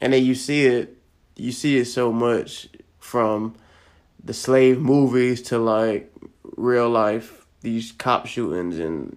And 0.00 0.12
then 0.12 0.24
you 0.24 0.34
see 0.34 0.66
it 0.66 0.96
you 1.36 1.52
see 1.52 1.78
it 1.78 1.86
so 1.86 2.12
much 2.12 2.68
from 2.98 3.54
the 4.22 4.34
slave 4.34 4.80
movies 4.80 5.42
to 5.42 5.58
like 5.58 6.12
real 6.56 6.88
life 6.88 7.46
these 7.62 7.92
cop 7.92 8.26
shootings 8.26 8.78
and 8.78 9.16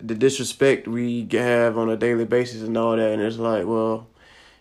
the 0.00 0.14
disrespect 0.14 0.86
we 0.86 1.26
have 1.32 1.76
on 1.76 1.90
a 1.90 1.96
daily 1.96 2.24
basis 2.24 2.62
and 2.62 2.76
all 2.76 2.96
that. 2.96 3.12
And 3.12 3.22
it's 3.22 3.38
like 3.38 3.66
well 3.66 4.08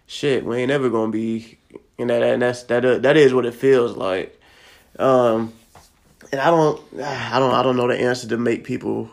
shit 0.06 0.46
we 0.46 0.58
ain't 0.58 0.72
ever 0.72 0.90
gonna 0.90 1.12
be 1.12 1.58
and 1.98 2.10
that 2.10 2.24
and 2.24 2.42
that's 2.42 2.64
that 2.64 2.86
uh, 2.86 2.98
that 3.00 3.18
is 3.18 3.34
what 3.34 3.46
it 3.46 3.54
feels 3.54 3.96
like. 3.96 4.40
Um 5.00 5.54
and 6.34 6.42
i 6.42 6.50
don't 6.50 6.82
i 7.00 7.38
don't 7.40 7.54
i 7.54 7.62
don't 7.62 7.78
know 7.78 7.88
the 7.88 8.00
answer 8.00 8.28
to 8.28 8.38
make 8.38 8.64
people 8.64 9.10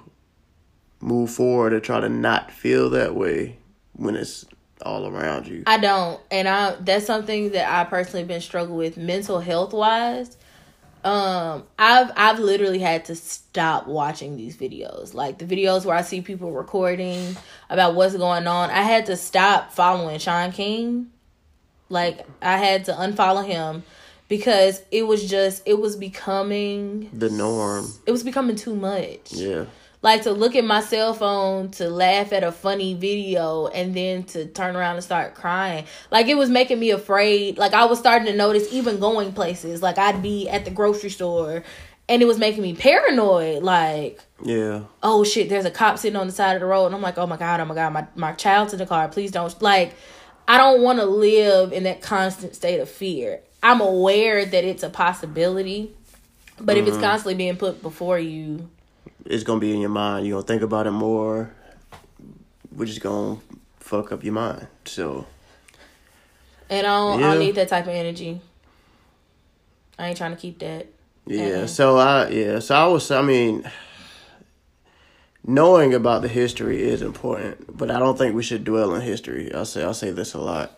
move 1.00 1.30
forward 1.30 1.72
or 1.72 1.80
try 1.80 2.00
to 2.00 2.08
not 2.08 2.50
feel 2.50 2.90
that 2.90 3.14
way 3.14 3.56
when 3.92 4.16
it's 4.16 4.44
all 4.82 5.06
around 5.06 5.46
you 5.46 5.62
I 5.66 5.78
don't, 5.78 6.20
and 6.30 6.48
I 6.48 6.76
that's 6.80 7.06
something 7.06 7.50
that 7.50 7.70
I 7.70 7.88
personally 7.88 8.24
been 8.24 8.40
struggling 8.40 8.78
with 8.78 8.96
mental 8.96 9.40
health 9.40 9.72
wise. 9.72 10.36
Um, 11.02 11.64
I've 11.78 12.12
I've 12.16 12.38
literally 12.38 12.78
had 12.78 13.06
to 13.06 13.14
stop 13.14 13.86
watching 13.86 14.36
these 14.36 14.56
videos, 14.56 15.14
like 15.14 15.38
the 15.38 15.46
videos 15.46 15.84
where 15.84 15.96
I 15.96 16.02
see 16.02 16.20
people 16.20 16.52
recording 16.52 17.36
about 17.70 17.94
what's 17.94 18.16
going 18.16 18.46
on. 18.46 18.70
I 18.70 18.82
had 18.82 19.06
to 19.06 19.16
stop 19.16 19.72
following 19.72 20.18
Shaun 20.18 20.52
King. 20.52 21.10
Like 21.88 22.26
I 22.42 22.58
had 22.58 22.84
to 22.86 22.92
unfollow 22.92 23.44
him 23.46 23.82
because 24.30 24.80
it 24.90 25.06
was 25.06 25.28
just 25.28 25.62
it 25.66 25.78
was 25.78 25.96
becoming 25.96 27.10
the 27.12 27.28
norm 27.28 27.92
it 28.06 28.12
was 28.12 28.22
becoming 28.22 28.56
too 28.56 28.74
much 28.74 29.32
yeah 29.32 29.64
like 30.02 30.22
to 30.22 30.32
look 30.32 30.56
at 30.56 30.64
my 30.64 30.80
cell 30.80 31.12
phone 31.14 31.70
to 31.72 31.88
laugh 31.90 32.32
at 32.32 32.42
a 32.42 32.52
funny 32.52 32.94
video 32.94 33.66
and 33.66 33.94
then 33.94 34.22
to 34.24 34.46
turn 34.46 34.76
around 34.76 34.94
and 34.96 35.04
start 35.04 35.34
crying. 35.34 35.84
Like 36.10 36.26
it 36.28 36.36
was 36.36 36.48
making 36.48 36.78
me 36.80 36.90
afraid. 36.90 37.58
Like 37.58 37.74
i 37.74 37.84
was 37.84 37.98
starting 37.98 38.26
to 38.26 38.34
notice 38.36 38.72
even 38.72 38.98
going 38.98 39.32
places. 39.32 39.82
Like 39.82 39.98
i'd 39.98 40.22
be 40.22 40.48
at 40.48 40.64
the 40.64 40.70
grocery 40.70 41.10
store 41.10 41.62
and 42.08 42.22
it 42.22 42.24
was 42.24 42.38
making 42.38 42.62
me 42.62 42.74
paranoid. 42.74 43.62
Like 43.62 44.20
yeah. 44.42 44.84
oh 45.02 45.22
shit 45.24 45.48
there's 45.48 45.66
a 45.66 45.70
cop 45.70 45.98
sitting 45.98 46.16
on 46.16 46.26
the 46.26 46.32
side 46.32 46.54
of 46.54 46.60
the 46.60 46.66
road. 46.66 46.86
And 46.86 46.94
i'm 46.94 47.02
like 47.02 47.18
oh 47.18 47.26
my 47.26 47.36
god 47.36 47.60
oh 47.60 47.64
my 47.66 47.74
god 47.74 47.92
my, 47.92 48.06
my 48.14 48.32
child's 48.32 48.72
in 48.72 48.78
the 48.78 48.86
car. 48.86 49.08
Please 49.08 49.30
don't 49.30 49.60
like 49.62 49.94
i 50.48 50.56
don't 50.56 50.80
want 50.82 50.98
to 50.98 51.04
live 51.04 51.72
in 51.72 51.82
that 51.84 52.00
constant 52.00 52.54
state 52.56 52.80
of 52.80 52.88
fear. 52.88 53.40
I'm 53.62 53.82
aware 53.82 54.46
that 54.46 54.64
it's 54.64 54.82
a 54.82 54.88
possibility 54.90 55.94
But 56.58 56.78
if 56.78 56.86
it's 56.86 56.96
Mm-hmm. 56.96 57.04
constantly 57.04 57.34
being 57.34 57.56
put 57.56 57.82
before 57.82 58.18
you, 58.18 58.68
it's 59.26 59.44
gonna 59.44 59.60
be 59.60 59.72
in 59.72 59.80
your 59.80 59.90
mind. 59.90 60.26
You're 60.26 60.36
gonna 60.38 60.46
think 60.46 60.62
about 60.62 60.86
it 60.86 60.92
more, 60.92 61.52
which 62.70 62.90
is 62.90 62.98
gonna 62.98 63.38
fuck 63.78 64.12
up 64.12 64.24
your 64.24 64.32
mind. 64.34 64.66
So 64.84 65.26
and 66.68 66.86
I 66.86 66.90
don't, 66.90 67.22
I 67.22 67.30
don't 67.30 67.38
need 67.40 67.54
that 67.56 67.68
type 67.68 67.86
of 67.86 67.94
energy. 67.94 68.40
I 69.98 70.08
ain't 70.08 70.16
trying 70.16 70.34
to 70.34 70.40
keep 70.40 70.58
that. 70.60 70.86
yeah, 71.26 71.46
Uh-uh. 71.46 71.66
so 71.66 71.96
I 71.98 72.28
yeah, 72.28 72.58
so 72.60 72.74
I 72.74 72.86
was 72.86 73.10
I 73.10 73.22
mean 73.22 73.70
knowing 75.46 75.94
about 75.94 76.22
the 76.22 76.28
history 76.28 76.82
is 76.82 77.02
important, 77.02 77.76
but 77.76 77.90
I 77.90 77.98
don't 77.98 78.16
think 78.16 78.34
we 78.34 78.42
should 78.42 78.64
dwell 78.64 78.94
in 78.94 79.02
history. 79.02 79.52
I 79.54 79.64
say 79.64 79.84
I 79.84 79.92
say 79.92 80.10
this 80.10 80.34
a 80.34 80.40
lot. 80.40 80.76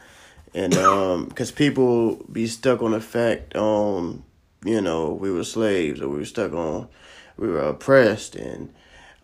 And 0.54 0.74
um 0.76 1.30
cuz 1.30 1.50
people 1.50 2.16
be 2.30 2.46
stuck 2.46 2.82
on 2.82 2.92
the 2.92 3.00
fact 3.00 3.54
on 3.56 4.24
you 4.64 4.80
know, 4.80 5.12
we 5.12 5.30
were 5.30 5.44
slaves 5.44 6.00
or 6.00 6.08
we 6.08 6.18
were 6.18 6.24
stuck 6.24 6.52
on 6.52 6.88
we 7.36 7.48
were 7.48 7.60
oppressed 7.60 8.34
and 8.34 8.72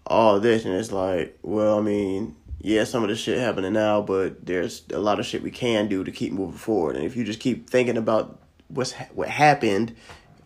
all 0.07 0.41
this 0.41 0.65
and 0.65 0.75
it's 0.75 0.93
like, 0.93 1.39
well, 1.43 1.79
I 1.79 1.83
mean, 1.83 2.37
yeah, 2.61 2.85
some 2.85 3.03
of 3.03 3.09
the 3.09 3.17
shit 3.17 3.39
happening 3.39 3.73
now, 3.73 4.01
but 4.01 4.45
there's 4.45 4.83
a 4.93 4.99
lot 4.99 5.21
of 5.21 5.27
shit 5.27 5.43
we 5.43 5.51
can 5.51 5.89
do 5.89 6.03
to 6.03 6.11
keep 6.11 6.33
moving 6.33 6.59
forward. 6.59 6.97
And 6.97 7.05
if 7.05 7.17
you 7.17 7.25
just 7.25 7.41
keep 7.41 7.71
thinking 7.71 7.97
about 7.97 8.41
what's 8.69 8.93
ha- 8.93 9.09
what 9.15 9.29
happened 9.29 9.95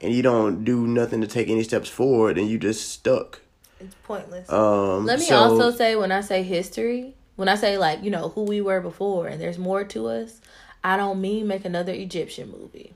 and 0.03 0.13
you 0.13 0.23
don't 0.23 0.65
do 0.65 0.87
nothing 0.87 1.21
to 1.21 1.27
take 1.27 1.49
any 1.49 1.63
steps 1.63 1.89
forward, 1.89 2.37
and 2.37 2.49
you 2.49 2.59
just 2.59 2.91
stuck. 2.91 3.41
It's 3.81 3.95
pointless. 4.03 4.51
Um, 4.51 5.07
Let 5.07 5.21
me 5.21 5.27
so- 5.27 5.37
also 5.37 5.71
say 5.71 5.97
when 5.97 6.11
I 6.13 6.21
say 6.21 6.43
history, 6.43 7.15
when 7.37 7.49
I 7.49 7.55
say 7.55 7.79
like, 7.79 8.03
you 8.03 8.11
know, 8.11 8.29
who 8.31 8.43
we 8.43 8.61
were 8.61 8.81
before 8.81 9.29
and 9.29 9.41
there's 9.41 9.59
more 9.59 9.85
to 9.85 10.09
us, 10.09 10.41
I 10.85 10.97
don't 10.97 11.21
mean 11.21 11.47
make 11.47 11.65
another 11.65 11.93
Egyptian 11.93 12.51
movie. 12.51 12.95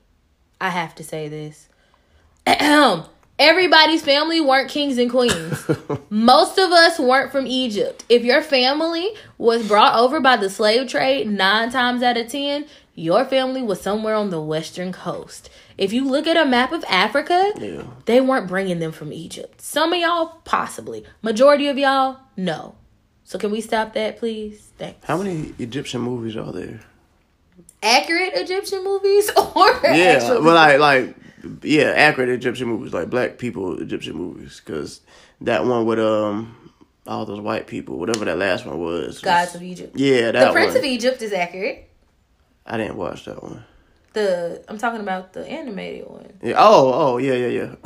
I 0.61 0.71
have 0.71 0.95
to 0.97 1.05
say 1.05 1.29
this. 1.29 1.69
Everybody's 3.39 4.03
family 4.03 4.41
weren't 4.41 4.71
kings 4.71 4.97
and 4.97 5.11
queens. 5.11 5.69
Most 6.11 6.59
of 6.59 6.73
us 6.73 6.99
weren't 6.99 7.31
from 7.31 7.47
Egypt. 7.47 8.05
If 8.09 8.25
your 8.25 8.41
family 8.41 9.11
was 9.37 9.69
brought 9.69 9.99
over 9.99 10.21
by 10.21 10.39
the 10.39 10.49
slave 10.49 10.89
trade, 10.89 11.29
nine 11.29 11.71
times 11.71 12.03
out 12.03 12.17
of 12.17 12.29
ten, 12.29 12.65
your 12.95 13.27
family 13.27 13.63
was 13.63 13.81
somewhere 13.81 14.15
on 14.15 14.31
the 14.31 14.41
western 14.41 14.91
coast. 14.91 15.51
If 15.77 15.93
you 15.93 16.09
look 16.09 16.27
at 16.27 16.39
a 16.39 16.49
map 16.49 16.73
of 16.73 16.83
Africa, 16.89 17.53
yeah. 17.59 17.83
they 18.07 18.23
weren't 18.23 18.49
bringing 18.49 18.79
them 18.79 18.93
from 18.93 19.13
Egypt. 19.13 19.61
Some 19.61 19.93
of 19.93 19.99
y'all, 19.99 20.41
possibly. 20.45 21.05
Majority 21.21 21.69
of 21.69 21.77
y'all, 21.77 22.21
no. 22.39 22.77
So 23.25 23.39
can 23.39 23.51
we 23.51 23.61
stop 23.61 23.93
that, 23.93 24.17
please? 24.19 24.71
Thanks. 24.79 25.05
How 25.05 25.19
many 25.19 25.53
Egyptian 25.59 26.01
movies 26.01 26.37
are 26.37 26.53
there? 26.53 26.81
Accurate 27.83 28.33
Egyptian 28.35 28.83
movies 28.83 29.31
or 29.37 29.79
Yeah, 29.85 30.39
well, 30.39 30.55
like 30.55 30.79
like 30.79 31.17
yeah, 31.63 31.93
accurate 31.97 32.29
Egyptian 32.31 32.69
movies, 32.69 32.93
like 32.93 33.11
black 33.11 33.39
people 33.39 33.81
Egyptian 33.81 34.17
movies, 34.17 34.61
because 34.65 35.01
that 35.41 35.65
one 35.65 35.85
with 35.87 35.99
um 35.99 36.73
all 37.07 37.25
those 37.25 37.41
white 37.41 37.67
people, 37.67 37.99
whatever 37.99 38.25
that 38.25 38.39
last 38.39 38.67
one 38.67 38.79
was. 38.79 39.07
was- 39.07 39.21
Gods 39.21 39.55
of 39.55 39.63
Egypt. 39.63 39.97
Yeah, 39.99 40.33
that 40.33 40.35
one. 40.35 40.47
The 40.49 40.53
Prince 40.53 40.69
one. 40.75 40.79
of 40.79 40.85
Egypt 40.85 41.23
is 41.23 41.33
accurate. 41.33 41.89
I 42.67 42.77
didn't 42.77 42.97
watch 42.97 43.25
that 43.27 43.43
one. 43.43 43.65
The 44.13 44.65
I'm 44.69 44.79
talking 44.79 45.01
about 45.01 45.33
the 45.35 45.47
animated 45.47 46.09
one. 46.09 46.33
Yeah. 46.43 46.55
Oh, 46.57 46.93
oh, 46.95 47.19
yeah, 47.19 47.35
yeah, 47.35 47.47
yeah. 47.49 47.75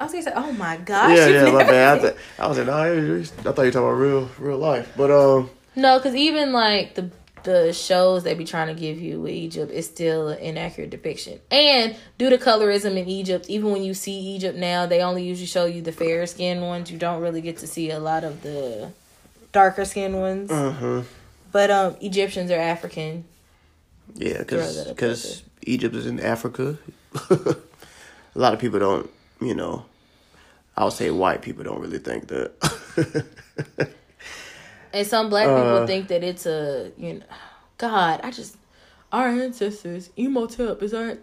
I 0.00 0.04
was 0.04 0.12
gonna 0.12 0.22
say, 0.22 0.32
oh 0.34 0.52
my 0.52 0.76
gosh. 0.78 1.16
yeah, 1.16 1.26
yeah, 1.26 1.50
my 1.50 1.64
bad. 1.64 1.98
I, 1.98 2.00
th- 2.00 2.14
I 2.38 2.46
was 2.46 2.58
like, 2.58 2.66
no, 2.68 2.72
I 2.74 2.86
thought 2.86 3.62
you 3.62 3.66
were 3.66 3.70
talking 3.72 3.78
about 3.80 3.90
real, 3.92 4.30
real 4.38 4.58
life. 4.58 4.92
But 4.96 5.10
um, 5.10 5.50
No, 5.74 5.98
because 5.98 6.14
even 6.14 6.52
like 6.52 6.94
the 6.94 7.10
the 7.44 7.72
shows 7.72 8.24
they 8.24 8.34
be 8.34 8.44
trying 8.44 8.74
to 8.74 8.80
give 8.80 9.00
you 9.00 9.20
with 9.20 9.32
Egypt 9.32 9.70
is 9.72 9.86
still 9.86 10.28
an 10.28 10.38
inaccurate 10.38 10.90
depiction. 10.90 11.40
And 11.50 11.96
due 12.18 12.30
to 12.30 12.38
colorism 12.38 12.96
in 12.96 13.08
Egypt, 13.08 13.46
even 13.48 13.70
when 13.70 13.82
you 13.82 13.94
see 13.94 14.18
Egypt 14.18 14.56
now, 14.56 14.86
they 14.86 15.02
only 15.02 15.24
usually 15.24 15.46
show 15.46 15.64
you 15.64 15.82
the 15.82 15.92
fair 15.92 16.26
skinned 16.26 16.62
ones. 16.62 16.90
You 16.90 16.98
don't 16.98 17.20
really 17.20 17.40
get 17.40 17.58
to 17.58 17.66
see 17.66 17.90
a 17.90 17.98
lot 17.98 18.24
of 18.24 18.42
the 18.42 18.92
darker 19.52 19.84
skinned 19.84 20.18
ones. 20.18 20.50
uh-huh. 20.50 21.02
But 21.50 21.70
um, 21.70 21.96
Egyptians 22.00 22.50
are 22.50 22.58
African. 22.58 23.24
yeah, 24.14 24.38
because 24.38 24.86
because 24.86 25.42
Egypt 25.62 25.94
is 25.94 26.06
in 26.06 26.18
Africa. 26.18 26.78
a 27.30 27.56
lot 28.34 28.54
of 28.54 28.58
people 28.58 28.78
don't, 28.78 29.10
you 29.40 29.54
know. 29.54 29.84
I'll 30.74 30.90
say 30.90 31.10
white 31.10 31.42
people 31.42 31.64
don't 31.64 31.80
really 31.80 31.98
think 31.98 32.28
that. 32.28 33.94
And 34.92 35.06
some 35.06 35.28
black 35.30 35.46
people 35.46 35.78
Uh. 35.82 35.86
think 35.86 36.08
that 36.08 36.22
it's 36.22 36.46
a 36.46 36.92
you 36.96 37.14
know, 37.14 37.24
God, 37.78 38.20
I 38.22 38.30
just 38.30 38.56
our 39.12 39.28
ancestors 39.28 40.10
Imhotep 40.16 40.82
is 40.82 40.94
our 40.94 41.18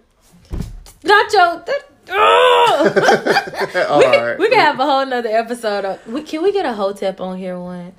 Nacho. 1.03 1.65
That, 1.65 1.83
All 2.11 2.83
we, 3.99 4.03
can, 4.03 4.23
right. 4.23 4.39
we 4.39 4.49
can 4.49 4.59
have 4.59 4.79
a 4.79 4.85
whole 4.85 5.05
nother 5.05 5.29
episode. 5.29 5.85
Of, 5.85 6.07
we, 6.07 6.23
can 6.23 6.41
we 6.43 6.51
get 6.51 6.65
a 6.65 6.73
hotep 6.73 7.21
on 7.21 7.37
here 7.37 7.59
one? 7.59 7.93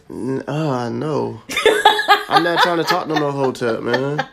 Ah, 0.48 0.88
no. 0.88 1.40
I'm 2.28 2.42
not 2.42 2.60
trying 2.62 2.78
to 2.78 2.84
talk 2.84 3.06
to 3.08 3.14
no 3.14 3.30
hotep, 3.30 3.80
man. 3.82 4.26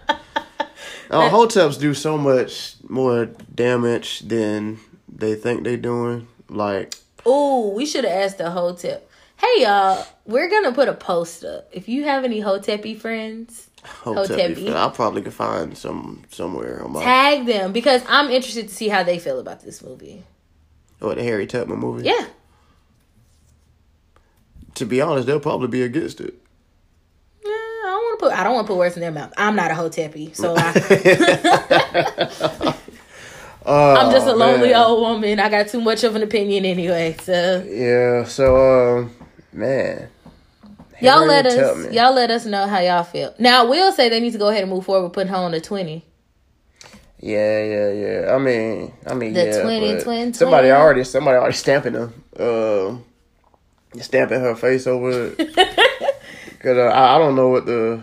Oh, 1.10 1.30
hoteps 1.30 1.80
do 1.80 1.94
so 1.94 2.18
much 2.18 2.76
more 2.90 3.26
damage 3.54 4.22
than 4.22 4.80
they 5.08 5.36
think 5.36 5.64
they're 5.64 5.78
doing. 5.78 6.28
Like, 6.50 6.96
oh, 7.26 7.70
we 7.74 7.86
should 7.86 8.04
have 8.04 8.14
asked 8.14 8.38
the 8.40 8.50
hotep. 8.52 9.07
Hey 9.38 9.62
y'all, 9.64 10.06
we're 10.26 10.50
gonna 10.50 10.72
put 10.74 10.90
a 10.90 10.94
post 10.94 11.44
up. 11.46 11.70
If 11.72 11.88
you 11.88 12.04
have 12.06 12.24
any 12.24 12.42
hotepi 12.42 13.00
friends, 13.00 13.70
hotep, 13.84 14.38
Hotepi. 14.58 14.74
I 14.74 14.90
probably 14.90 15.22
could 15.22 15.34
find 15.34 15.78
some 15.78 16.24
somewhere 16.32 16.84
on 16.84 16.94
my 16.94 17.04
tag 17.04 17.46
them 17.46 17.72
because 17.72 18.02
I'm 18.08 18.32
interested 18.32 18.68
to 18.68 18.74
see 18.74 18.88
how 18.88 19.04
they 19.04 19.20
feel 19.20 19.40
about 19.40 19.62
this 19.62 19.84
movie. 19.84 20.24
or 21.02 21.14
the 21.16 21.24
Harriet 21.24 21.52
Tubman 21.52 21.78
movie. 21.80 22.06
Yeah. 22.06 22.26
To 24.76 24.86
be 24.86 25.02
honest, 25.02 25.28
they'll 25.28 25.40
probably 25.40 25.68
be 25.68 25.82
against 25.84 26.20
it. 26.22 26.34
Nah, 27.44 27.52
I 27.52 27.82
don't 27.86 28.04
want 28.04 28.20
to 28.20 28.26
put. 28.26 28.40
I 28.40 28.44
don't 28.44 28.54
want 28.54 28.68
to 28.68 28.74
put 28.74 28.78
words 28.80 28.96
in 28.96 29.02
their 29.02 29.12
mouth. 29.12 29.34
I'm 29.38 29.56
not 29.56 29.70
a 29.72 29.74
hotepi, 29.76 30.36
so 30.36 30.56
I, 30.58 30.72
I'm 33.72 34.12
just 34.12 34.28
a 34.28 34.36
lonely 34.36 34.74
Oh, 34.74 34.80
man. 34.80 34.86
old 34.86 35.02
woman. 35.02 35.40
I 35.40 35.50
got 35.50 35.68
too 35.68 35.82
much 35.82 36.04
of 36.04 36.16
an 36.16 36.24
opinion 36.24 36.66
anyway. 36.66 37.16
So 37.22 37.64
Yeah. 37.68 38.24
So, 38.26 38.98
um, 39.00 39.12
man. 39.58 40.10
y'all 41.02 41.26
let 41.26 41.46
us. 41.46 41.56
Tubman. 41.56 41.94
Y'all 41.94 42.14
let 42.14 42.32
us 42.32 42.46
know 42.46 42.68
how 42.68 42.80
y'all 42.80 43.04
feel. 43.04 43.34
Now, 43.40 43.64
I 43.66 43.70
will 43.70 43.92
say 43.92 44.10
they 44.10 44.20
need 44.20 44.34
to 44.34 44.38
go 44.38 44.50
ahead 44.50 44.64
and 44.64 44.72
move 44.72 44.86
forward 44.86 45.04
with 45.04 45.14
putting 45.14 45.32
her 45.32 45.38
on 45.38 45.52
the 45.52 45.62
twenty. 45.62 46.06
Yeah, 47.20 47.64
yeah, 47.64 47.92
yeah. 47.92 48.36
I 48.36 48.38
mean, 48.38 48.94
I 49.08 49.16
mean, 49.16 49.34
The 49.34 49.46
yeah. 49.46 49.64
but 49.96 50.04
twin 50.04 50.34
Somebody 50.34 50.70
already, 50.70 51.04
somebody 51.04 51.38
already 51.38 51.56
stamping 51.56 51.94
them. 51.94 52.24
Um, 52.40 53.06
stamping 54.00 54.40
her 54.40 54.56
face 54.56 54.86
over 54.86 55.34
it. 55.38 55.56
Cause 56.60 56.78
uh, 56.78 56.82
I, 56.86 57.16
I 57.16 57.18
don't 57.18 57.36
know 57.36 57.50
what 57.50 57.66
the 57.66 58.02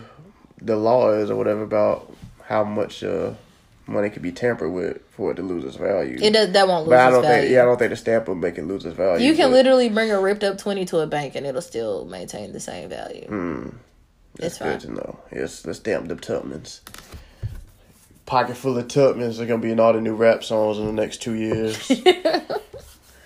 the 0.61 0.75
law 0.75 1.11
is 1.11 1.29
or 1.29 1.35
whatever 1.35 1.63
about 1.63 2.13
how 2.43 2.63
much 2.63 3.03
uh 3.03 3.33
money 3.87 4.09
could 4.09 4.21
be 4.21 4.31
tampered 4.31 4.71
with 4.71 5.01
for 5.11 5.31
it 5.31 5.35
to 5.35 5.41
lose 5.41 5.63
its 5.63 5.75
value. 5.77 6.17
It 6.21 6.31
does. 6.31 6.51
That 6.51 6.67
won't 6.67 6.85
lose 6.85 6.91
but 6.91 6.99
I 6.99 7.09
don't 7.11 7.21
value. 7.21 7.41
think, 7.41 7.53
yeah, 7.53 7.61
I 7.61 7.65
don't 7.65 7.77
think 7.77 7.89
the 7.91 7.95
stamp 7.95 8.27
will 8.27 8.35
make 8.35 8.57
it 8.57 8.63
lose 8.65 8.85
its 8.85 8.95
value. 8.95 9.25
You 9.27 9.35
can 9.35 9.51
literally 9.51 9.89
bring 9.89 10.11
a 10.11 10.19
ripped 10.19 10.43
up 10.43 10.57
twenty 10.57 10.85
to 10.85 10.99
a 10.99 11.07
bank 11.07 11.35
and 11.35 11.45
it'll 11.45 11.61
still 11.61 12.05
maintain 12.05 12.51
the 12.53 12.59
same 12.59 12.89
value. 12.89 13.25
Hmm. 13.27 13.69
it's 14.39 14.57
Good 14.57 14.67
fine. 14.67 14.79
to 14.79 14.91
know. 14.91 15.19
Yes, 15.31 15.65
let's 15.65 15.79
stamp 15.79 16.07
the 16.07 16.15
Tubmans. 16.15 16.81
Pocket 18.25 18.57
full 18.57 18.77
of 18.77 18.87
Tubmans 18.87 19.39
are 19.39 19.45
gonna 19.45 19.61
be 19.61 19.71
in 19.71 19.79
all 19.79 19.93
the 19.93 20.01
new 20.01 20.15
rap 20.15 20.43
songs 20.43 20.79
in 20.79 20.85
the 20.87 20.93
next 20.93 21.21
two 21.21 21.33
years. 21.33 21.87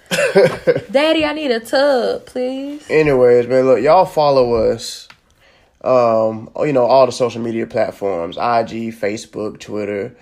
Daddy, 0.92 1.24
I 1.24 1.34
need 1.34 1.52
a 1.52 1.60
tub, 1.60 2.26
please. 2.26 2.86
Anyways, 2.90 3.48
man, 3.48 3.66
look, 3.66 3.82
y'all 3.82 4.06
follow 4.06 4.56
us. 4.56 5.08
Um, 5.82 6.50
you 6.58 6.74
know, 6.74 6.86
all 6.86 7.06
the 7.06 7.12
social 7.12 7.42
media 7.42 7.66
platforms, 7.66 8.36
IG, 8.36 8.94
Facebook, 8.94 9.60
Twitter. 9.60 10.16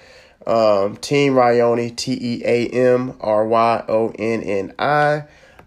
Um, 0.48 0.96
Team 0.98 1.34
Ryonni, 1.34 1.96
T 1.96 2.18
E 2.20 2.42
A 2.46 2.68
M 2.70 3.14
R 3.20 3.46
Y 3.46 3.84
O 3.90 4.14
N 4.18 4.42
N 4.42 4.74
I. 4.80 5.24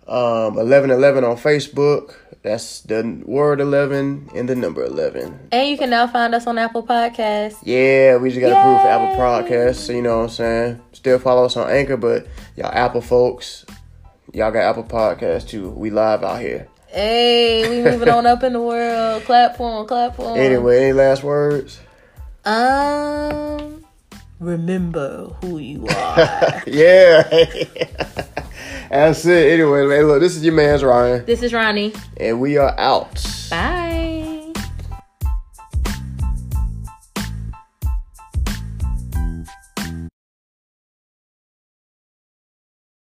Um, 0.08 0.58
eleven 0.58 0.90
eleven 0.90 1.22
on 1.22 1.36
Facebook. 1.36 2.14
That's 2.42 2.80
the 2.80 3.22
word 3.26 3.60
eleven 3.60 4.30
and 4.34 4.48
the 4.48 4.56
number 4.56 4.82
eleven. 4.82 5.38
And 5.52 5.68
you 5.68 5.76
can 5.76 5.90
now 5.90 6.06
find 6.06 6.34
us 6.34 6.46
on 6.46 6.56
Apple 6.56 6.82
Podcasts. 6.82 7.58
Yeah, 7.62 8.16
we 8.16 8.30
just 8.30 8.40
got 8.40 8.52
approved 8.58 8.80
for 8.80 8.88
Apple! 8.88 9.16
Podcasts, 9.16 9.74
so 9.86 9.92
you 9.92 10.00
know 10.00 10.16
what 10.20 10.22
I'm 10.24 10.28
saying. 10.30 10.80
Still 10.92 11.18
follow 11.18 11.44
us 11.44 11.58
on 11.58 11.70
Anchor, 11.70 11.98
but 11.98 12.26
y'all 12.56 12.72
Apple 12.72 13.02
folks, 13.02 13.66
y'all 14.32 14.50
got 14.50 14.62
Apple 14.70 14.84
Podcasts 14.84 15.46
too. 15.46 15.68
We 15.68 15.90
live 15.90 16.24
out 16.24 16.40
here. 16.40 16.66
Hey, 16.86 17.68
we 17.84 17.90
moving 17.90 18.08
on 18.08 18.24
up 18.24 18.42
in 18.42 18.54
the 18.54 18.60
world. 18.62 19.22
Clap 19.24 19.58
for 19.58 19.80
'em, 19.82 19.86
clap 19.86 20.16
for 20.16 20.32
'em. 20.32 20.38
Anyway, 20.38 20.82
any 20.84 20.92
last 20.94 21.22
words? 21.22 21.78
Um, 22.46 23.84
remember 24.40 25.26
who 25.42 25.58
you 25.58 25.86
are. 25.96 26.62
yeah. 26.66 27.22
That's 28.90 29.24
it. 29.24 29.52
Anyway, 29.52 29.86
man, 29.86 30.08
look, 30.08 30.20
this 30.20 30.34
is 30.36 30.44
your 30.44 30.54
man's 30.54 30.82
Ryan, 30.82 31.24
this 31.24 31.42
is 31.44 31.52
Ronnie. 31.52 31.92
and 32.16 32.40
we 32.40 32.56
are 32.56 32.74
out. 32.78 33.24
Bye. 33.48 33.99